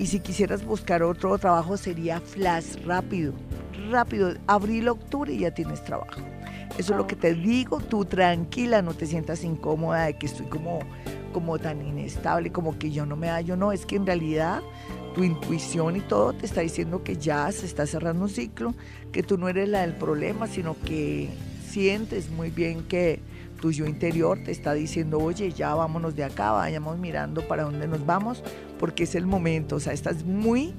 Y 0.00 0.06
si 0.06 0.20
quisieras 0.20 0.64
buscar 0.64 1.02
otro 1.02 1.36
trabajo 1.36 1.76
sería 1.76 2.22
flash, 2.22 2.76
rápido, 2.86 3.34
rápido, 3.90 4.32
abril, 4.46 4.88
octubre 4.88 5.30
y 5.30 5.40
ya 5.40 5.50
tienes 5.50 5.84
trabajo. 5.84 6.22
Eso 6.78 6.92
es 6.92 6.96
lo 6.96 7.06
que 7.06 7.16
te 7.16 7.34
digo, 7.34 7.80
tú 7.80 8.06
tranquila, 8.06 8.80
no 8.80 8.94
te 8.94 9.04
sientas 9.04 9.44
incómoda 9.44 10.06
de 10.06 10.14
que 10.16 10.24
estoy 10.24 10.46
como, 10.46 10.78
como 11.34 11.58
tan 11.58 11.86
inestable, 11.86 12.50
como 12.50 12.78
que 12.78 12.90
yo 12.90 13.04
no 13.04 13.14
me 13.14 13.28
hallo, 13.28 13.56
no, 13.56 13.72
es 13.72 13.84
que 13.84 13.96
en 13.96 14.06
realidad 14.06 14.62
tu 15.14 15.22
intuición 15.22 15.96
y 15.96 16.00
todo 16.00 16.32
te 16.32 16.46
está 16.46 16.62
diciendo 16.62 17.04
que 17.04 17.18
ya 17.18 17.52
se 17.52 17.66
está 17.66 17.86
cerrando 17.86 18.24
un 18.24 18.30
ciclo, 18.30 18.72
que 19.12 19.22
tú 19.22 19.36
no 19.36 19.50
eres 19.50 19.68
la 19.68 19.82
del 19.82 19.92
problema, 19.92 20.46
sino 20.46 20.80
que 20.80 21.28
sientes 21.68 22.30
muy 22.30 22.48
bien 22.48 22.84
que 22.84 23.20
tu 23.60 23.70
yo 23.70 23.86
interior 23.86 24.38
te 24.42 24.50
está 24.50 24.72
diciendo, 24.72 25.18
oye, 25.18 25.52
ya 25.52 25.74
vámonos 25.74 26.16
de 26.16 26.24
acá, 26.24 26.52
vayamos 26.52 26.98
mirando 26.98 27.46
para 27.46 27.64
dónde 27.64 27.86
nos 27.86 28.04
vamos, 28.04 28.42
porque 28.78 29.04
es 29.04 29.14
el 29.14 29.26
momento, 29.26 29.76
o 29.76 29.80
sea, 29.80 29.92
estás 29.92 30.24
muy 30.24 30.74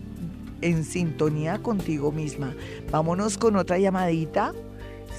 en 0.62 0.84
sintonía 0.84 1.60
contigo 1.60 2.12
misma. 2.12 2.54
Vámonos 2.92 3.38
con 3.38 3.56
otra 3.56 3.78
llamadita. 3.78 4.54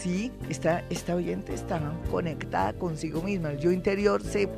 Sí, 0.00 0.32
esta, 0.48 0.84
esta 0.90 1.14
oyente 1.14 1.52
está 1.54 1.80
conectada 2.10 2.72
consigo 2.72 3.22
misma. 3.22 3.50
El 3.50 3.58
yo 3.58 3.70
interior 3.70 4.22
se 4.22 4.48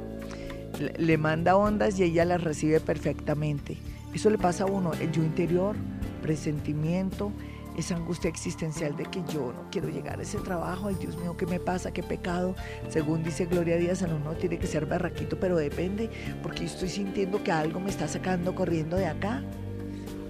le 0.96 1.18
manda 1.18 1.57
ondas 1.57 1.98
y 1.98 2.05
ella 2.05 2.24
las 2.24 2.42
recibe 2.42 2.80
perfectamente. 2.80 3.76
Eso 4.14 4.30
le 4.30 4.38
pasa 4.38 4.64
a 4.64 4.66
uno, 4.66 4.92
el 5.00 5.11
yo 5.11 5.22
interior, 5.22 5.74
presentimiento, 6.22 7.32
esa 7.77 7.97
angustia 7.97 8.31
existencial 8.31 8.97
de 8.97 9.05
que 9.05 9.20
yo 9.33 9.53
no 9.53 9.68
quiero 9.70 9.89
llegar 9.89 10.18
a 10.20 10.22
ese 10.22 10.39
trabajo, 10.39 10.89
ay 10.89 10.97
Dios 11.01 11.16
mío, 11.16 11.37
¿qué 11.37 11.47
me 11.47 11.59
pasa? 11.61 11.93
¿Qué 11.93 12.03
pecado? 12.03 12.55
Según 12.89 13.22
dice 13.22 13.47
Gloria 13.47 13.77
Díaz, 13.77 14.03
no, 14.03 14.18
no 14.18 14.33
tiene 14.35 14.59
que 14.59 14.66
ser 14.66 14.87
barraquito, 14.87 15.39
pero 15.39 15.57
depende, 15.57 16.09
porque 16.43 16.64
estoy 16.64 16.89
sintiendo 16.89 17.43
que 17.43 17.51
algo 17.53 17.81
me 17.81 17.91
está 17.91 18.07
sacando 18.09 18.55
corriendo 18.55 18.97
de 18.97 19.07
acá. 19.07 19.43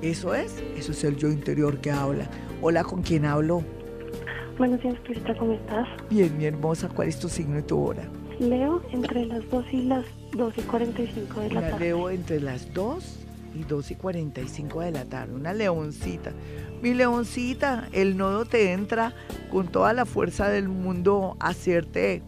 Eso 0.02 0.34
es, 0.34 0.62
eso 0.76 0.92
es 0.92 1.04
el 1.04 1.16
yo 1.16 1.28
interior 1.28 1.78
que 1.78 1.90
habla. 1.90 2.28
Hola, 2.62 2.84
¿con 2.84 3.02
quién 3.02 3.24
hablo? 3.24 3.62
Buenos 4.58 4.80
días, 4.82 4.96
Florita, 5.04 5.36
¿cómo 5.36 5.52
estás? 5.54 5.88
Bien, 6.10 6.36
mi 6.38 6.44
hermosa, 6.44 6.88
¿cuál 6.88 7.08
es 7.08 7.18
tu 7.18 7.28
signo 7.28 7.58
y 7.58 7.62
tu 7.62 7.78
hora? 7.78 8.04
Leo 8.38 8.82
entre 8.92 9.26
las 9.26 9.48
2 9.50 9.64
y 9.72 9.82
las 9.82 10.04
2 10.32 10.58
y 10.58 10.62
45 10.62 11.40
de 11.40 11.48
la 11.50 11.60
La 11.60 11.70
tarde. 11.70 11.84
leo 11.86 12.10
entre 12.10 12.40
las 12.40 12.72
2 12.72 13.04
y 13.56 13.62
2 13.64 13.90
y 13.90 13.94
45 13.94 14.80
de 14.80 14.90
la 14.92 15.04
tarde, 15.04 15.34
una 15.34 15.52
leoncita. 15.52 16.32
Mi 16.84 16.92
leoncita, 16.92 17.88
el 17.92 18.18
nodo 18.18 18.44
te 18.44 18.72
entra 18.72 19.14
con 19.50 19.68
toda 19.68 19.94
la 19.94 20.04
fuerza 20.04 20.50
del 20.50 20.68
mundo 20.68 21.34
a 21.40 21.48
hacerte 21.48 22.22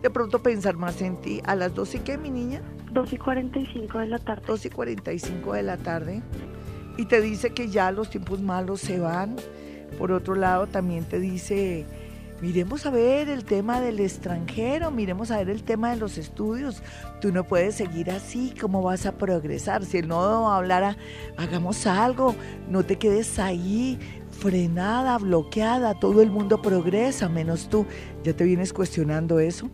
de 0.00 0.10
pronto 0.10 0.44
pensar 0.44 0.76
más 0.76 1.02
en 1.02 1.20
ti. 1.20 1.42
¿A 1.44 1.56
las 1.56 1.74
2 1.74 1.96
y 1.96 1.98
qué, 1.98 2.16
mi 2.16 2.30
niña? 2.30 2.62
2 2.92 3.12
y 3.14 3.16
45 3.16 3.98
de 3.98 4.06
la 4.06 4.20
tarde. 4.20 4.44
2 4.46 4.66
y 4.66 4.70
45 4.70 5.54
de 5.54 5.62
la 5.64 5.76
tarde. 5.76 6.22
Y 6.96 7.06
te 7.06 7.20
dice 7.20 7.50
que 7.50 7.66
ya 7.66 7.90
los 7.90 8.08
tiempos 8.08 8.40
malos 8.40 8.80
se 8.80 9.00
van. 9.00 9.34
Por 9.98 10.12
otro 10.12 10.36
lado, 10.36 10.68
también 10.68 11.04
te 11.04 11.18
dice, 11.18 11.84
miremos 12.40 12.86
a 12.86 12.90
ver 12.90 13.28
el 13.28 13.44
tema 13.44 13.80
del 13.80 14.00
extranjero, 14.00 14.90
miremos 14.90 15.30
a 15.30 15.38
ver 15.38 15.50
el 15.50 15.62
tema 15.62 15.90
de 15.90 15.96
los 15.96 16.18
estudios. 16.18 16.82
Tú 17.20 17.32
no 17.32 17.44
puedes 17.44 17.74
seguir 17.76 18.10
así, 18.10 18.52
¿cómo 18.60 18.82
vas 18.82 19.06
a 19.06 19.16
progresar? 19.18 19.84
Si 19.84 19.98
el 19.98 20.08
nodo 20.08 20.48
hablara, 20.48 20.96
hagamos 21.36 21.86
algo, 21.86 22.34
no 22.68 22.84
te 22.84 22.96
quedes 22.96 23.38
ahí 23.38 23.98
frenada, 24.30 25.16
bloqueada, 25.18 25.94
todo 25.98 26.20
el 26.22 26.30
mundo 26.30 26.60
progresa, 26.60 27.28
menos 27.28 27.68
tú. 27.70 27.86
¿Ya 28.22 28.34
te 28.34 28.44
vienes 28.44 28.72
cuestionando 28.72 29.38
eso? 29.40 29.70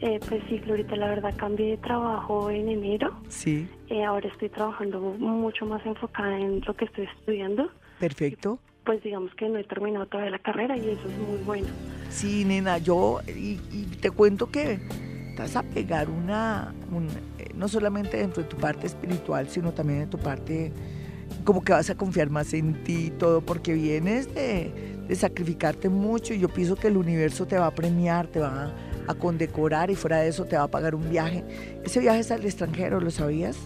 Eh, 0.00 0.20
pues 0.28 0.42
sí, 0.48 0.60
Florita, 0.60 0.94
la 0.94 1.08
verdad 1.08 1.34
cambié 1.36 1.70
de 1.72 1.76
trabajo 1.78 2.50
en 2.50 2.68
enero. 2.68 3.18
Sí, 3.28 3.68
Eh, 3.88 4.04
ahora 4.04 4.28
estoy 4.28 4.48
trabajando 4.48 5.00
mucho 5.00 5.66
más 5.66 5.84
enfocada 5.84 6.38
en 6.38 6.60
lo 6.64 6.74
que 6.74 6.84
estoy 6.84 7.06
estudiando. 7.18 7.68
perfecto. 7.98 8.58
Pues 8.88 9.02
digamos 9.02 9.34
que 9.34 9.46
no 9.50 9.58
he 9.58 9.64
terminado 9.64 10.06
todavía 10.06 10.30
la 10.30 10.38
carrera 10.38 10.74
y 10.74 10.88
eso 10.88 11.02
es 11.10 11.18
muy 11.28 11.36
bueno. 11.44 11.66
Sí, 12.08 12.42
nena, 12.46 12.78
yo 12.78 13.20
y, 13.28 13.60
y 13.70 13.86
te 14.00 14.10
cuento 14.10 14.50
que 14.50 14.78
vas 15.36 15.56
a 15.56 15.62
pegar 15.62 16.08
una, 16.08 16.72
un- 16.90 17.06
eh, 17.38 17.50
no 17.54 17.68
solamente 17.68 18.16
dentro 18.16 18.42
de 18.42 18.48
tu 18.48 18.56
parte 18.56 18.86
espiritual, 18.86 19.46
sino 19.50 19.72
también 19.74 20.00
en 20.00 20.08
tu 20.08 20.16
parte, 20.16 20.72
como 21.44 21.62
que 21.62 21.72
vas 21.74 21.90
a 21.90 21.96
confiar 21.96 22.30
más 22.30 22.54
en 22.54 22.82
ti 22.82 23.08
y 23.08 23.10
todo, 23.10 23.42
porque 23.42 23.74
vienes 23.74 24.34
de, 24.34 24.72
de 25.06 25.14
sacrificarte 25.16 25.90
mucho 25.90 26.32
y 26.32 26.38
yo 26.38 26.48
pienso 26.48 26.74
que 26.74 26.86
el 26.86 26.96
universo 26.96 27.44
te 27.46 27.58
va 27.58 27.66
a 27.66 27.74
premiar, 27.74 28.26
te 28.28 28.40
va 28.40 28.72
a, 29.06 29.10
a 29.12 29.14
condecorar 29.16 29.90
y 29.90 29.96
fuera 29.96 30.16
de 30.20 30.28
eso 30.28 30.46
te 30.46 30.56
va 30.56 30.62
a 30.62 30.68
pagar 30.70 30.94
un 30.94 31.10
viaje. 31.10 31.44
Ese 31.84 32.00
viaje 32.00 32.20
es 32.20 32.30
al 32.30 32.42
extranjero, 32.42 33.00
¿lo 33.02 33.10
sabías? 33.10 33.58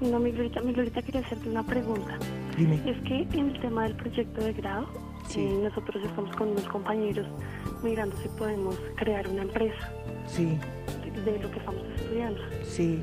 No, 0.00 0.18
mi 0.18 0.32
Florita, 0.32 0.62
mi 0.62 0.72
Florita 0.72 1.02
quería 1.02 1.20
hacerte 1.20 1.50
una 1.50 1.66
pregunta. 1.66 2.18
Dime. 2.56 2.80
Es 2.86 3.00
que 3.02 3.22
en 3.38 3.50
el 3.50 3.60
tema 3.60 3.84
del 3.84 3.96
proyecto 3.96 4.42
de 4.44 4.52
grado, 4.52 4.86
Sí. 5.28 5.40
eh, 5.40 5.60
nosotros 5.62 6.04
estamos 6.04 6.34
con 6.36 6.48
unos 6.48 6.64
compañeros 6.68 7.26
mirando 7.82 8.16
si 8.18 8.28
podemos 8.28 8.76
crear 8.96 9.26
una 9.28 9.42
empresa 9.42 9.90
Sí, 10.26 10.58
de 11.24 11.38
lo 11.38 11.50
que 11.50 11.58
estamos 11.58 11.82
estudiando. 11.96 12.40
sí. 12.62 13.00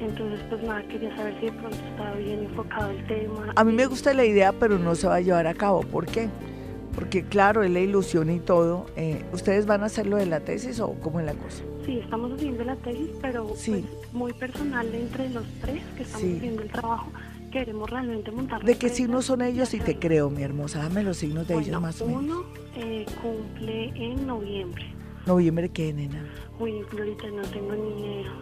Entonces, 0.00 0.40
pues 0.48 0.60
nada, 0.64 0.82
quería 0.88 1.14
saber 1.16 1.38
si 1.38 1.46
de 1.46 1.52
pronto 1.52 1.76
estaba 1.76 2.14
bien 2.16 2.40
enfocado 2.44 2.90
el 2.90 3.06
tema. 3.06 3.52
A 3.54 3.62
mí 3.62 3.72
me 3.72 3.86
gusta 3.86 4.12
la 4.12 4.24
idea, 4.24 4.52
pero 4.52 4.76
no 4.76 4.96
se 4.96 5.06
va 5.06 5.16
a 5.16 5.20
llevar 5.20 5.46
a 5.46 5.54
cabo. 5.54 5.82
¿Por 5.82 6.06
qué? 6.06 6.28
Porque 6.96 7.22
claro, 7.22 7.62
es 7.62 7.70
la 7.70 7.78
ilusión 7.78 8.28
y 8.30 8.40
todo. 8.40 8.86
Eh, 8.96 9.24
¿Ustedes 9.32 9.64
van 9.64 9.82
a 9.84 9.86
hacer 9.86 10.08
lo 10.08 10.16
de 10.16 10.26
la 10.26 10.40
tesis 10.40 10.80
o 10.80 10.94
cómo 10.94 11.20
es 11.20 11.26
la 11.26 11.34
cosa? 11.34 11.62
Sí, 11.86 11.98
estamos 12.00 12.32
haciendo 12.32 12.64
la 12.64 12.74
tesis, 12.76 13.10
pero 13.20 13.48
Sí. 13.54 13.70
pues, 13.88 14.12
muy 14.12 14.32
personal 14.32 14.92
entre 14.92 15.30
los 15.30 15.44
tres 15.60 15.82
que 15.96 16.02
estamos 16.02 16.26
Sí. 16.26 16.36
haciendo 16.36 16.62
el 16.62 16.68
trabajo. 16.70 17.06
Queremos 17.52 17.90
realmente 17.90 18.30
montar. 18.30 18.64
¿De 18.64 18.78
qué 18.78 18.88
signos 18.88 19.26
son 19.26 19.42
ellos? 19.42 19.74
Y 19.74 19.78
te 19.78 19.98
creo, 19.98 20.30
mi 20.30 20.42
hermosa. 20.42 20.78
Dame 20.78 21.02
los 21.02 21.18
signos 21.18 21.46
de 21.46 21.54
ellos 21.54 21.66
Bueno, 21.66 21.80
más 21.82 22.00
o 22.00 22.06
menos. 22.06 22.22
Uno 22.22 22.44
eh, 22.76 23.04
cumple 23.20 23.88
en 23.94 24.26
noviembre. 24.26 24.94
Noviembre, 25.26 25.68
¿qué, 25.68 25.92
nena? 25.92 26.24
Uy, 26.58 26.82
Florita, 26.88 27.26
no 27.28 27.42
tengo 27.42 27.74
ni 27.74 28.00
idea. 28.00 28.32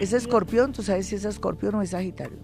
¿Es 0.00 0.12
escorpión? 0.12 0.72
¿Tú 0.72 0.82
sabes 0.84 1.06
si 1.06 1.16
es 1.16 1.24
escorpión 1.24 1.74
o 1.74 1.82
es 1.82 1.90
sagitario? 1.90 2.38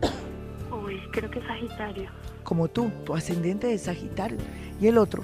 Uy, 0.84 1.00
creo 1.12 1.30
que 1.30 1.38
es 1.38 1.46
Sagitario. 1.46 2.10
Como 2.42 2.66
tú, 2.66 2.90
tu 3.04 3.14
ascendente 3.14 3.72
es 3.72 3.82
sagitario. 3.82 4.38
¿Y 4.80 4.88
el 4.88 4.98
otro? 4.98 5.22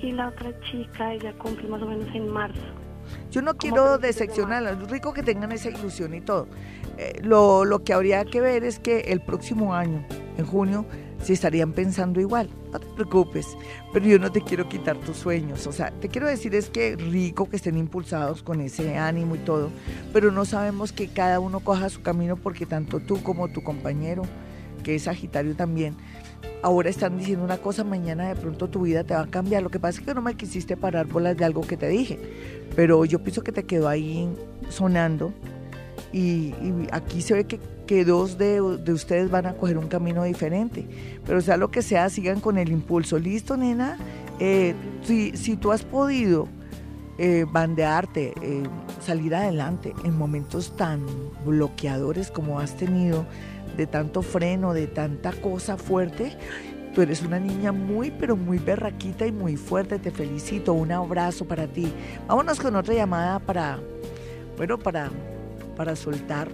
Y 0.00 0.12
la 0.12 0.28
otra 0.28 0.52
chica, 0.70 1.12
ella 1.14 1.32
cumple 1.34 1.68
más 1.68 1.82
o 1.82 1.86
menos 1.86 2.08
en 2.14 2.28
marzo. 2.28 2.60
Yo 3.30 3.42
no 3.42 3.56
quiero 3.56 3.98
decepcionarlas, 3.98 4.80
es 4.82 4.90
rico 4.90 5.12
que 5.12 5.22
tengan 5.22 5.52
esa 5.52 5.70
ilusión 5.70 6.14
y 6.14 6.20
todo. 6.20 6.48
Eh, 6.98 7.20
lo, 7.22 7.64
lo 7.64 7.82
que 7.84 7.92
habría 7.92 8.24
que 8.24 8.40
ver 8.40 8.64
es 8.64 8.78
que 8.78 9.00
el 9.00 9.20
próximo 9.20 9.74
año, 9.74 10.04
en 10.36 10.46
junio, 10.46 10.86
se 11.22 11.32
estarían 11.32 11.72
pensando 11.72 12.20
igual. 12.20 12.48
No 12.72 12.80
te 12.80 12.86
preocupes, 12.94 13.46
pero 13.92 14.06
yo 14.06 14.18
no 14.18 14.32
te 14.32 14.42
quiero 14.42 14.68
quitar 14.68 14.96
tus 14.98 15.16
sueños. 15.16 15.66
O 15.66 15.72
sea, 15.72 15.90
te 15.90 16.08
quiero 16.08 16.26
decir 16.26 16.54
es 16.54 16.68
que 16.68 16.96
rico 16.96 17.48
que 17.48 17.56
estén 17.56 17.78
impulsados 17.78 18.42
con 18.42 18.60
ese 18.60 18.96
ánimo 18.98 19.36
y 19.36 19.38
todo, 19.38 19.70
pero 20.12 20.32
no 20.32 20.44
sabemos 20.44 20.92
que 20.92 21.08
cada 21.08 21.40
uno 21.40 21.60
coja 21.60 21.88
su 21.88 22.02
camino 22.02 22.36
porque 22.36 22.66
tanto 22.66 23.00
tú 23.00 23.22
como 23.22 23.48
tu 23.48 23.62
compañero, 23.62 24.22
que 24.82 24.96
es 24.96 25.04
Sagitario 25.04 25.54
también, 25.54 25.96
ahora 26.62 26.90
están 26.90 27.18
diciendo 27.18 27.44
una 27.44 27.58
cosa, 27.58 27.84
mañana 27.84 28.28
de 28.28 28.36
pronto 28.36 28.68
tu 28.68 28.82
vida 28.82 29.04
te 29.04 29.14
va 29.14 29.22
a 29.22 29.26
cambiar. 29.26 29.62
Lo 29.62 29.70
que 29.70 29.80
pasa 29.80 30.00
es 30.00 30.06
que 30.06 30.14
no 30.14 30.22
me 30.22 30.34
quisiste 30.34 30.76
parar 30.76 31.06
bolas 31.06 31.36
de 31.36 31.44
algo 31.44 31.62
que 31.62 31.76
te 31.76 31.88
dije, 31.88 32.18
pero 32.76 33.04
yo 33.04 33.18
pienso 33.20 33.42
que 33.42 33.52
te 33.52 33.64
quedó 33.64 33.88
ahí 33.88 34.28
sonando 34.68 35.32
y, 36.12 36.54
y 36.62 36.88
aquí 36.92 37.22
se 37.22 37.34
ve 37.34 37.44
que, 37.44 37.60
que 37.86 38.04
dos 38.04 38.38
de, 38.38 38.60
de 38.60 38.92
ustedes 38.92 39.30
van 39.30 39.46
a 39.46 39.54
coger 39.54 39.78
un 39.78 39.88
camino 39.88 40.24
diferente. 40.24 40.86
Pero 41.26 41.40
sea 41.40 41.56
lo 41.56 41.70
que 41.70 41.82
sea, 41.82 42.08
sigan 42.10 42.40
con 42.40 42.58
el 42.58 42.70
impulso. 42.70 43.18
¿Listo, 43.18 43.56
nena? 43.56 43.98
Eh, 44.38 44.74
si, 45.04 45.36
si 45.36 45.56
tú 45.56 45.72
has 45.72 45.84
podido 45.84 46.48
eh, 47.18 47.44
bandearte, 47.50 48.32
eh, 48.40 48.62
salir 49.00 49.34
adelante 49.34 49.94
en 50.04 50.16
momentos 50.16 50.76
tan 50.76 51.04
bloqueadores 51.44 52.30
como 52.30 52.58
has 52.58 52.76
tenido, 52.76 53.26
de 53.76 53.86
tanto 53.86 54.22
freno, 54.22 54.74
de 54.74 54.86
tanta 54.86 55.32
cosa 55.32 55.76
fuerte, 55.76 56.36
tú 56.94 57.02
eres 57.02 57.22
una 57.22 57.38
niña 57.38 57.72
muy, 57.72 58.10
pero 58.10 58.36
muy 58.36 58.58
berraquita 58.58 59.26
y 59.26 59.32
muy 59.32 59.56
fuerte. 59.56 59.98
Te 59.98 60.10
felicito. 60.10 60.72
Un 60.72 60.92
abrazo 60.92 61.44
para 61.44 61.66
ti. 61.66 61.92
Vámonos 62.28 62.60
con 62.60 62.76
otra 62.76 62.94
llamada 62.94 63.38
para, 63.38 63.78
bueno, 64.56 64.78
para, 64.78 65.10
para 65.76 65.96
soltar, 65.96 66.48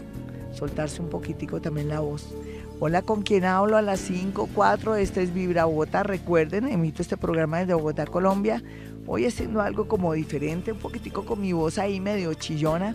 soltarse 0.53 1.03
un 1.03 1.09
poquitico 1.09 1.61
también 1.61 1.89
la 1.89 2.01
voz. 2.01 2.35
Hola, 2.81 3.03
¿con 3.03 3.23
quién 3.23 3.45
hablo? 3.45 3.77
A 3.77 3.83
las 3.83 3.99
5, 4.01 4.51
4, 4.55 4.95
este 4.95 5.23
es 5.23 5.35
Vibra 5.35 5.65
Bogotá. 5.65 6.05
Recuerden, 6.05 6.69
emito 6.69 7.03
este 7.03 7.17
programa 7.17 7.59
desde 7.59 7.75
Bogotá, 7.75 8.07
Colombia. 8.07 8.63
Hoy 9.07 9.27
haciendo 9.27 9.61
algo 9.61 9.89
como 9.89 10.13
diferente, 10.13 10.71
un 10.71 10.79
poquitico 10.79 11.25
con 11.25 11.41
mi 11.41 11.53
voz 11.53 11.79
ahí 11.79 11.99
medio 11.99 12.33
chillona. 12.35 12.95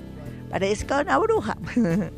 Parezco 0.50 0.94
una 1.02 1.18
bruja. 1.18 1.58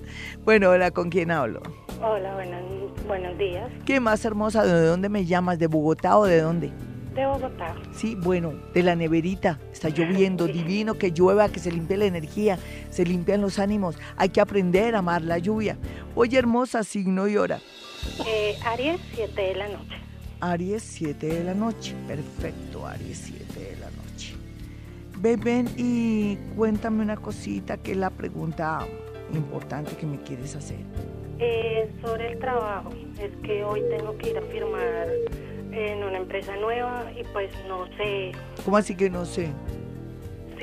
bueno, 0.46 0.70
hola, 0.70 0.92
¿con 0.92 1.10
quién 1.10 1.32
hablo? 1.32 1.62
Hola, 2.02 2.34
buenos, 2.36 2.62
buenos 3.08 3.38
días. 3.38 3.70
¿Qué 3.86 4.00
más 4.00 4.24
hermosa? 4.26 4.64
¿De 4.66 4.86
dónde 4.88 5.10
me 5.10 5.26
llamas? 5.26 5.58
¿De 5.60 5.68
Bogotá 5.68 6.18
o 6.18 6.26
de 6.26 6.42
dónde? 6.42 6.72
De 7.16 7.26
Bogotá. 7.26 7.76
Sí, 7.94 8.16
bueno, 8.16 8.54
de 8.74 8.84
la 8.84 8.96
neverita. 8.96 9.60
Está 9.72 9.90
lloviendo, 9.90 10.46
Sí. 10.48 10.54
divino, 10.54 10.96
que 10.96 11.12
llueva, 11.12 11.50
que 11.50 11.60
se 11.60 11.72
limpie 11.72 11.98
la 11.98 12.06
energía, 12.06 12.60
se 12.90 13.06
limpian 13.06 13.42
los 13.42 13.60
ánimos. 13.60 13.98
Hay 14.18 14.30
que 14.30 14.42
aprender 14.42 14.96
a 14.96 15.00
amar 15.00 15.22
la 15.22 15.38
lluvia. 15.38 15.78
Oye, 16.16 16.38
hermosa, 16.38 16.84
signo 16.84 17.28
y 17.28 17.38
hora. 17.38 17.60
Eh, 18.28 18.56
Aries, 18.66 19.00
7 19.14 19.42
de 19.42 19.56
la 19.56 19.68
noche. 19.70 19.96
Aries, 20.42 20.84
7 20.84 21.28
de 21.28 21.44
la 21.44 21.54
noche. 21.54 21.96
Perfecto, 22.08 22.86
Aries, 22.86 23.18
7 23.18 23.60
de 23.72 23.78
la 23.78 23.90
noche. 23.92 24.36
Ven, 25.18 25.40
ven 25.40 25.70
y 25.78 26.36
cuéntame 26.58 27.02
una 27.02 27.16
cosita 27.16 27.78
que 27.78 27.92
es 27.94 27.98
la 27.98 28.10
pregunta 28.10 28.86
importante 29.34 29.96
que 29.96 30.06
me 30.06 30.18
quieres 30.22 30.56
hacer. 30.56 30.78
Eh, 31.40 31.92
sobre 32.02 32.32
el 32.32 32.40
trabajo, 32.40 32.90
es 33.20 33.32
que 33.44 33.64
hoy 33.64 33.82
tengo 33.90 34.18
que 34.18 34.30
ir 34.30 34.38
a 34.38 34.42
firmar 34.42 35.08
en 35.72 36.04
una 36.04 36.18
empresa 36.18 36.56
nueva 36.56 37.04
y 37.20 37.24
pues 37.34 37.52
no 37.68 37.86
sé 37.98 38.32
¿Cómo 38.64 38.78
así 38.78 38.96
que 38.96 39.10
no 39.10 39.26
sé? 39.26 39.50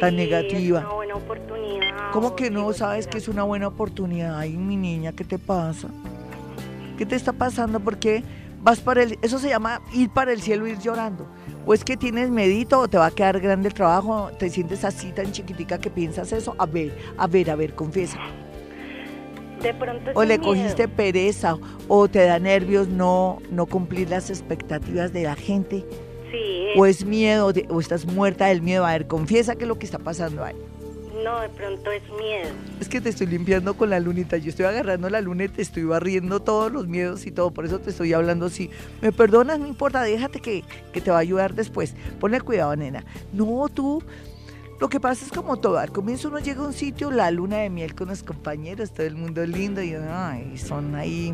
Tan 0.00 0.16
negativa. 0.16 0.78
es 0.78 0.84
una 0.84 0.94
buena 0.94 1.14
oportunidad. 1.16 2.10
¿Cómo 2.12 2.34
que 2.34 2.50
no 2.50 2.72
sabes 2.72 3.06
que 3.06 3.18
es 3.18 3.28
una 3.28 3.42
buena 3.42 3.68
oportunidad? 3.68 4.38
Ay, 4.38 4.56
mi 4.56 4.76
niña, 4.76 5.12
¿qué 5.12 5.24
te 5.24 5.38
pasa? 5.38 5.88
¿Qué 6.96 7.04
te 7.04 7.16
está 7.16 7.34
pasando? 7.34 7.78
¿Por 7.78 7.98
qué 7.98 8.24
vas 8.62 8.80
para 8.80 9.02
el... 9.02 9.18
Eso 9.20 9.38
se 9.38 9.50
llama 9.50 9.82
ir 9.92 10.08
para 10.08 10.32
el 10.32 10.40
cielo, 10.40 10.66
ir 10.66 10.78
llorando. 10.78 11.26
¿O 11.66 11.74
es 11.74 11.84
que 11.84 11.96
tienes 11.98 12.30
medito 12.30 12.80
o 12.80 12.88
te 12.88 12.96
va 12.96 13.06
a 13.06 13.10
quedar 13.10 13.38
grande 13.40 13.68
el 13.68 13.74
trabajo? 13.74 14.30
¿Te 14.38 14.48
sientes 14.48 14.84
así 14.84 15.12
tan 15.12 15.30
chiquitica 15.30 15.78
que 15.78 15.90
piensas 15.90 16.32
eso? 16.32 16.56
A 16.58 16.64
ver, 16.64 16.96
a 17.18 17.26
ver, 17.26 17.50
a 17.50 17.56
ver, 17.56 17.74
confiesa. 17.74 18.18
De 19.62 19.74
pronto 19.74 20.10
¿O 20.14 20.24
le 20.24 20.38
miedo. 20.38 20.50
cogiste 20.50 20.88
pereza 20.88 21.56
o 21.88 22.08
te 22.08 22.24
da 22.24 22.38
nervios 22.38 22.88
no, 22.88 23.40
no 23.50 23.66
cumplir 23.66 24.10
las 24.10 24.28
expectativas 24.30 25.12
de 25.12 25.22
la 25.24 25.36
gente? 25.36 25.84
Sí, 26.30 26.66
¿O 26.76 26.86
es 26.86 27.04
miedo 27.04 27.52
de- 27.52 27.66
o 27.68 27.78
estás 27.80 28.06
muerta 28.06 28.46
del 28.46 28.62
miedo? 28.62 28.84
A 28.86 28.92
ver, 28.92 29.06
confiesa 29.06 29.54
qué 29.54 29.62
es 29.64 29.68
lo 29.68 29.78
que 29.78 29.86
está 29.86 29.98
pasando 29.98 30.42
ahí. 30.44 30.54
No, 31.22 31.38
de 31.40 31.50
pronto 31.50 31.90
es 31.92 32.02
miedo. 32.18 32.48
Es 32.80 32.88
que 32.88 33.00
te 33.00 33.10
estoy 33.10 33.26
limpiando 33.28 33.74
con 33.74 33.90
la 33.90 34.00
lunita. 34.00 34.38
Yo 34.38 34.48
estoy 34.48 34.64
agarrando 34.64 35.08
la 35.10 35.20
luna 35.20 35.44
y 35.44 35.48
te 35.48 35.62
estoy 35.62 35.84
barriendo 35.84 36.40
todos 36.40 36.72
los 36.72 36.88
miedos 36.88 37.26
y 37.26 37.30
todo. 37.30 37.50
Por 37.52 37.66
eso 37.66 37.78
te 37.78 37.90
estoy 37.90 38.12
hablando 38.14 38.46
así. 38.46 38.70
Me 39.02 39.12
perdonas, 39.12 39.60
no 39.60 39.68
importa, 39.68 40.02
déjate 40.02 40.40
que, 40.40 40.64
que 40.92 41.00
te 41.00 41.10
va 41.10 41.18
a 41.18 41.20
ayudar 41.20 41.54
después. 41.54 41.94
Ponle 42.18 42.40
cuidado, 42.40 42.74
nena. 42.74 43.04
No, 43.32 43.68
tú. 43.68 44.02
Lo 44.82 44.88
que 44.88 44.98
pasa 44.98 45.24
es 45.24 45.30
como 45.30 45.58
todo, 45.58 45.78
al 45.78 45.92
comienzo 45.92 46.26
uno 46.26 46.40
llega 46.40 46.60
a 46.60 46.66
un 46.66 46.72
sitio, 46.72 47.12
la 47.12 47.30
luna 47.30 47.58
de 47.58 47.70
miel 47.70 47.94
con 47.94 48.08
los 48.08 48.24
compañeros, 48.24 48.92
todo 48.92 49.06
el 49.06 49.14
mundo 49.14 49.46
lindo 49.46 49.80
y 49.80 49.94
ay, 49.94 50.58
son 50.58 50.96
ahí 50.96 51.32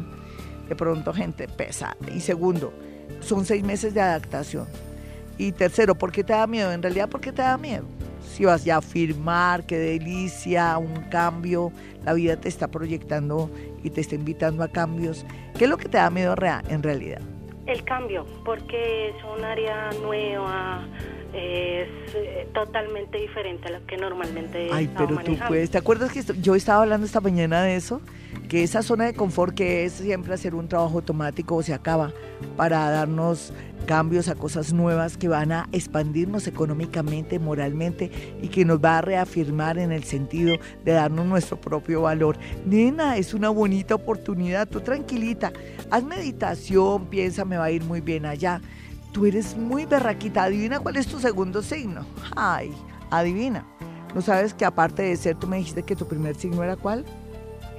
de 0.69 0.77
pronto 0.77 1.15
gente 1.15 1.49
pesada. 1.49 1.97
Y 2.15 2.21
segundo, 2.21 2.75
son 3.21 3.47
seis 3.47 3.65
meses 3.65 3.95
de 3.95 4.03
adaptación. 4.03 4.67
Y 5.39 5.53
tercero, 5.53 5.95
¿por 5.95 6.13
qué 6.13 6.23
te 6.23 6.35
da 6.35 6.47
miedo? 6.47 6.71
En 6.73 6.83
realidad, 6.83 7.09
¿por 7.09 7.23
qué 7.23 7.33
te 7.33 7.41
da 7.41 7.57
miedo? 7.57 7.87
Si 8.21 8.45
vas 8.45 8.67
ya 8.67 8.77
a 8.77 8.83
firmar, 8.83 9.65
qué 9.65 9.79
delicia, 9.79 10.77
un 10.77 11.05
cambio, 11.05 11.73
la 12.05 12.13
vida 12.13 12.37
te 12.37 12.51
está 12.51 12.69
proyectando 12.69 13.51
y 13.83 13.89
te 13.89 14.03
está 14.03 14.15
invitando 14.15 14.63
a 14.63 14.69
cambios. 14.69 15.25
¿Qué 15.57 15.65
es 15.65 15.71
lo 15.71 15.79
que 15.79 15.89
te 15.89 15.97
da 15.97 16.11
miedo 16.11 16.35
en 16.69 16.83
realidad? 16.83 17.23
El 17.65 17.83
cambio, 17.85 18.27
porque 18.45 19.09
es 19.09 19.17
un 19.25 19.43
área 19.43 19.91
nueva, 20.03 20.87
es 21.33 21.89
eh, 22.15 22.49
totalmente 22.55 23.19
diferente 23.19 23.69
a 23.69 23.79
lo 23.79 23.87
que 23.87 23.97
normalmente 23.97 24.69
Ay, 24.73 24.91
pero 24.97 25.19
tú 25.19 25.37
puedes, 25.47 25.71
¿te 25.71 25.79
acuerdas 25.79 26.13
que 26.13 26.23
yo 26.41 26.55
estaba 26.55 26.83
hablando 26.83 27.07
esta 27.07 27.21
mañana 27.21 27.63
de 27.63 27.77
eso? 27.77 28.01
Que 28.49 28.63
esa 28.63 28.83
zona 28.83 29.05
de 29.05 29.15
confort 29.15 29.55
que 29.55 29.85
es 29.85 29.93
siempre 29.93 30.33
hacer 30.33 30.55
un 30.55 30.69
trabajo 30.69 30.97
automático 30.97 31.63
se 31.63 31.75
acaba 31.75 32.13
para 32.57 32.91
darnos 32.91 33.53
cambios 33.87 34.29
a 34.29 34.35
cosas 34.35 34.73
nuevas 34.73 35.17
que 35.17 35.29
van 35.29 35.53
a 35.53 35.69
expandirnos 35.73 36.47
económicamente, 36.47 37.39
moralmente 37.39 38.11
y 38.43 38.49
que 38.49 38.65
nos 38.65 38.83
va 38.83 38.99
a 38.99 39.03
reafirmar 39.03 39.79
en 39.79 39.93
el 39.93 40.05
sentido 40.05 40.57
de 40.85 40.93
darnos 40.93 41.27
nuestro 41.27 41.61
propio 41.61 42.03
valor. 42.03 42.37
Nena, 42.67 43.17
es 43.17 43.33
una 43.33 43.49
bonita 43.49 43.95
oportunidad, 43.95 44.69
tú 44.69 44.81
tranquilita, 44.81 45.53
haz 45.91 46.05
meditación, 46.05 47.07
piensa, 47.07 47.45
me 47.45 47.57
va 47.57 47.65
a 47.65 47.71
ir 47.71 47.83
muy 47.85 48.01
bien 48.01 48.27
allá 48.27 48.61
Tú 49.13 49.27
eres 49.27 49.57
muy 49.57 49.87
berraquita. 49.87 50.45
Adivina 50.45 50.81
cuál 50.81 50.97
es 50.97 51.07
tu 51.07 51.19
segundo 51.19 51.63
signo. 51.63 52.05
Ay, 52.37 52.73
adivina. 53.11 53.67
¿No 54.15 54.23
sabes 54.23 54.55
que 54.55 54.65
aparte 54.65 55.03
de 55.03 55.17
ser, 55.17 55.37
tú 55.37 55.47
me 55.47 55.59
dijiste 55.59 55.83
que 55.83 55.97
tu 55.97 56.07
primer 56.07 56.37
signo 56.37 56.63
era 56.63 56.77
cuál? 56.77 57.05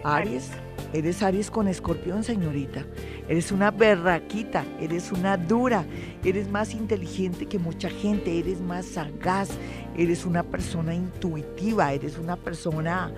Aries. 0.04 0.52
Eres 0.94 1.22
Aries 1.22 1.52
con 1.52 1.68
escorpión, 1.68 2.24
señorita. 2.24 2.86
Eres 3.28 3.52
una 3.52 3.70
berraquita, 3.70 4.66
eres 4.80 5.12
una 5.12 5.38
dura, 5.38 5.86
eres 6.24 6.50
más 6.50 6.74
inteligente 6.74 7.46
que 7.46 7.60
mucha 7.60 7.90
gente, 7.90 8.40
eres 8.40 8.60
más 8.60 8.86
sagaz, 8.86 9.50
eres 9.96 10.26
una 10.26 10.42
persona 10.42 10.96
intuitiva, 10.96 11.94
eres 11.94 12.18
una 12.18 12.36
persona 12.38 13.14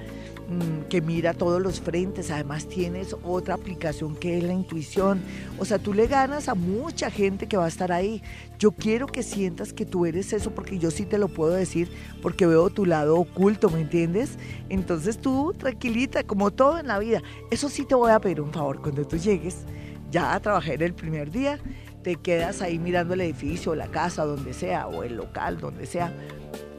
que 0.89 1.01
mira 1.01 1.33
todos 1.33 1.61
los 1.61 1.79
frentes, 1.79 2.31
además 2.31 2.67
tienes 2.67 3.15
otra 3.23 3.55
aplicación 3.55 4.15
que 4.15 4.37
es 4.37 4.43
la 4.43 4.53
intuición. 4.53 5.21
O 5.57 5.65
sea, 5.65 5.79
tú 5.79 5.93
le 5.93 6.07
ganas 6.07 6.49
a 6.49 6.55
mucha 6.55 7.09
gente 7.09 7.47
que 7.47 7.57
va 7.57 7.65
a 7.65 7.69
estar 7.69 7.91
ahí. 7.91 8.21
Yo 8.59 8.71
quiero 8.71 9.07
que 9.07 9.23
sientas 9.23 9.73
que 9.73 9.85
tú 9.85 10.05
eres 10.05 10.33
eso 10.33 10.51
porque 10.51 10.77
yo 10.79 10.91
sí 10.91 11.05
te 11.05 11.17
lo 11.17 11.27
puedo 11.27 11.51
decir 11.51 11.89
porque 12.21 12.45
veo 12.45 12.69
tu 12.69 12.85
lado 12.85 13.17
oculto, 13.17 13.69
¿me 13.69 13.81
entiendes? 13.81 14.37
Entonces 14.69 15.17
tú 15.17 15.53
tranquilita, 15.57 16.23
como 16.23 16.51
todo 16.51 16.79
en 16.79 16.87
la 16.87 16.99
vida. 16.99 17.21
Eso 17.51 17.69
sí 17.69 17.85
te 17.85 17.95
voy 17.95 18.11
a 18.11 18.19
pedir 18.19 18.41
un 18.41 18.51
favor, 18.51 18.81
cuando 18.81 19.05
tú 19.05 19.17
llegues 19.17 19.65
ya 20.11 20.33
a 20.33 20.39
trabajar 20.39 20.83
el 20.83 20.93
primer 20.93 21.31
día, 21.31 21.59
te 22.03 22.15
quedas 22.15 22.61
ahí 22.61 22.79
mirando 22.79 23.13
el 23.13 23.21
edificio, 23.21 23.75
la 23.75 23.87
casa, 23.87 24.25
donde 24.25 24.53
sea, 24.53 24.87
o 24.87 25.03
el 25.03 25.15
local, 25.15 25.59
donde 25.59 25.85
sea 25.85 26.13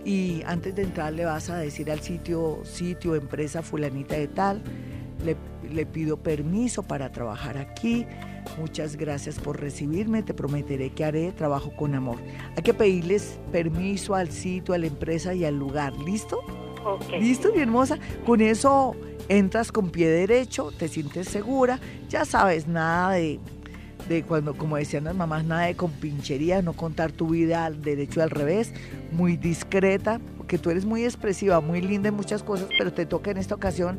y 0.04 0.42
antes 0.46 0.74
de 0.74 0.82
entrar 0.82 1.12
le 1.12 1.24
vas 1.24 1.50
a 1.50 1.58
decir 1.58 1.90
al 1.90 2.00
sitio, 2.00 2.60
sitio, 2.64 3.14
empresa 3.14 3.62
fulanita 3.62 4.16
de 4.16 4.28
tal, 4.28 4.62
le, 5.24 5.36
le, 5.72 5.86
pido 5.86 6.16
permiso 6.16 6.82
para 6.82 7.12
trabajar 7.12 7.56
aquí, 7.56 8.06
muchas 8.58 8.96
gracias 8.96 9.38
por 9.38 9.60
recibirme, 9.60 10.22
te 10.22 10.34
prometeré 10.34 10.90
que 10.90 11.04
haré 11.04 11.32
trabajo 11.32 11.72
con 11.76 11.94
amor. 11.94 12.18
Hay 12.56 12.62
que 12.62 12.74
pedirles 12.74 13.38
permiso 13.52 14.14
al 14.14 14.30
sitio, 14.32 14.74
a 14.74 14.78
la 14.78 14.86
empresa 14.86 15.34
y 15.34 15.44
al 15.44 15.56
lugar, 15.56 15.96
¿listo? 15.98 16.40
¿Listo, 17.20 17.52
mi 17.52 17.60
hermosa? 17.60 17.98
Con 18.26 18.40
eso 18.40 18.96
entras 19.28 19.70
con 19.70 19.90
pie 19.90 20.08
derecho, 20.08 20.72
te 20.76 20.88
sientes 20.88 21.28
segura, 21.28 21.78
ya 22.08 22.24
sabes, 22.24 22.66
nada 22.66 23.12
de 23.12 23.38
cuando, 24.20 24.54
como 24.54 24.76
decían 24.76 25.04
las 25.04 25.14
mamás, 25.14 25.44
nada 25.44 25.62
de 25.62 25.74
compinchería, 25.74 26.60
no 26.60 26.74
contar 26.74 27.10
tu 27.12 27.28
vida 27.28 27.64
al 27.64 27.80
derecho 27.80 28.22
al 28.22 28.28
revés, 28.28 28.72
muy 29.10 29.38
discreta, 29.38 30.20
porque 30.36 30.58
tú 30.58 30.68
eres 30.70 30.84
muy 30.84 31.04
expresiva, 31.04 31.60
muy 31.62 31.80
linda 31.80 32.10
en 32.10 32.14
muchas 32.14 32.42
cosas, 32.42 32.68
pero 32.76 32.92
te 32.92 33.06
toca 33.06 33.30
en 33.30 33.38
esta 33.38 33.54
ocasión 33.54 33.98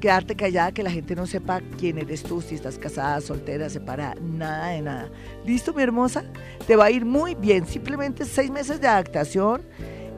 quedarte 0.00 0.36
callada, 0.36 0.72
que 0.72 0.82
la 0.82 0.90
gente 0.90 1.14
no 1.14 1.26
sepa 1.26 1.62
quién 1.78 1.98
eres 1.98 2.22
tú, 2.22 2.42
si 2.42 2.54
estás 2.54 2.78
casada, 2.78 3.20
soltera, 3.20 3.70
separada, 3.70 4.14
nada 4.22 4.68
de 4.68 4.82
nada. 4.82 5.08
¿Listo, 5.46 5.72
mi 5.72 5.82
hermosa? 5.82 6.24
Te 6.66 6.76
va 6.76 6.86
a 6.86 6.90
ir 6.90 7.04
muy 7.04 7.34
bien, 7.34 7.66
simplemente 7.66 8.24
seis 8.24 8.50
meses 8.50 8.80
de 8.80 8.88
adaptación. 8.88 9.62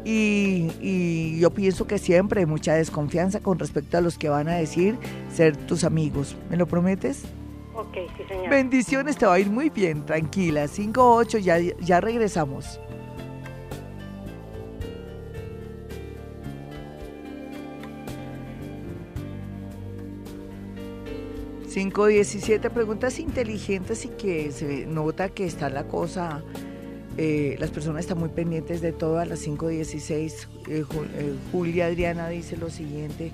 Y, 0.04 0.70
y, 0.80 1.38
yo 1.40 1.50
pienso 1.50 1.86
que 1.86 1.98
siempre 1.98 2.40
hay 2.40 2.46
mucha 2.46 2.74
desconfianza 2.74 3.40
con 3.40 3.58
respecto 3.58 3.98
a 3.98 4.00
los 4.00 4.18
que 4.18 4.28
van 4.28 4.48
a 4.48 4.54
decir 4.54 4.96
ser 5.32 5.56
tus 5.56 5.82
amigos. 5.82 6.36
¿Me 6.48 6.56
lo 6.56 6.66
prometes? 6.66 7.24
Ok, 7.76 7.94
sí, 8.16 8.24
señor. 8.26 8.48
Bendiciones, 8.48 9.16
te 9.16 9.26
va 9.26 9.34
a 9.34 9.38
ir 9.38 9.50
muy 9.50 9.68
bien, 9.68 10.04
tranquila. 10.04 10.64
5-8, 10.64 11.38
ya, 11.38 11.58
ya 11.58 12.00
regresamos. 12.00 12.80
Cinco 21.76 22.06
diecisiete 22.06 22.70
preguntas 22.70 23.18
inteligentes 23.18 24.06
y 24.06 24.08
que 24.08 24.50
se 24.50 24.86
nota 24.86 25.28
que 25.28 25.44
está 25.44 25.68
la 25.68 25.86
cosa, 25.86 26.42
eh, 27.18 27.56
las 27.58 27.70
personas 27.70 28.00
están 28.00 28.18
muy 28.18 28.30
pendientes 28.30 28.80
de 28.80 28.92
todo. 28.92 29.18
A 29.18 29.26
las 29.26 29.46
5.16, 29.46 30.48
eh, 30.68 30.84
eh, 30.86 31.34
Julia 31.52 31.84
Adriana 31.84 32.30
dice 32.30 32.56
lo 32.56 32.70
siguiente, 32.70 33.30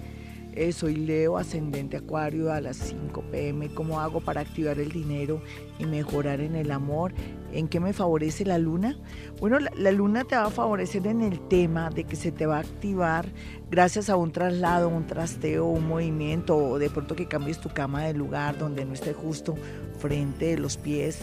eh, 0.54 0.72
soy 0.72 0.96
Leo, 0.96 1.38
ascendente 1.38 1.96
Acuario 1.96 2.52
a 2.52 2.60
las 2.60 2.76
5 2.76 3.24
pm. 3.30 3.72
¿Cómo 3.74 4.00
hago 4.00 4.20
para 4.20 4.40
activar 4.40 4.78
el 4.78 4.90
dinero 4.90 5.40
y 5.78 5.86
mejorar 5.86 6.40
en 6.40 6.56
el 6.56 6.70
amor? 6.70 7.12
¿En 7.52 7.68
qué 7.68 7.80
me 7.80 7.92
favorece 7.92 8.44
la 8.44 8.58
luna? 8.58 8.98
Bueno, 9.40 9.58
la, 9.58 9.92
luna 9.92 10.24
te 10.24 10.36
va 10.36 10.44
a 10.44 10.50
favorecer 10.50 11.06
en 11.06 11.22
el 11.22 11.40
tema 11.48 11.90
de 11.90 12.04
que 12.04 12.16
se 12.16 12.32
te 12.32 12.46
va 12.46 12.58
a 12.58 12.60
activar 12.60 13.26
gracias 13.70 14.10
a 14.10 14.16
un 14.16 14.32
traslado, 14.32 14.88
un 14.88 15.06
trasteo, 15.06 15.66
un 15.66 15.88
movimiento 15.88 16.56
o 16.56 16.78
de 16.78 16.90
pronto 16.90 17.16
que 17.16 17.26
cambies 17.26 17.58
tu 17.58 17.68
cama 17.68 18.04
de 18.04 18.14
lugar 18.14 18.58
donde 18.58 18.84
no 18.84 18.94
esté 18.94 19.12
justo 19.12 19.54
frente 19.98 20.46
de 20.46 20.58
los 20.58 20.76
pies 20.76 21.20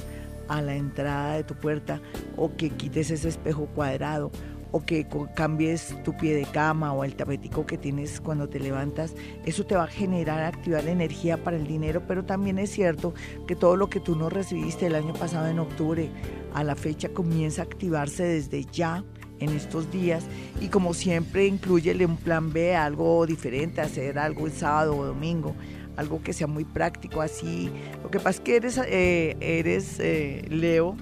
a 0.48 0.62
la 0.62 0.76
entrada 0.76 1.36
de 1.36 1.44
tu 1.44 1.54
puerta 1.54 2.02
o 2.36 2.56
que 2.56 2.72
quites 2.72 3.12
ese 3.12 3.30
espejo 3.30 3.68
cuadrado 3.68 4.32
o 4.72 4.86
que 4.86 5.08
cambies 5.36 5.96
tu 6.04 6.16
pie 6.16 6.36
de 6.36 6.46
cama 6.46 6.94
o 6.94 7.04
el 7.04 7.16
tapetico 7.16 7.66
que 7.66 7.78
tienes 7.78 8.22
cuando 8.22 8.48
te 8.48 8.60
levantas, 8.60 9.16
eso 9.46 9.66
te 9.66 9.76
va 9.76 9.86
a 9.86 9.88
generar, 9.88 10.44
activar 10.44 10.88
energía 10.88 11.44
para 11.44 11.58
el 11.58 11.68
dinero, 11.68 12.04
pero 12.08 12.24
también 12.26 12.60
es 12.60 12.70
cierto 12.70 13.14
que 13.48 13.56
todo 13.56 13.76
lo 13.76 13.90
que 13.90 14.00
tú 14.00 14.16
no 14.16 14.30
recibiste 14.30 14.86
el 14.86 14.96
año 14.96 15.14
pasado 15.14 15.48
en 15.48 15.60
octubre 15.60 16.10
a 16.54 16.64
la 16.64 16.76
fecha 16.76 17.10
comienza 17.10 17.62
a 17.62 17.66
activarse 17.66 18.24
desde 18.24 18.66
ya 18.66 19.04
en 19.40 19.50
estos 19.50 19.92
días 19.92 20.26
y 20.62 20.68
como 20.68 20.94
siempre 20.94 21.48
incluyele 21.48 22.06
un 22.06 22.18
plan 22.18 22.52
B, 22.52 22.76
algo 22.76 23.26
diferente, 23.26 23.82
hacer 23.82 24.20
algo 24.20 24.48
el 24.48 24.54
sábado 24.54 24.98
o 24.98 25.06
domingo, 25.06 25.56
algo 25.96 26.22
que 26.22 26.34
sea 26.34 26.48
muy 26.48 26.66
práctico 26.66 27.22
así. 27.22 27.72
Lo 28.04 28.12
que 28.12 28.20
pasa 28.20 28.30
es 28.30 28.40
que 28.42 28.56
eres, 28.56 28.78
eh, 28.78 29.38
eres 29.40 30.00
eh, 30.00 30.46
Leo 30.50 30.96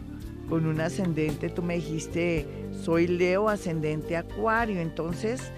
con 0.49 0.65
un 0.65 0.79
ascendente, 0.79 1.49
tú 1.49 1.61
me 1.61 1.75
dijiste 1.75 2.45
soy 2.81 3.07
Leo 3.07 3.49
ascendente 3.49 4.15
Acuario, 4.17 4.79
entonces 4.79 5.51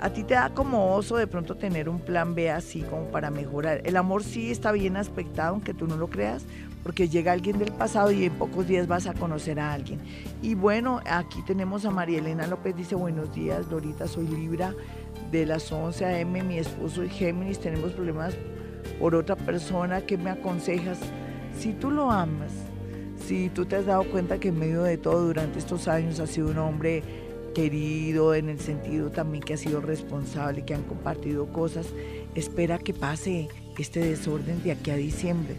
a 0.00 0.10
ti 0.10 0.24
te 0.24 0.34
da 0.34 0.50
como 0.50 0.94
oso 0.94 1.16
de 1.16 1.26
pronto 1.26 1.56
tener 1.56 1.88
un 1.88 2.00
plan 2.00 2.34
B 2.34 2.50
así 2.50 2.82
como 2.82 3.06
para 3.06 3.30
mejorar. 3.30 3.80
El 3.84 3.96
amor 3.96 4.22
sí 4.22 4.50
está 4.50 4.72
bien 4.72 4.96
aspectado, 4.96 5.50
aunque 5.50 5.72
tú 5.72 5.86
no 5.86 5.96
lo 5.96 6.08
creas, 6.08 6.44
porque 6.82 7.08
llega 7.08 7.32
alguien 7.32 7.58
del 7.58 7.72
pasado 7.72 8.10
y 8.10 8.24
en 8.24 8.34
pocos 8.34 8.66
días 8.66 8.86
vas 8.86 9.06
a 9.06 9.14
conocer 9.14 9.58
a 9.58 9.72
alguien. 9.72 10.00
Y 10.42 10.54
bueno, 10.54 11.00
aquí 11.08 11.40
tenemos 11.46 11.86
a 11.86 11.90
María 11.90 12.18
Elena 12.18 12.46
López, 12.46 12.76
dice 12.76 12.94
buenos 12.94 13.34
días, 13.34 13.70
Dorita, 13.70 14.06
soy 14.06 14.26
Libra 14.26 14.74
de 15.30 15.46
las 15.46 15.72
11 15.72 16.04
a.m., 16.04 16.42
mi 16.42 16.58
esposo 16.58 17.02
y 17.02 17.08
Géminis, 17.08 17.58
tenemos 17.58 17.92
problemas 17.92 18.34
por 19.00 19.14
otra 19.14 19.36
persona, 19.36 20.02
¿qué 20.02 20.18
me 20.18 20.30
aconsejas? 20.30 20.98
Si 21.58 21.72
tú 21.72 21.90
lo 21.90 22.10
amas, 22.10 22.52
si 23.26 23.48
tú 23.48 23.64
te 23.64 23.76
has 23.76 23.86
dado 23.86 24.04
cuenta 24.04 24.38
que 24.38 24.48
en 24.48 24.58
medio 24.58 24.82
de 24.82 24.98
todo 24.98 25.26
durante 25.26 25.58
estos 25.58 25.88
años 25.88 26.20
ha 26.20 26.26
sido 26.26 26.48
un 26.48 26.58
hombre 26.58 27.02
querido 27.54 28.34
en 28.34 28.48
el 28.48 28.60
sentido 28.60 29.10
también 29.10 29.42
que 29.42 29.54
ha 29.54 29.56
sido 29.56 29.80
responsable, 29.80 30.64
que 30.64 30.74
han 30.74 30.82
compartido 30.82 31.46
cosas, 31.46 31.86
espera 32.34 32.78
que 32.78 32.92
pase 32.92 33.48
este 33.78 34.00
desorden 34.00 34.62
de 34.62 34.72
aquí 34.72 34.90
a 34.90 34.96
diciembre. 34.96 35.54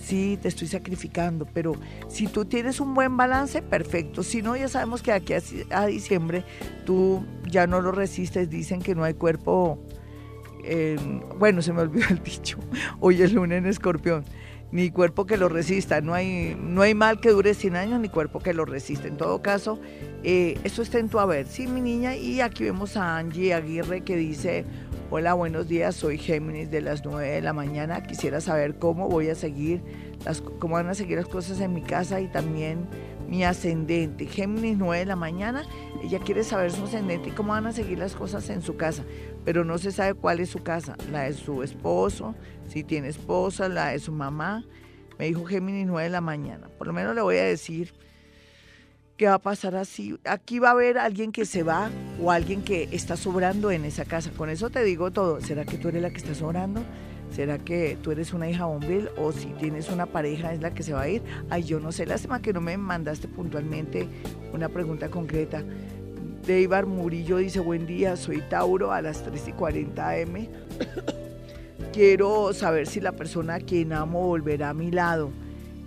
Sí, 0.00 0.38
te 0.40 0.48
estoy 0.48 0.66
sacrificando, 0.66 1.46
pero 1.52 1.74
si 2.08 2.26
tú 2.26 2.44
tienes 2.44 2.80
un 2.80 2.92
buen 2.92 3.16
balance, 3.16 3.62
perfecto. 3.62 4.24
Si 4.24 4.42
no, 4.42 4.56
ya 4.56 4.68
sabemos 4.68 5.00
que 5.00 5.12
aquí 5.12 5.34
a, 5.70 5.86
diciembre 5.86 6.44
tú 6.84 7.24
ya 7.48 7.66
no 7.66 7.80
lo 7.80 7.92
resistes, 7.92 8.50
dicen 8.50 8.80
que 8.80 8.94
no 8.94 9.04
hay 9.04 9.14
cuerpo, 9.14 9.78
bueno, 11.38 11.62
se 11.62 11.72
me 11.72 11.82
olvidó 11.82 12.06
el 12.10 12.22
dicho, 12.22 12.58
hoy 13.00 13.22
es 13.22 13.32
lunes 13.32 13.58
en 13.58 13.66
escorpión, 13.66 14.24
ni 14.72 14.90
cuerpo 14.90 15.26
que 15.26 15.36
lo 15.36 15.50
resista, 15.50 16.00
no 16.00 16.14
hay, 16.14 16.56
no 16.58 16.80
hay 16.80 16.94
mal 16.94 17.20
que 17.20 17.30
dure 17.30 17.54
100 17.54 17.76
años, 17.76 18.00
ni 18.00 18.08
cuerpo 18.08 18.40
que 18.40 18.54
lo 18.54 18.64
resista. 18.64 19.06
En 19.06 19.18
todo 19.18 19.42
caso, 19.42 19.78
eh, 20.24 20.58
eso 20.64 20.80
está 20.80 20.98
en 20.98 21.10
tu 21.10 21.20
haber, 21.20 21.46
sí, 21.46 21.66
mi 21.66 21.82
niña, 21.82 22.16
y 22.16 22.40
aquí 22.40 22.64
vemos 22.64 22.96
a 22.96 23.18
Angie 23.18 23.52
Aguirre 23.52 24.00
que 24.00 24.16
dice, 24.16 24.64
hola, 25.10 25.34
buenos 25.34 25.68
días, 25.68 25.94
soy 25.94 26.16
Géminis 26.16 26.70
de 26.70 26.80
las 26.80 27.04
9 27.04 27.28
de 27.28 27.42
la 27.42 27.52
mañana, 27.52 28.02
quisiera 28.02 28.40
saber 28.40 28.78
cómo 28.78 29.08
voy 29.08 29.28
a 29.28 29.34
seguir, 29.34 29.82
las, 30.24 30.40
cómo 30.40 30.76
van 30.76 30.88
a 30.88 30.94
seguir 30.94 31.18
las 31.18 31.28
cosas 31.28 31.60
en 31.60 31.74
mi 31.74 31.82
casa 31.82 32.22
y 32.22 32.28
también 32.28 32.88
mi 33.28 33.44
ascendente. 33.44 34.26
Géminis 34.26 34.78
9 34.78 35.00
de 35.00 35.06
la 35.06 35.16
mañana, 35.16 35.64
ella 36.02 36.18
quiere 36.18 36.44
saber 36.44 36.72
su 36.72 36.84
ascendente 36.84 37.28
y 37.28 37.32
cómo 37.32 37.52
van 37.52 37.66
a 37.66 37.72
seguir 37.72 37.98
las 37.98 38.14
cosas 38.14 38.48
en 38.48 38.62
su 38.62 38.76
casa, 38.76 39.04
pero 39.44 39.64
no 39.64 39.78
se 39.78 39.92
sabe 39.92 40.14
cuál 40.14 40.40
es 40.40 40.50
su 40.50 40.62
casa, 40.62 40.96
la 41.10 41.22
de 41.22 41.32
su 41.32 41.62
esposo, 41.62 42.34
si 42.68 42.84
tiene 42.84 43.08
esposa, 43.08 43.68
la 43.68 43.88
de 43.88 43.98
su 43.98 44.12
mamá. 44.12 44.64
Me 45.18 45.26
dijo 45.26 45.44
Géminis 45.44 45.86
9 45.86 46.04
de 46.04 46.10
la 46.10 46.20
mañana. 46.20 46.68
Por 46.78 46.86
lo 46.86 46.92
menos 46.92 47.14
le 47.14 47.22
voy 47.22 47.36
a 47.36 47.44
decir 47.44 47.92
qué 49.16 49.26
va 49.26 49.34
a 49.34 49.38
pasar 49.38 49.76
así. 49.76 50.18
Aquí 50.24 50.58
va 50.58 50.68
a 50.68 50.72
haber 50.72 50.98
alguien 50.98 51.32
que 51.32 51.44
se 51.44 51.62
va 51.62 51.90
o 52.20 52.30
alguien 52.30 52.62
que 52.62 52.88
está 52.92 53.16
sobrando 53.16 53.70
en 53.70 53.84
esa 53.84 54.04
casa. 54.04 54.30
Con 54.36 54.50
eso 54.50 54.70
te 54.70 54.82
digo 54.84 55.10
todo. 55.10 55.40
¿Será 55.40 55.64
que 55.64 55.78
tú 55.78 55.88
eres 55.88 56.02
la 56.02 56.10
que 56.10 56.16
está 56.16 56.34
sobrando? 56.34 56.82
¿Será 57.30 57.58
que 57.58 57.96
tú 58.02 58.10
eres 58.10 58.34
una 58.34 58.50
hija 58.50 58.66
bombil 58.66 59.08
o 59.16 59.32
si 59.32 59.46
tienes 59.54 59.88
una 59.88 60.04
pareja 60.04 60.52
es 60.52 60.60
la 60.60 60.74
que 60.74 60.82
se 60.82 60.92
va 60.92 61.02
a 61.02 61.08
ir? 61.08 61.22
Ay, 61.48 61.62
yo 61.62 61.80
no 61.80 61.90
sé, 61.90 62.04
lástima 62.04 62.42
que 62.42 62.52
no 62.52 62.60
me 62.60 62.76
mandaste 62.76 63.26
puntualmente 63.26 64.06
una 64.52 64.68
pregunta 64.68 65.08
concreta. 65.08 65.64
Deivar 66.46 66.86
Murillo 66.86 67.36
dice, 67.36 67.60
buen 67.60 67.86
día, 67.86 68.16
soy 68.16 68.42
Tauro 68.48 68.90
a 68.90 69.00
las 69.00 69.22
3 69.22 69.48
y 69.48 69.52
40 69.52 70.10
am. 70.10 70.48
Quiero 71.92 72.52
saber 72.52 72.86
si 72.88 73.00
la 73.00 73.12
persona 73.12 73.54
a 73.54 73.60
quien 73.60 73.92
amo 73.92 74.26
volverá 74.26 74.70
a 74.70 74.74
mi 74.74 74.90
lado. 74.90 75.30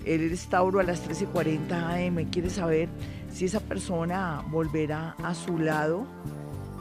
Él 0.06 0.32
es 0.32 0.48
Tauro 0.48 0.80
a 0.80 0.84
las 0.84 1.02
3 1.02 1.24
y 1.24 1.26
40 1.26 1.94
am. 1.94 2.30
Quiere 2.32 2.50
saber 2.50 2.88
si 3.32 3.46
esa 3.46 3.60
persona 3.60 4.44
volverá 4.50 5.16
a 5.24 5.36
su 5.36 5.58
lado. 5.58 6.06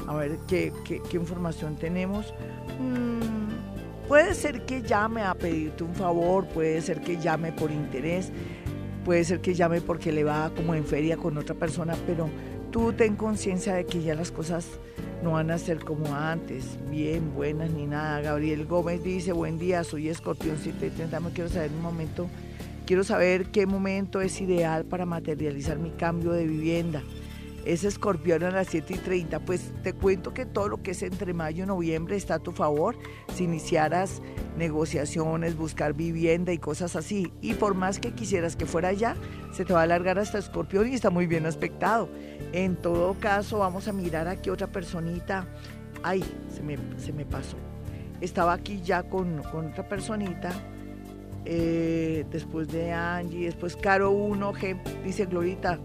A 0.07 0.15
ver 0.15 0.39
qué, 0.47 0.73
información 1.13 1.77
tenemos. 1.77 2.33
Mm, 2.79 3.45
Puede 4.09 4.35
ser 4.35 4.67
que 4.67 4.83
llame 4.83 5.23
a 5.23 5.35
pedirte 5.35 5.83
un 5.83 5.95
favor, 5.95 6.47
puede 6.47 6.83
ser 6.83 7.01
que 7.01 7.17
llame 7.17 7.53
por 7.53 7.71
interés, 7.71 8.31
puede 9.03 9.25
ser 9.25 9.41
que 9.41 9.55
llame 9.55 9.81
porque 9.81 10.13
le 10.13 10.25
va 10.25 10.51
como 10.55 10.75
en 10.75 10.85
feria 10.85 11.17
con 11.17 11.39
otra 11.39 11.55
persona, 11.55 11.95
pero 12.07 12.29
tú 12.75 12.93
ten 12.93 13.15
conciencia 13.15 13.73
de 13.73 13.87
que 13.87 14.03
ya 14.03 14.17
las 14.17 14.33
cosas 14.33 14.67
no 15.23 15.31
van 15.31 15.53
a 15.53 15.59
ser 15.59 15.85
como 15.85 16.13
antes, 16.13 16.77
bien, 16.91 17.33
buenas 17.33 17.71
ni 17.71 17.87
nada. 17.87 18.21
Gabriel 18.21 18.67
Gómez 18.67 19.01
dice, 19.05 19.31
buen 19.33 19.61
día, 19.61 19.85
soy 19.85 20.09
escorpión 20.09 20.57
730, 20.57 21.21
me 21.21 21.31
quiero 21.31 21.49
saber 21.49 21.71
un 21.71 21.83
momento, 21.83 22.29
quiero 22.85 23.05
saber 23.05 23.53
qué 23.53 23.67
momento 23.67 24.21
es 24.21 24.41
ideal 24.41 24.85
para 24.85 25.07
materializar 25.07 25.79
mi 25.79 25.91
cambio 25.91 26.33
de 26.33 26.49
vivienda 26.49 27.01
es 27.65 27.85
escorpión 27.85 28.43
a 28.43 28.51
las 28.51 28.67
7 28.69 28.95
y 28.95 28.99
30. 28.99 29.41
Pues 29.41 29.73
te 29.83 29.95
cuento 29.95 30.35
que 30.35 30.45
todo 30.45 30.69
lo 30.69 30.83
que 30.83 30.91
es 30.91 31.03
entre 31.03 31.33
mayo 31.33 31.65
y 31.65 31.67
noviembre 31.67 32.17
está 32.17 32.35
a 32.35 32.39
tu 32.39 32.53
favor. 32.53 32.95
Si 33.35 33.45
iniciaras 33.45 34.21
negociaciones, 34.57 35.57
buscar 35.57 35.95
vivienda 35.95 36.53
y 36.53 36.59
cosas 36.59 36.97
así. 36.97 37.33
Y 37.41 37.55
por 37.55 37.75
más 37.75 37.99
que 37.99 38.13
quisieras 38.13 38.57
que 38.57 38.67
fuera 38.67 38.93
ya, 38.93 39.17
se 39.53 39.65
te 39.65 39.73
va 39.73 39.81
a 39.81 39.83
alargar 39.85 40.19
hasta 40.19 40.39
escorpión 40.39 40.89
y 40.89 40.95
está 40.95 41.11
muy 41.11 41.27
bien 41.27 41.47
aspectado. 41.47 42.09
En 42.53 42.77
todo 42.77 43.15
caso, 43.15 43.59
vamos 43.59 43.89
a 43.89 43.93
mirar 43.93 44.29
aquí 44.29 44.51
otra 44.51 44.69
personita. 44.69 45.47
Ay, 46.03 46.25
se 46.55 46.63
me, 46.63 46.79
se 46.99 47.13
me 47.13 47.25
pasó. 47.25 47.57
Estaba 48.21 48.53
aquí 48.53 48.81
ya 48.83 49.03
con, 49.03 49.43
con 49.43 49.67
otra 49.73 49.89
personita. 49.89 50.53
Eh, 51.47 52.25
después 52.31 52.69
de 52.69 52.93
Angie, 52.93 53.47
después 53.47 53.77
Caro 53.77 54.13
1G, 54.13 55.03
dice 55.05 55.27
Glorita, 55.27 55.79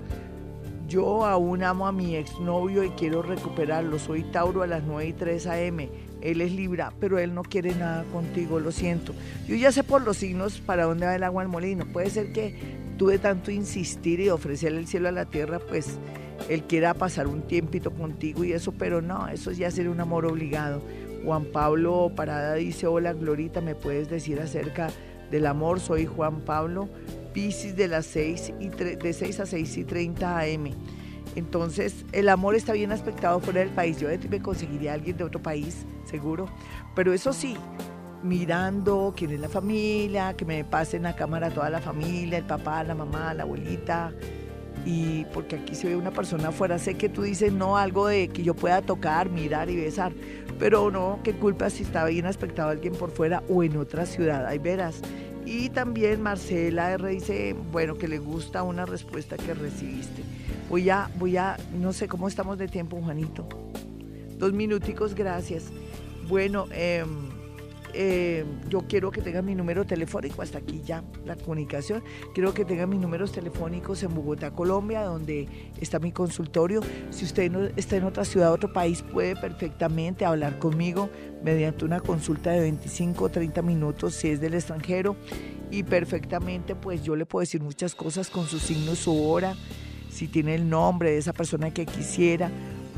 yo 0.87 1.25
aún 1.25 1.63
amo 1.63 1.85
a 1.85 1.91
mi 1.91 2.15
exnovio 2.15 2.83
y 2.83 2.89
quiero 2.91 3.21
recuperarlo. 3.21 3.99
Soy 3.99 4.23
Tauro 4.31 4.63
a 4.63 4.67
las 4.67 4.83
9 4.83 5.07
y 5.07 5.13
3 5.13 5.47
am. 5.47 5.77
Él 6.21 6.41
es 6.41 6.51
Libra, 6.51 6.93
pero 6.99 7.17
él 7.19 7.33
no 7.33 7.43
quiere 7.43 7.75
nada 7.75 8.03
contigo, 8.11 8.59
lo 8.59 8.71
siento. 8.71 9.13
Yo 9.47 9.55
ya 9.55 9.71
sé 9.71 9.83
por 9.83 10.01
los 10.01 10.17
signos 10.17 10.59
para 10.59 10.83
dónde 10.83 11.05
va 11.05 11.15
el 11.15 11.23
agua 11.23 11.41
al 11.41 11.47
molino. 11.47 11.85
Puede 11.85 12.09
ser 12.09 12.31
que 12.33 12.55
tú 12.97 13.07
de 13.07 13.19
tanto 13.19 13.51
insistir 13.51 14.19
y 14.19 14.29
ofrecerle 14.29 14.79
el 14.79 14.87
cielo 14.87 15.09
a 15.09 15.11
la 15.11 15.25
tierra, 15.25 15.59
pues 15.59 15.97
él 16.49 16.63
quiera 16.63 16.93
pasar 16.93 17.27
un 17.27 17.41
tiempito 17.41 17.91
contigo 17.91 18.43
y 18.43 18.53
eso, 18.53 18.71
pero 18.71 19.01
no, 19.01 19.27
eso 19.27 19.51
ya 19.51 19.71
sería 19.71 19.91
un 19.91 19.99
amor 19.99 20.25
obligado. 20.25 20.81
Juan 21.23 21.45
Pablo 21.45 22.11
Parada 22.15 22.55
dice, 22.55 22.87
hola 22.87 23.13
Glorita, 23.13 23.61
¿me 23.61 23.75
puedes 23.75 24.09
decir 24.09 24.39
acerca 24.39 24.89
del 25.31 25.45
amor? 25.45 25.79
Soy 25.79 26.05
Juan 26.05 26.41
Pablo 26.41 26.89
Pisces 27.33 27.75
de 27.75 27.87
las 27.87 28.05
6 28.07 28.53
y 28.59 28.69
de 28.69 29.13
6 29.13 29.39
a 29.39 29.45
6 29.45 29.77
y 29.77 29.83
30 29.83 30.39
am. 30.39 30.69
Entonces, 31.35 32.05
el 32.11 32.27
amor 32.27 32.55
está 32.55 32.73
bien 32.73 32.91
aspectado 32.91 33.39
fuera 33.39 33.59
del 33.59 33.69
país. 33.69 33.99
Yo 33.99 34.09
me 34.29 34.41
conseguiría 34.41 34.91
a 34.91 34.93
alguien 34.95 35.15
de 35.15 35.23
otro 35.23 35.41
país, 35.41 35.85
seguro. 36.09 36.47
Pero 36.95 37.13
eso 37.13 37.33
sí, 37.33 37.55
mirando 38.23 39.13
quién 39.15 39.31
es 39.31 39.39
la 39.39 39.49
familia, 39.49 40.35
que 40.35 40.45
me 40.45 40.63
pasen 40.63 41.05
a 41.05 41.15
cámara 41.15 41.49
toda 41.49 41.69
la 41.69 41.79
familia, 41.79 42.37
el 42.37 42.45
papá, 42.45 42.83
la 42.83 42.95
mamá, 42.95 43.33
la 43.33 43.43
abuelita. 43.43 44.11
Y 44.85 45.25
porque 45.33 45.57
aquí 45.57 45.75
se 45.75 45.87
ve 45.87 45.95
una 45.95 46.11
persona 46.11 46.49
afuera, 46.49 46.79
sé 46.79 46.95
que 46.95 47.09
tú 47.09 47.23
dices 47.23 47.51
no 47.51 47.77
algo 47.77 48.07
de 48.07 48.29
que 48.29 48.43
yo 48.43 48.53
pueda 48.53 48.81
tocar, 48.81 49.29
mirar 49.29 49.69
y 49.69 49.75
besar, 49.75 50.13
pero 50.57 50.89
no, 50.89 51.19
qué 51.23 51.33
culpa 51.33 51.69
si 51.69 51.83
está 51.83 52.05
bien 52.05 52.25
aspectado 52.25 52.69
alguien 52.69 52.93
por 52.93 53.11
fuera 53.11 53.43
o 53.49 53.61
en 53.63 53.75
otra 53.75 54.05
ciudad. 54.05 54.45
Ahí 54.45 54.57
verás 54.57 55.01
y 55.49 55.69
también 55.69 56.21
Marcela 56.21 56.91
R 56.91 57.09
dice, 57.09 57.55
bueno, 57.71 57.95
que 57.95 58.07
le 58.07 58.19
gusta 58.19 58.61
una 58.61 58.85
respuesta 58.85 59.35
que 59.35 59.55
recibiste. 59.55 60.21
Voy 60.69 60.91
a, 60.91 61.09
voy 61.17 61.37
a, 61.37 61.57
no 61.79 61.91
sé 61.91 62.07
cómo 62.07 62.27
estamos 62.27 62.59
de 62.59 62.67
tiempo, 62.67 63.01
Juanito. 63.01 63.47
Dos 64.39 64.53
minuticos, 64.53 65.13
gracias. 65.13 65.65
Bueno, 66.29 66.65
eh, 66.71 67.03
eh, 67.93 68.45
yo 68.69 68.81
quiero 68.87 69.11
que 69.11 69.21
tengan 69.21 69.45
mi 69.45 69.53
número 69.53 69.85
telefónico, 69.85 70.41
hasta 70.41 70.59
aquí 70.59 70.81
ya 70.85 71.03
la 71.25 71.35
comunicación. 71.35 72.03
Quiero 72.33 72.53
que 72.53 72.63
tengan 72.63 72.89
mis 72.89 73.01
números 73.01 73.33
telefónicos 73.33 74.01
en 74.03 74.13
Bogotá, 74.13 74.51
Colombia, 74.51 75.03
donde 75.03 75.47
está 75.81 75.99
mi 75.99 76.13
consultorio. 76.13 76.81
Si 77.09 77.25
usted 77.25 77.73
está 77.75 77.97
en 77.97 78.05
otra 78.05 78.23
ciudad, 78.23 78.53
otro 78.53 78.71
país, 78.71 79.01
puede 79.01 79.35
perfectamente 79.35 80.23
hablar 80.23 80.57
conmigo 80.57 81.09
mediante 81.43 81.83
una 81.83 81.99
consulta 81.99 82.51
de 82.51 82.61
25 82.61 83.25
o 83.25 83.29
30 83.29 83.61
minutos 83.61 84.13
si 84.13 84.29
es 84.29 84.39
del 84.39 84.53
extranjero. 84.53 85.17
Y 85.71 85.83
perfectamente, 85.83 86.75
pues 86.75 87.03
yo 87.03 87.15
le 87.17 87.25
puedo 87.25 87.41
decir 87.41 87.61
muchas 87.61 87.93
cosas 87.93 88.29
con 88.29 88.47
su 88.47 88.57
signo, 88.57 88.95
su 88.95 89.21
hora, 89.21 89.55
si 90.09 90.27
tiene 90.27 90.55
el 90.55 90.69
nombre 90.69 91.11
de 91.11 91.17
esa 91.17 91.33
persona 91.33 91.71
que 91.73 91.85
quisiera. 91.85 92.49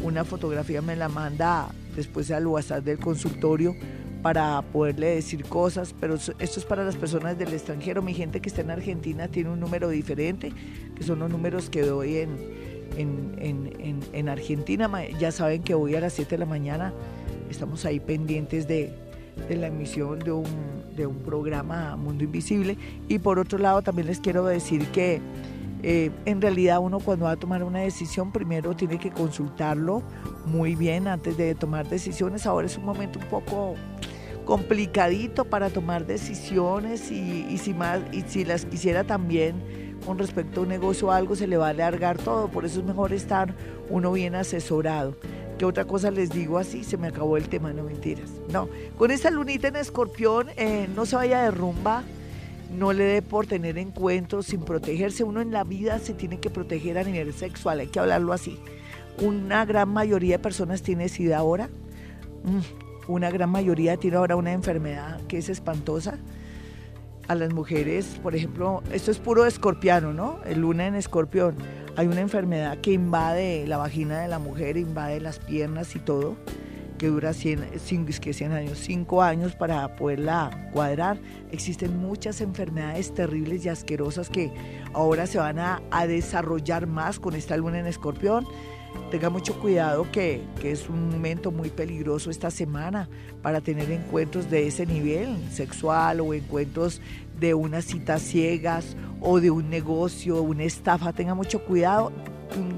Una 0.03 0.25
fotografía 0.25 0.81
me 0.81 0.95
la 0.95 1.09
manda 1.09 1.69
después 1.95 2.31
al 2.31 2.47
WhatsApp 2.47 2.83
del 2.83 2.97
consultorio 2.97 3.75
para 4.21 4.61
poderle 4.61 5.15
decir 5.15 5.43
cosas, 5.45 5.95
pero 5.99 6.15
esto 6.15 6.33
es 6.39 6.65
para 6.65 6.83
las 6.83 6.95
personas 6.95 7.37
del 7.37 7.53
extranjero. 7.53 8.01
Mi 8.01 8.13
gente 8.13 8.39
que 8.39 8.49
está 8.49 8.61
en 8.61 8.71
Argentina 8.71 9.27
tiene 9.27 9.49
un 9.49 9.59
número 9.59 9.89
diferente, 9.89 10.53
que 10.95 11.03
son 11.03 11.19
los 11.19 11.29
números 11.29 11.69
que 11.69 11.81
doy 11.81 12.17
en, 12.17 12.37
en, 12.97 14.29
Argentina. 14.29 14.89
Ya 15.19 15.31
saben 15.31 15.63
que 15.63 15.73
hoy 15.73 15.95
a 15.95 16.01
las 16.01 16.13
7 16.13 16.31
de 16.31 16.37
la 16.37 16.45
mañana 16.45 16.93
estamos 17.49 17.85
ahí 17.85 17.99
pendientes 17.99 18.67
de, 18.67 18.93
la 19.49 19.67
emisión 19.67 20.19
de 20.19 20.31
un, 20.31 20.45
de 20.95 21.05
un 21.05 21.17
programa 21.17 21.95
Mundo 21.95 22.23
Invisible. 22.23 22.77
Y 23.07 23.19
por 23.19 23.39
otro 23.39 23.57
lado, 23.57 23.81
también 23.81 24.07
les 24.07 24.19
quiero 24.19 24.45
decir 24.45 24.85
que 24.87 25.21
eh, 25.83 26.11
en 26.25 26.41
realidad 26.41 26.79
uno 26.79 26.99
cuando 26.99 27.25
va 27.25 27.31
a 27.31 27.37
tomar 27.37 27.63
una 27.63 27.79
decisión 27.79 28.31
primero 28.31 28.75
tiene 28.75 28.99
que 28.99 29.09
consultarlo 29.09 30.03
muy 30.45 30.75
bien 30.75 31.07
antes 31.07 31.37
de 31.37 31.55
tomar 31.55 31.87
decisiones. 31.87 32.45
Ahora 32.45 32.67
es 32.67 32.77
un 32.77 32.85
momento 32.85 33.19
un 33.19 33.25
poco 33.25 33.75
complicadito 34.45 35.45
para 35.45 35.69
tomar 35.69 36.05
decisiones 36.05 37.11
y, 37.11 37.57
si 37.57 37.73
más 37.73 38.01
y 38.11 38.21
si 38.21 38.43
las 38.45 38.65
quisiera 38.65 39.03
también 39.03 39.55
con 40.05 40.17
respecto 40.17 40.59
a 40.59 40.63
un 40.63 40.69
negocio 40.69 41.07
o 41.07 41.11
algo 41.11 41.35
se 41.35 41.47
le 41.47 41.57
va 41.57 41.67
a 41.67 41.69
alargar 41.69 42.17
todo, 42.17 42.47
por 42.47 42.65
eso 42.65 42.79
es 42.79 42.85
mejor 42.85 43.13
estar 43.13 43.53
uno 43.89 44.11
bien 44.11 44.35
asesorado. 44.35 45.15
¿Qué 45.57 45.65
otra 45.65 45.85
cosa 45.85 46.09
les 46.09 46.31
digo 46.31 46.57
así? 46.57 46.83
Se 46.83 46.97
me 46.97 47.07
acabó 47.07 47.37
el 47.37 47.47
tema, 47.47 47.71
no 47.71 47.83
mentiras. 47.83 48.31
No, 48.51 48.67
con 48.97 49.11
esta 49.11 49.29
lunita 49.29 49.67
en 49.67 49.75
escorpión 49.75 50.47
eh, 50.57 50.87
no 50.95 51.05
se 51.05 51.15
vaya 51.15 51.43
de 51.43 51.51
rumba, 51.51 52.03
no 52.71 52.93
le 52.93 53.03
dé 53.03 53.21
por 53.21 53.47
tener 53.47 53.77
encuentros 53.77 54.47
sin 54.47 54.61
protegerse. 54.61 55.23
Uno 55.23 55.41
en 55.41 55.51
la 55.51 55.63
vida 55.63 55.99
se 55.99 56.13
tiene 56.13 56.39
que 56.39 56.49
proteger 56.49 56.97
a 56.97 57.03
nivel 57.03 57.33
sexual, 57.33 57.79
hay 57.79 57.87
que 57.87 57.99
hablarlo 57.99 58.33
así. 58.33 58.59
Una 59.21 59.65
gran 59.65 59.89
mayoría 59.89 60.37
de 60.37 60.43
personas 60.43 60.81
tiene 60.81 61.09
SIDA 61.09 61.37
ahora. 61.37 61.69
Mm, 62.43 63.11
una 63.11 63.29
gran 63.29 63.49
mayoría 63.49 63.97
tiene 63.97 64.17
ahora 64.17 64.35
una 64.35 64.53
enfermedad 64.53 65.21
que 65.27 65.37
es 65.37 65.49
espantosa. 65.49 66.17
a 67.27 67.35
las 67.35 67.53
mujeres, 67.53 68.19
por 68.21 68.35
ejemplo, 68.35 68.83
esto 68.91 69.09
es 69.09 69.19
puro 69.19 69.45
escorpiano, 69.45 70.11
¿no? 70.11 70.39
El 70.43 70.59
luna 70.61 70.87
en 70.87 70.95
escorpión. 70.95 71.55
Hay 71.95 72.07
una 72.07 72.19
enfermedad 72.19 72.79
que 72.79 72.91
invade 72.91 73.65
la 73.67 73.77
vagina 73.77 74.19
de 74.19 74.27
la 74.27 74.37
mujer, 74.37 74.75
invade 74.75 75.21
las 75.21 75.39
piernas 75.39 75.95
y 75.95 75.99
todo, 75.99 76.35
que 77.01 77.07
dura 77.07 77.33
100, 77.33 78.05
que 78.21 78.31
100 78.31 78.51
años, 78.51 78.77
5 78.77 79.23
años 79.23 79.55
para 79.55 79.95
poderla 79.95 80.69
cuadrar. 80.71 81.19
Existen 81.51 81.97
muchas 81.97 82.41
enfermedades 82.41 83.11
terribles 83.11 83.65
y 83.65 83.69
asquerosas 83.69 84.29
que 84.29 84.53
ahora 84.93 85.25
se 85.25 85.39
van 85.39 85.57
a, 85.57 85.81
a 85.89 86.05
desarrollar 86.05 86.85
más 86.85 87.19
con 87.19 87.33
esta 87.33 87.57
luna 87.57 87.79
en 87.79 87.87
escorpión 87.87 88.45
tenga 89.09 89.29
mucho 89.29 89.57
cuidado 89.59 90.11
que, 90.11 90.43
que, 90.61 90.71
es 90.71 90.89
un 90.89 91.09
momento 91.09 91.49
muy 91.49 91.69
peligroso 91.69 92.29
esta 92.29 92.51
semana 92.51 93.09
para 93.41 93.61
tener 93.61 93.89
encuentros 93.89 94.51
de 94.51 94.67
ese 94.67 94.85
nivel 94.85 95.37
sexual 95.49 96.19
o 96.19 96.33
encuentros 96.33 97.01
de 97.39 97.53
unas 97.53 97.85
citas 97.85 98.21
ciegas 98.21 98.95
o 99.21 99.39
de 99.39 99.49
un 99.49 99.69
negocio, 99.69 100.41
una 100.41 100.63
estafa. 100.63 101.13
Tenga 101.13 101.33
mucho 101.33 101.63
cuidado. 101.63 102.11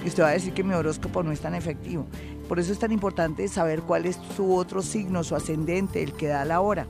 y 0.03 0.07
usted 0.07 0.23
va 0.23 0.29
a 0.29 0.33
decir 0.33 0.53
que 0.53 0.63
mi 0.63 0.73
horóscopo 0.73 1.23
no 1.23 1.31
es 1.31 1.41
tan 1.41 1.55
efectivo. 1.55 2.05
Por 2.47 2.59
eso 2.59 2.71
es 2.71 2.79
tan 2.79 2.91
importante 2.91 3.47
saber 3.47 3.81
cuál 3.81 4.05
es 4.05 4.19
su 4.35 4.55
otro 4.55 4.81
signo, 4.81 5.23
su 5.23 5.35
ascendente, 5.35 6.03
el 6.03 6.13
que 6.13 6.27
da 6.27 6.45
la 6.45 6.61
hora. 6.61 6.87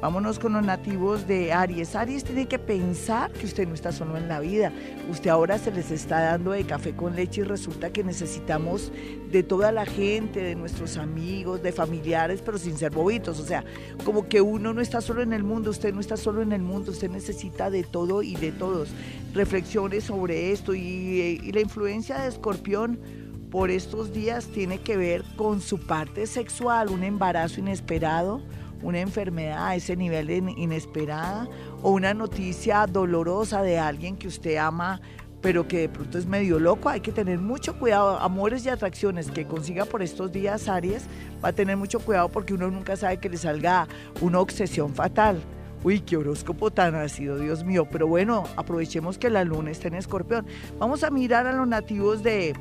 Vámonos 0.00 0.38
con 0.38 0.52
los 0.52 0.64
nativos 0.64 1.26
de 1.26 1.52
Aries. 1.52 1.96
Aries 1.96 2.22
tiene 2.22 2.46
que 2.46 2.60
pensar 2.60 3.32
que 3.32 3.46
usted 3.46 3.66
no 3.66 3.74
está 3.74 3.90
solo 3.90 4.16
en 4.16 4.28
la 4.28 4.38
vida. 4.38 4.70
Usted 5.10 5.28
ahora 5.28 5.58
se 5.58 5.72
les 5.72 5.90
está 5.90 6.20
dando 6.20 6.52
de 6.52 6.62
café 6.62 6.94
con 6.94 7.16
leche 7.16 7.40
y 7.40 7.44
resulta 7.44 7.90
que 7.90 8.04
necesitamos 8.04 8.92
de 9.32 9.42
toda 9.42 9.72
la 9.72 9.86
gente, 9.86 10.40
de 10.40 10.54
nuestros 10.54 10.98
amigos, 10.98 11.64
de 11.64 11.72
familiares, 11.72 12.42
pero 12.46 12.58
sin 12.58 12.78
ser 12.78 12.92
bobitos. 12.92 13.40
O 13.40 13.44
sea, 13.44 13.64
como 14.04 14.28
que 14.28 14.40
uno 14.40 14.72
no 14.72 14.80
está 14.80 15.00
solo 15.00 15.20
en 15.20 15.32
el 15.32 15.42
mundo, 15.42 15.70
usted 15.70 15.92
no 15.92 15.98
está 15.98 16.16
solo 16.16 16.42
en 16.42 16.52
el 16.52 16.62
mundo, 16.62 16.92
usted 16.92 17.10
necesita 17.10 17.68
de 17.68 17.82
todo 17.82 18.22
y 18.22 18.36
de 18.36 18.52
todos. 18.52 18.90
Reflexiones 19.34 20.04
sobre 20.04 20.52
esto 20.52 20.76
y, 20.76 21.40
y 21.42 21.50
la 21.50 21.60
influencia 21.60 22.20
de 22.20 22.28
Escorpión 22.28 23.00
por 23.50 23.68
estos 23.72 24.12
días 24.12 24.46
tiene 24.46 24.78
que 24.78 24.96
ver 24.96 25.24
con 25.34 25.60
su 25.60 25.80
parte 25.80 26.28
sexual, 26.28 26.90
un 26.90 27.02
embarazo 27.02 27.58
inesperado 27.58 28.42
una 28.82 29.00
enfermedad 29.00 29.66
a 29.66 29.74
ese 29.74 29.96
nivel 29.96 30.30
inesperada 30.30 31.48
o 31.82 31.90
una 31.90 32.14
noticia 32.14 32.86
dolorosa 32.86 33.62
de 33.62 33.78
alguien 33.78 34.16
que 34.16 34.28
usted 34.28 34.56
ama 34.56 35.00
pero 35.40 35.68
que 35.68 35.78
de 35.78 35.88
pronto 35.88 36.18
es 36.18 36.26
medio 36.26 36.58
loco, 36.58 36.88
hay 36.88 37.00
que 37.00 37.12
tener 37.12 37.38
mucho 37.38 37.78
cuidado. 37.78 38.18
Amores 38.18 38.64
y 38.66 38.70
atracciones 38.70 39.30
que 39.30 39.46
consiga 39.46 39.84
por 39.84 40.02
estos 40.02 40.32
días 40.32 40.68
Aries, 40.68 41.04
va 41.42 41.50
a 41.50 41.52
tener 41.52 41.76
mucho 41.76 42.00
cuidado 42.00 42.28
porque 42.28 42.54
uno 42.54 42.70
nunca 42.70 42.96
sabe 42.96 43.18
que 43.18 43.28
le 43.28 43.36
salga 43.36 43.86
una 44.20 44.40
obsesión 44.40 44.94
fatal. 44.94 45.40
Uy, 45.84 46.00
qué 46.00 46.16
horóscopo 46.16 46.72
tan 46.72 46.96
ácido, 46.96 47.38
Dios 47.38 47.62
mío. 47.64 47.86
Pero 47.90 48.08
bueno, 48.08 48.44
aprovechemos 48.56 49.16
que 49.16 49.30
la 49.30 49.44
luna 49.44 49.70
está 49.70 49.86
en 49.86 49.94
escorpión. 49.94 50.44
Vamos 50.78 51.04
a 51.04 51.10
mirar 51.10 51.46
a 51.46 51.52
los 51.52 51.68
nativos 51.68 52.24
de, 52.24 52.54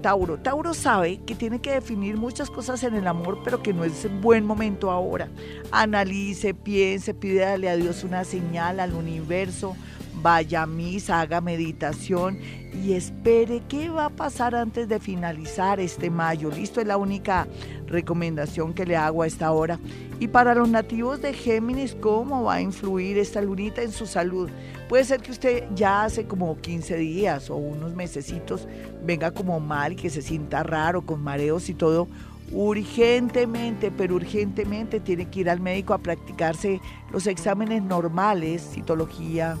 Tauro. 0.00 0.38
Tauro 0.38 0.74
sabe 0.74 1.18
que 1.26 1.34
tiene 1.34 1.60
que 1.60 1.72
definir 1.72 2.16
muchas 2.16 2.50
cosas 2.50 2.82
en 2.82 2.94
el 2.94 3.06
amor, 3.06 3.40
pero 3.44 3.62
que 3.62 3.72
no 3.72 3.84
es 3.84 4.08
buen 4.20 4.44
momento 4.44 4.90
ahora. 4.90 5.28
Analice, 5.70 6.54
piense, 6.54 7.14
pídale 7.14 7.68
a 7.68 7.76
Dios 7.76 8.04
una 8.04 8.24
señal, 8.24 8.80
al 8.80 8.94
universo, 8.94 9.76
vaya 10.22 10.62
a 10.62 10.66
misa, 10.66 11.20
haga 11.20 11.40
meditación 11.40 12.38
y 12.84 12.92
espere 12.92 13.62
qué 13.68 13.88
va 13.90 14.06
a 14.06 14.10
pasar 14.10 14.54
antes 14.54 14.88
de 14.88 15.00
finalizar 15.00 15.80
este 15.80 16.10
mayo. 16.10 16.50
Listo, 16.50 16.80
es 16.80 16.86
la 16.86 16.96
única 16.96 17.46
recomendación 17.86 18.72
que 18.72 18.86
le 18.86 18.96
hago 18.96 19.22
a 19.22 19.26
esta 19.26 19.50
hora. 19.52 19.78
Y 20.20 20.28
para 20.28 20.54
los 20.54 20.68
nativos 20.68 21.20
de 21.22 21.32
Géminis, 21.32 21.94
¿cómo 21.94 22.44
va 22.44 22.54
a 22.54 22.60
influir 22.60 23.18
esta 23.18 23.40
lunita 23.40 23.82
en 23.82 23.92
su 23.92 24.06
salud? 24.06 24.50
Puede 24.88 25.04
ser 25.04 25.20
que 25.20 25.32
usted 25.32 25.64
ya 25.74 26.04
hace 26.04 26.26
como 26.26 26.60
15 26.60 26.96
días 26.96 27.48
o 27.48 27.56
unos 27.56 27.94
mesecitos 27.94 28.66
venga 29.04 29.30
como 29.30 29.60
mal, 29.60 29.96
que 29.96 30.10
se 30.10 30.22
sienta 30.22 30.62
raro, 30.62 31.02
con 31.02 31.22
mareos 31.22 31.68
y 31.68 31.74
todo. 31.74 32.08
Urgentemente, 32.52 33.90
pero 33.90 34.16
urgentemente 34.16 34.98
tiene 35.00 35.26
que 35.26 35.40
ir 35.40 35.50
al 35.50 35.60
médico 35.60 35.94
a 35.94 35.98
practicarse 35.98 36.80
los 37.12 37.26
exámenes 37.26 37.82
normales, 37.82 38.62
citología, 38.74 39.56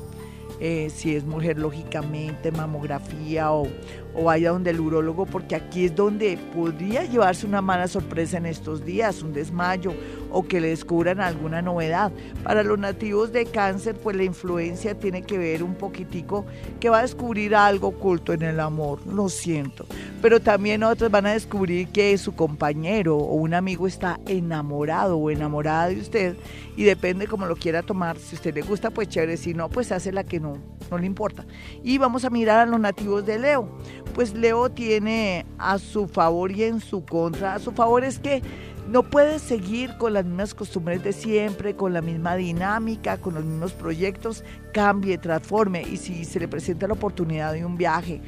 eh, 0.60 0.90
si 0.94 1.16
es 1.16 1.24
mujer, 1.24 1.58
lógicamente, 1.58 2.52
mamografía 2.52 3.50
o, 3.52 3.66
o 4.14 4.24
vaya 4.24 4.50
donde 4.50 4.70
el 4.70 4.80
urólogo, 4.80 5.26
porque 5.26 5.54
aquí 5.54 5.84
es 5.84 5.94
donde 5.94 6.38
podría 6.54 7.04
llevarse 7.04 7.46
una 7.46 7.62
mala 7.62 7.88
sorpresa 7.88 8.38
en 8.38 8.46
estos 8.46 8.84
días, 8.84 9.22
un 9.22 9.32
desmayo 9.32 9.92
o 10.30 10.42
que 10.42 10.60
le 10.60 10.68
descubran 10.68 11.20
alguna 11.20 11.62
novedad. 11.62 12.12
Para 12.42 12.62
los 12.62 12.78
nativos 12.78 13.32
de 13.32 13.46
cáncer, 13.46 13.96
pues 13.96 14.16
la 14.16 14.24
influencia 14.24 14.94
tiene 14.98 15.22
que 15.22 15.38
ver 15.38 15.62
un 15.62 15.74
poquitico 15.74 16.46
que 16.78 16.88
va 16.88 17.00
a 17.00 17.02
descubrir 17.02 17.54
algo 17.54 17.88
oculto 17.88 18.32
en 18.32 18.42
el 18.42 18.60
amor, 18.60 19.06
lo 19.06 19.28
siento. 19.28 19.86
Pero 20.22 20.40
también 20.40 20.82
otros 20.82 21.10
van 21.10 21.26
a 21.26 21.32
descubrir 21.32 21.88
que 21.88 22.16
su 22.18 22.34
compañero 22.34 23.16
o 23.16 23.34
un 23.34 23.54
amigo 23.54 23.86
está 23.86 24.20
enamorado 24.26 25.16
o 25.16 25.30
enamorada 25.30 25.88
de 25.88 26.00
usted 26.00 26.36
y 26.76 26.84
depende 26.84 27.26
cómo 27.26 27.46
lo 27.46 27.56
quiera 27.56 27.82
tomar. 27.82 28.18
Si 28.18 28.36
a 28.36 28.38
usted 28.38 28.54
le 28.54 28.62
gusta, 28.62 28.90
pues 28.90 29.08
chévere, 29.08 29.36
si 29.36 29.54
no, 29.54 29.68
pues 29.68 29.92
hace 29.92 30.12
la 30.12 30.24
que 30.24 30.40
no, 30.40 30.58
no 30.90 30.98
le 30.98 31.06
importa. 31.06 31.44
Y 31.82 31.98
vamos 31.98 32.24
a 32.24 32.30
mirar 32.30 32.60
a 32.60 32.66
los 32.66 32.80
nativos 32.80 33.24
de 33.26 33.38
Leo. 33.38 33.68
Pues 34.14 34.34
Leo 34.34 34.70
tiene 34.70 35.46
a 35.58 35.78
su 35.78 36.08
favor 36.08 36.52
y 36.52 36.64
en 36.64 36.80
su 36.80 37.04
contra. 37.04 37.54
A 37.54 37.58
su 37.58 37.72
favor 37.72 38.04
es 38.04 38.18
que 38.18 38.42
no 38.88 39.04
puede 39.04 39.38
seguir 39.38 39.96
con 39.98 40.14
las 40.14 40.24
mismas 40.24 40.52
costumbres 40.52 41.02
de 41.04 41.12
siempre, 41.12 41.76
con 41.76 41.92
la 41.92 42.02
misma 42.02 42.34
dinámica, 42.34 43.18
con 43.18 43.34
los 43.34 43.44
mismos 43.44 43.72
proyectos, 43.72 44.42
cambie, 44.72 45.16
transforme 45.16 45.82
y 45.82 45.96
si 45.96 46.24
se 46.24 46.40
le 46.40 46.48
presenta 46.48 46.88
la 46.88 46.94
oportunidad 46.94 47.52
de 47.52 47.64
un 47.64 47.76
viaje 47.76 48.20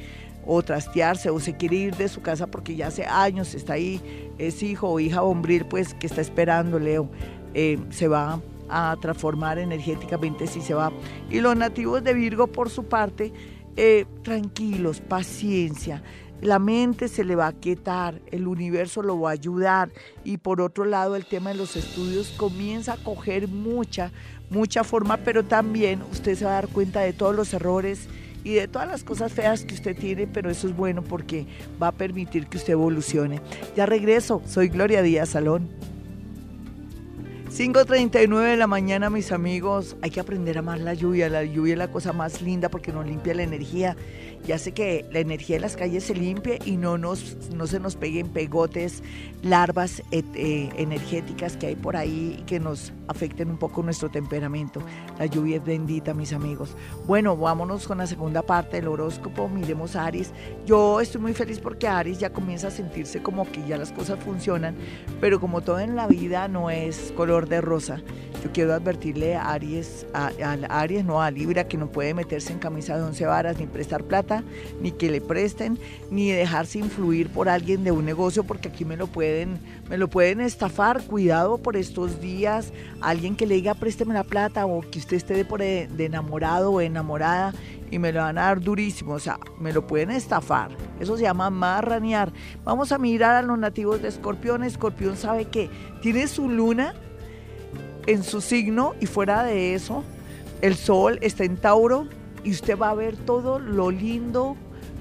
o 0.45 0.61
trastearse 0.61 1.29
o 1.29 1.39
se 1.39 1.55
quiere 1.57 1.75
ir 1.75 1.95
de 1.95 2.07
su 2.07 2.21
casa 2.21 2.47
porque 2.47 2.75
ya 2.75 2.87
hace 2.87 3.05
años 3.05 3.55
está 3.55 3.73
ahí, 3.73 4.01
es 4.37 4.63
hijo 4.63 4.89
o 4.89 4.99
hija 4.99 5.21
bombril, 5.21 5.65
pues 5.65 5.93
que 5.93 6.07
está 6.07 6.21
esperando 6.21 6.79
Leo, 6.79 7.09
eh, 7.53 7.77
se 7.89 8.07
va 8.07 8.39
a 8.69 8.95
transformar 9.01 9.59
energéticamente 9.59 10.47
si 10.47 10.61
se 10.61 10.73
va. 10.73 10.91
Y 11.29 11.41
los 11.41 11.55
nativos 11.55 12.03
de 12.03 12.13
Virgo, 12.13 12.47
por 12.47 12.69
su 12.69 12.85
parte, 12.85 13.31
eh, 13.75 14.05
tranquilos, 14.23 15.01
paciencia 15.01 16.03
la 16.43 16.59
mente 16.59 17.07
se 17.07 17.23
le 17.23 17.35
va 17.35 17.47
a 17.47 17.53
quietar, 17.53 18.21
el 18.29 18.47
universo 18.47 19.01
lo 19.01 19.19
va 19.19 19.29
a 19.29 19.33
ayudar 19.33 19.91
y 20.25 20.37
por 20.37 20.59
otro 20.59 20.83
lado 20.83 21.15
el 21.15 21.25
tema 21.25 21.51
de 21.51 21.55
los 21.55 21.75
estudios 21.77 22.31
comienza 22.31 22.93
a 22.93 22.97
coger 22.97 23.47
mucha, 23.47 24.11
mucha 24.49 24.83
forma, 24.83 25.17
pero 25.17 25.43
también 25.45 26.01
usted 26.11 26.35
se 26.35 26.43
va 26.43 26.51
a 26.51 26.55
dar 26.55 26.67
cuenta 26.67 26.99
de 26.99 27.13
todos 27.13 27.33
los 27.33 27.53
errores 27.53 28.09
y 28.43 28.55
de 28.55 28.67
todas 28.67 28.89
las 28.89 29.05
cosas 29.05 29.31
feas 29.31 29.63
que 29.63 29.73
usted 29.73 29.97
tiene, 29.97 30.27
pero 30.27 30.49
eso 30.49 30.67
es 30.67 30.75
bueno 30.75 31.01
porque 31.01 31.47
va 31.81 31.87
a 31.87 31.91
permitir 31.93 32.47
que 32.47 32.57
usted 32.57 32.73
evolucione. 32.73 33.39
Ya 33.77 33.85
regreso, 33.85 34.41
soy 34.45 34.67
Gloria 34.67 35.01
Díaz 35.01 35.29
Salón. 35.29 35.69
5.39 37.55 38.49
de 38.49 38.57
la 38.57 38.65
mañana, 38.65 39.11
mis 39.11 39.31
amigos. 39.31 39.95
Hay 40.01 40.09
que 40.09 40.19
aprender 40.19 40.57
a 40.57 40.61
amar 40.61 40.79
la 40.79 40.95
lluvia. 40.95 41.29
La 41.29 41.43
lluvia 41.43 41.73
es 41.73 41.77
la 41.77 41.91
cosa 41.91 42.11
más 42.11 42.41
linda 42.41 42.67
porque 42.67 42.91
nos 42.91 43.05
limpia 43.05 43.35
la 43.35 43.43
energía 43.43 43.95
ya 44.45 44.57
sé 44.57 44.73
que 44.73 45.05
la 45.11 45.19
energía 45.19 45.55
de 45.55 45.61
las 45.61 45.77
calles 45.77 46.03
se 46.03 46.13
limpie 46.13 46.59
y 46.65 46.75
no, 46.75 46.97
nos, 46.97 47.49
no 47.55 47.65
se 47.65 47.79
nos 47.79 47.95
peguen 47.95 48.27
pegotes, 48.27 49.01
larvas 49.41 50.03
eh, 50.11 50.69
energéticas 50.75 51.55
que 51.55 51.67
hay 51.67 51.75
por 51.75 51.95
ahí 51.95 52.37
y 52.39 52.43
que 52.43 52.59
nos 52.59 52.91
afecten 53.07 53.49
un 53.49 53.57
poco 53.57 53.81
nuestro 53.83 54.09
temperamento. 54.09 54.81
La 55.17 55.27
lluvia 55.27 55.57
es 55.57 55.63
bendita, 55.63 56.13
mis 56.13 56.33
amigos. 56.33 56.75
Bueno, 57.05 57.37
vámonos 57.37 57.87
con 57.87 57.99
la 57.99 58.07
segunda 58.07 58.41
parte 58.41 58.77
del 58.77 58.89
horóscopo. 58.89 59.47
Miremos 59.47 59.95
a 59.95 60.05
Aries. 60.05 60.33
Yo 60.65 60.99
estoy 60.99 61.21
muy 61.21 61.33
feliz 61.33 61.59
porque 61.59 61.87
Aries 61.87 62.19
ya 62.19 62.31
comienza 62.31 62.67
a 62.67 62.71
sentirse 62.71 63.23
como 63.23 63.49
que 63.49 63.65
ya 63.65 63.77
las 63.77 63.93
cosas 63.93 64.19
funcionan, 64.19 64.75
pero 65.21 65.39
como 65.39 65.61
todo 65.61 65.79
en 65.79 65.95
la 65.95 66.07
vida 66.07 66.49
no 66.49 66.69
es 66.69 67.13
color 67.15 67.42
de 67.45 67.61
rosa. 67.61 68.01
Yo 68.43 68.51
quiero 68.51 68.73
advertirle 68.73 69.37
a 69.37 69.53
Aries, 69.53 70.05
a, 70.13 70.31
Aries, 70.69 71.05
no 71.05 71.21
a 71.21 71.31
Libra, 71.31 71.65
que 71.65 71.77
no 71.77 71.89
puede 71.89 72.13
meterse 72.13 72.51
en 72.51 72.59
camisa 72.59 72.97
de 72.97 73.03
once 73.03 73.25
varas 73.25 73.57
ni 73.57 73.67
prestar 73.67 74.03
plata 74.03 74.43
ni 74.81 74.91
que 74.91 75.09
le 75.09 75.21
presten, 75.21 75.79
ni 76.11 76.29
dejarse 76.29 76.79
influir 76.79 77.29
por 77.29 77.47
alguien 77.47 77.85
de 77.85 77.91
un 77.93 78.03
negocio, 78.03 78.43
porque 78.43 78.67
aquí 78.67 78.83
me 78.83 78.97
lo 78.97 79.07
pueden, 79.07 79.59
me 79.89 79.97
lo 79.97 80.09
pueden 80.09 80.41
estafar. 80.41 81.03
Cuidado 81.03 81.57
por 81.57 81.77
estos 81.77 82.19
días, 82.19 82.73
alguien 82.99 83.37
que 83.37 83.47
le 83.47 83.55
diga 83.55 83.75
présteme 83.75 84.13
la 84.13 84.25
plata 84.25 84.65
o 84.65 84.81
que 84.81 84.99
usted 84.99 85.15
esté 85.15 85.35
de, 85.35 85.45
por 85.45 85.61
de, 85.61 85.87
enamorado 85.99 86.71
o 86.71 86.81
enamorada 86.81 87.53
y 87.91 87.99
me 87.99 88.11
lo 88.11 88.21
van 88.21 88.37
a 88.37 88.41
dar 88.41 88.59
durísimo, 88.59 89.13
o 89.13 89.19
sea, 89.19 89.39
me 89.59 89.71
lo 89.71 89.87
pueden 89.87 90.11
estafar. 90.11 90.71
Eso 90.99 91.15
se 91.15 91.23
llama 91.23 91.49
marranear. 91.49 92.33
Vamos 92.65 92.91
a 92.91 92.97
mirar 92.97 93.35
a 93.35 93.41
los 93.41 93.57
nativos 93.57 94.01
de 94.01 94.09
Escorpión. 94.09 94.63
Escorpión 94.63 95.15
sabe 95.15 95.45
que 95.45 95.69
tiene 96.01 96.27
su 96.27 96.49
luna 96.49 96.93
en 98.07 98.23
su 98.23 98.41
signo 98.41 98.93
y 98.99 99.05
fuera 99.05 99.43
de 99.43 99.75
eso, 99.75 100.03
el 100.61 100.75
sol 100.75 101.19
está 101.21 101.43
en 101.43 101.57
Tauro, 101.57 102.07
y 102.43 102.51
usted 102.51 102.77
va 102.77 102.89
a 102.89 102.95
ver 102.95 103.15
todo 103.15 103.59
lo 103.59 103.89
lindo, 103.91 104.55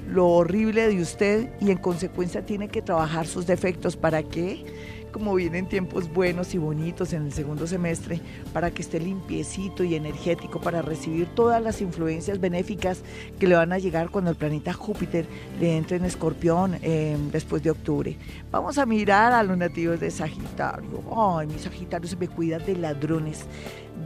lo 0.09 0.29
horrible 0.29 0.89
de 0.89 1.01
usted 1.01 1.51
y 1.61 1.71
en 1.71 1.79
consecuencia 1.79 2.45
tiene 2.45 2.69
que 2.69 2.83
trabajar 2.83 3.27
sus 3.27 3.47
defectos. 3.47 3.97
¿Para 3.97 4.23
qué? 4.23 4.65
Como 5.13 5.35
vienen 5.35 5.67
tiempos 5.67 6.11
buenos 6.13 6.55
y 6.55 6.59
bonitos 6.59 7.13
en 7.13 7.27
el 7.27 7.33
segundo 7.33 7.67
semestre, 7.67 8.21
para 8.53 8.71
que 8.71 8.81
esté 8.81 8.99
limpiecito 8.99 9.85
y 9.85 9.95
energético 9.95 10.61
para 10.61 10.81
recibir 10.81 11.27
todas 11.35 11.63
las 11.63 11.83
influencias 11.83 12.41
benéficas 12.41 13.03
que 13.39 13.47
le 13.47 13.55
van 13.55 13.73
a 13.73 13.79
llegar 13.79 14.11
cuando 14.11 14.31
el 14.31 14.37
planeta 14.37 14.73
Júpiter 14.73 15.27
le 15.61 15.77
entre 15.77 15.99
en 15.99 16.07
escorpión 16.07 16.77
eh, 16.83 17.17
después 17.31 17.63
de 17.63 17.71
octubre. 17.71 18.17
Vamos 18.51 18.79
a 18.79 18.87
mirar 18.87 19.33
a 19.33 19.43
los 19.43 19.59
nativos 19.59 20.01
de 20.01 20.11
Sagitario. 20.11 21.03
Ay, 21.15 21.47
mi 21.47 21.59
Sagitario 21.59 22.09
se 22.09 22.17
me 22.17 22.29
cuida 22.29 22.59
de 22.59 22.75
ladrones 22.77 23.45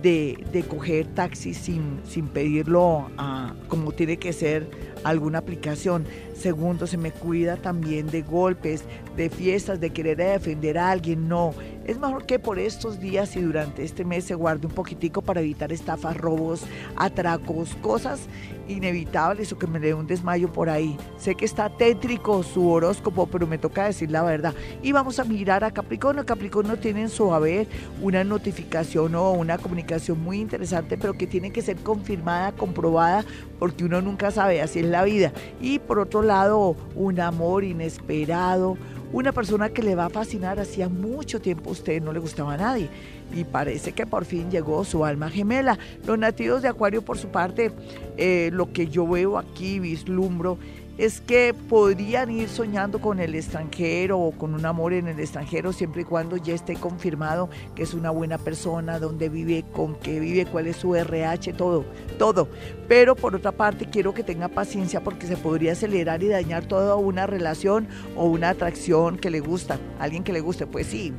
de, 0.03 0.45
de 0.53 0.63
coger 0.65 1.07
taxi 1.15 1.55
sin, 1.55 2.01
sin 2.05 2.27
pedirlo 2.27 3.09
a, 3.17 3.55
como 3.69 3.93
tiene 3.93 4.17
que 4.17 4.33
ser 4.33 4.69
alguna 5.09 5.39
aplicación. 5.39 6.05
Segundo, 6.35 6.87
se 6.87 6.99
me 6.99 7.13
cuida 7.13 7.57
también 7.57 8.09
de 8.09 8.23
golpes, 8.23 8.85
de 9.17 9.31
fiestas, 9.31 9.81
de 9.81 9.91
querer 9.91 10.19
defender 10.19 10.79
a 10.79 10.91
alguien. 10.91 11.29
No, 11.29 11.55
es 11.87 11.99
mejor 11.99 12.27
que 12.27 12.39
por 12.39 12.59
estos 12.59 13.01
días 13.01 13.37
y 13.37 13.41
durante 13.41 13.85
este 13.85 14.05
mes 14.05 14.25
se 14.25 14.35
guarde 14.35 14.67
un 14.67 14.73
poquitico 14.73 15.23
para 15.23 15.41
evitar 15.41 15.73
estafas, 15.73 16.17
robos, 16.17 16.65
atracos, 16.97 17.75
cosas 17.77 18.21
inevitables 18.69 19.53
o 19.53 19.59
que 19.59 19.67
me 19.67 19.79
dé 19.79 19.95
un 19.95 20.07
desmayo 20.07 20.53
por 20.53 20.69
ahí. 20.69 20.97
Sé 21.19 21.35
que 21.35 21.45
está 21.45 21.69
tétrico 21.71 22.43
su 22.43 22.69
horóscopo, 22.69 23.27
pero 23.27 23.47
me 23.47 23.59
toca 23.59 23.85
decir 23.85 24.11
la 24.11 24.23
verdad. 24.23 24.55
Y 24.83 24.93
vamos 24.93 25.19
a 25.19 25.25
mirar 25.25 25.63
a 25.65 25.71
Capricornio. 25.71 26.27
Capricornio 26.27 26.77
tiene 26.79 27.03
en 27.03 27.09
su 27.09 27.33
haber 27.33 27.69
una 28.03 28.25
notificación 28.25 29.15
o 29.15 29.33
una 29.33 29.59
comunicación 29.59 30.21
muy 30.21 30.41
interesante, 30.41 30.99
pero 30.99 31.15
que 31.15 31.27
tiene 31.27 31.53
que 31.53 31.63
ser 31.63 31.77
confirmada, 31.77 32.53
comprobada, 32.53 33.25
porque 33.59 33.85
uno 33.85 34.03
nunca 34.03 34.31
sabe, 34.31 34.61
así 34.61 34.81
es 34.81 34.87
la 34.87 34.96
vida. 35.05 35.33
Y 35.61 35.79
por 35.79 35.99
otro 35.99 36.23
lado, 36.23 36.77
un 36.95 37.21
amor 37.21 37.65
inesperado 37.65 38.77
una 39.13 39.33
persona 39.33 39.71
que 39.71 39.83
le 39.83 39.95
va 39.95 40.07
a 40.07 40.11
fascinar. 40.11 40.59
Hacía 40.61 40.89
mucho 40.89 41.41
tiempo 41.41 41.71
usted 41.71 42.03
no 42.03 42.13
le 42.13 42.19
gustaba 42.19 42.55
a 42.55 42.57
nadie 42.57 42.89
y 43.35 43.45
parece 43.45 43.93
que 43.93 44.07
por 44.07 44.25
fin 44.25 44.51
llegó 44.51 44.85
su 44.85 45.05
alma 45.05 45.31
gemela. 45.31 45.79
Los 46.07 46.19
nativos 46.19 46.63
de 46.63 46.69
Acuario, 46.69 47.03
por 47.03 47.19
su 47.19 47.29
parte, 47.29 47.73
eh, 48.17 48.51
lo 48.53 48.73
que 48.73 48.89
yo 48.89 49.07
veo 49.07 49.39
aquí, 49.39 49.79
vislumbro, 49.79 50.59
es 50.99 51.21
que 51.21 51.55
podrían 51.69 52.31
ir 52.31 52.49
soñando 52.49 53.01
con 53.01 53.21
el 53.21 53.35
extranjero 53.35 54.19
o 54.19 54.33
con 54.33 54.55
un 54.55 54.65
amor 54.65 54.95
en 54.95 55.09
el 55.09 55.21
extranjero 55.21 55.73
siempre 55.73 56.03
y 56.03 56.05
cuando 56.05 56.37
ya 56.37 56.55
esté 56.55 56.75
confirmado 56.75 57.51
que 57.75 57.83
es 57.83 57.93
una 57.93 58.11
buena 58.11 58.39
persona, 58.39 58.99
dónde 58.99 59.29
vive, 59.29 59.65
con 59.73 59.95
qué 59.97 60.21
vive, 60.21 60.47
cuál 60.47 60.67
es 60.67 60.77
su 60.77 60.95
RH, 60.95 61.53
todo, 61.53 61.85
todo. 62.19 62.49
Pero 62.89 63.15
por 63.15 63.35
otra 63.35 63.53
parte 63.53 63.87
quiero 63.87 64.15
que 64.15 64.23
tenga 64.23 64.49
paciencia 64.49 65.03
porque 65.03 65.27
se 65.27 65.37
podría 65.37 65.73
acelerar 65.73 66.23
y 66.23 66.29
dañar 66.29 66.65
toda 66.65 66.97
una 66.97 67.27
relación 67.27 67.89
o 68.17 68.25
una 68.25 68.51
atracción 68.51 69.19
que 69.19 69.31
le 69.31 69.41
gusta, 69.41 69.79
alguien 69.99 70.25
que 70.25 70.33
le 70.33 70.41
guste, 70.41 70.67
pues 70.67 70.87
sí. 70.87 71.13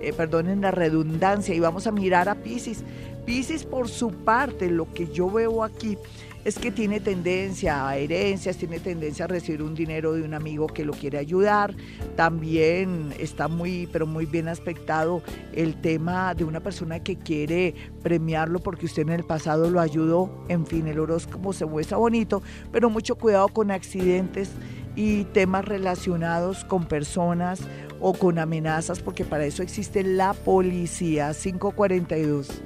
Eh, 0.00 0.12
perdonen 0.12 0.60
la 0.60 0.70
redundancia 0.70 1.56
y 1.56 1.58
vamos 1.58 1.88
a 1.88 1.90
mirar 1.90 2.28
a 2.28 2.36
Pisces. 2.36 2.84
Pisces 3.26 3.64
por 3.64 3.88
su 3.88 4.12
parte, 4.12 4.70
lo 4.70 4.92
que 4.94 5.08
yo 5.08 5.28
veo 5.28 5.64
aquí 5.64 5.98
es 6.44 6.58
que 6.58 6.70
tiene 6.70 7.00
tendencia 7.00 7.88
a 7.88 7.96
herencias, 7.96 8.56
tiene 8.56 8.80
tendencia 8.80 9.24
a 9.24 9.28
recibir 9.28 9.62
un 9.62 9.74
dinero 9.74 10.12
de 10.12 10.22
un 10.22 10.34
amigo 10.34 10.66
que 10.66 10.84
lo 10.84 10.92
quiere 10.92 11.18
ayudar. 11.18 11.74
También 12.16 13.12
está 13.18 13.48
muy, 13.48 13.88
pero 13.92 14.06
muy 14.06 14.26
bien 14.26 14.48
aspectado 14.48 15.22
el 15.52 15.80
tema 15.80 16.34
de 16.34 16.44
una 16.44 16.60
persona 16.60 17.00
que 17.00 17.16
quiere 17.16 17.74
premiarlo 18.02 18.60
porque 18.60 18.86
usted 18.86 19.02
en 19.02 19.10
el 19.10 19.24
pasado 19.24 19.70
lo 19.70 19.80
ayudó. 19.80 20.44
En 20.48 20.66
fin, 20.66 20.86
el 20.86 20.98
horóscopo 20.98 21.52
se 21.52 21.66
muestra 21.66 21.96
bonito, 21.96 22.42
pero 22.72 22.88
mucho 22.88 23.16
cuidado 23.16 23.48
con 23.48 23.70
accidentes 23.70 24.50
y 24.96 25.24
temas 25.24 25.64
relacionados 25.64 26.64
con 26.64 26.86
personas 26.86 27.60
o 28.00 28.12
con 28.12 28.38
amenazas, 28.38 29.00
porque 29.00 29.24
para 29.24 29.44
eso 29.44 29.62
existe 29.62 30.02
la 30.02 30.32
policía 30.32 31.32
542. 31.34 32.62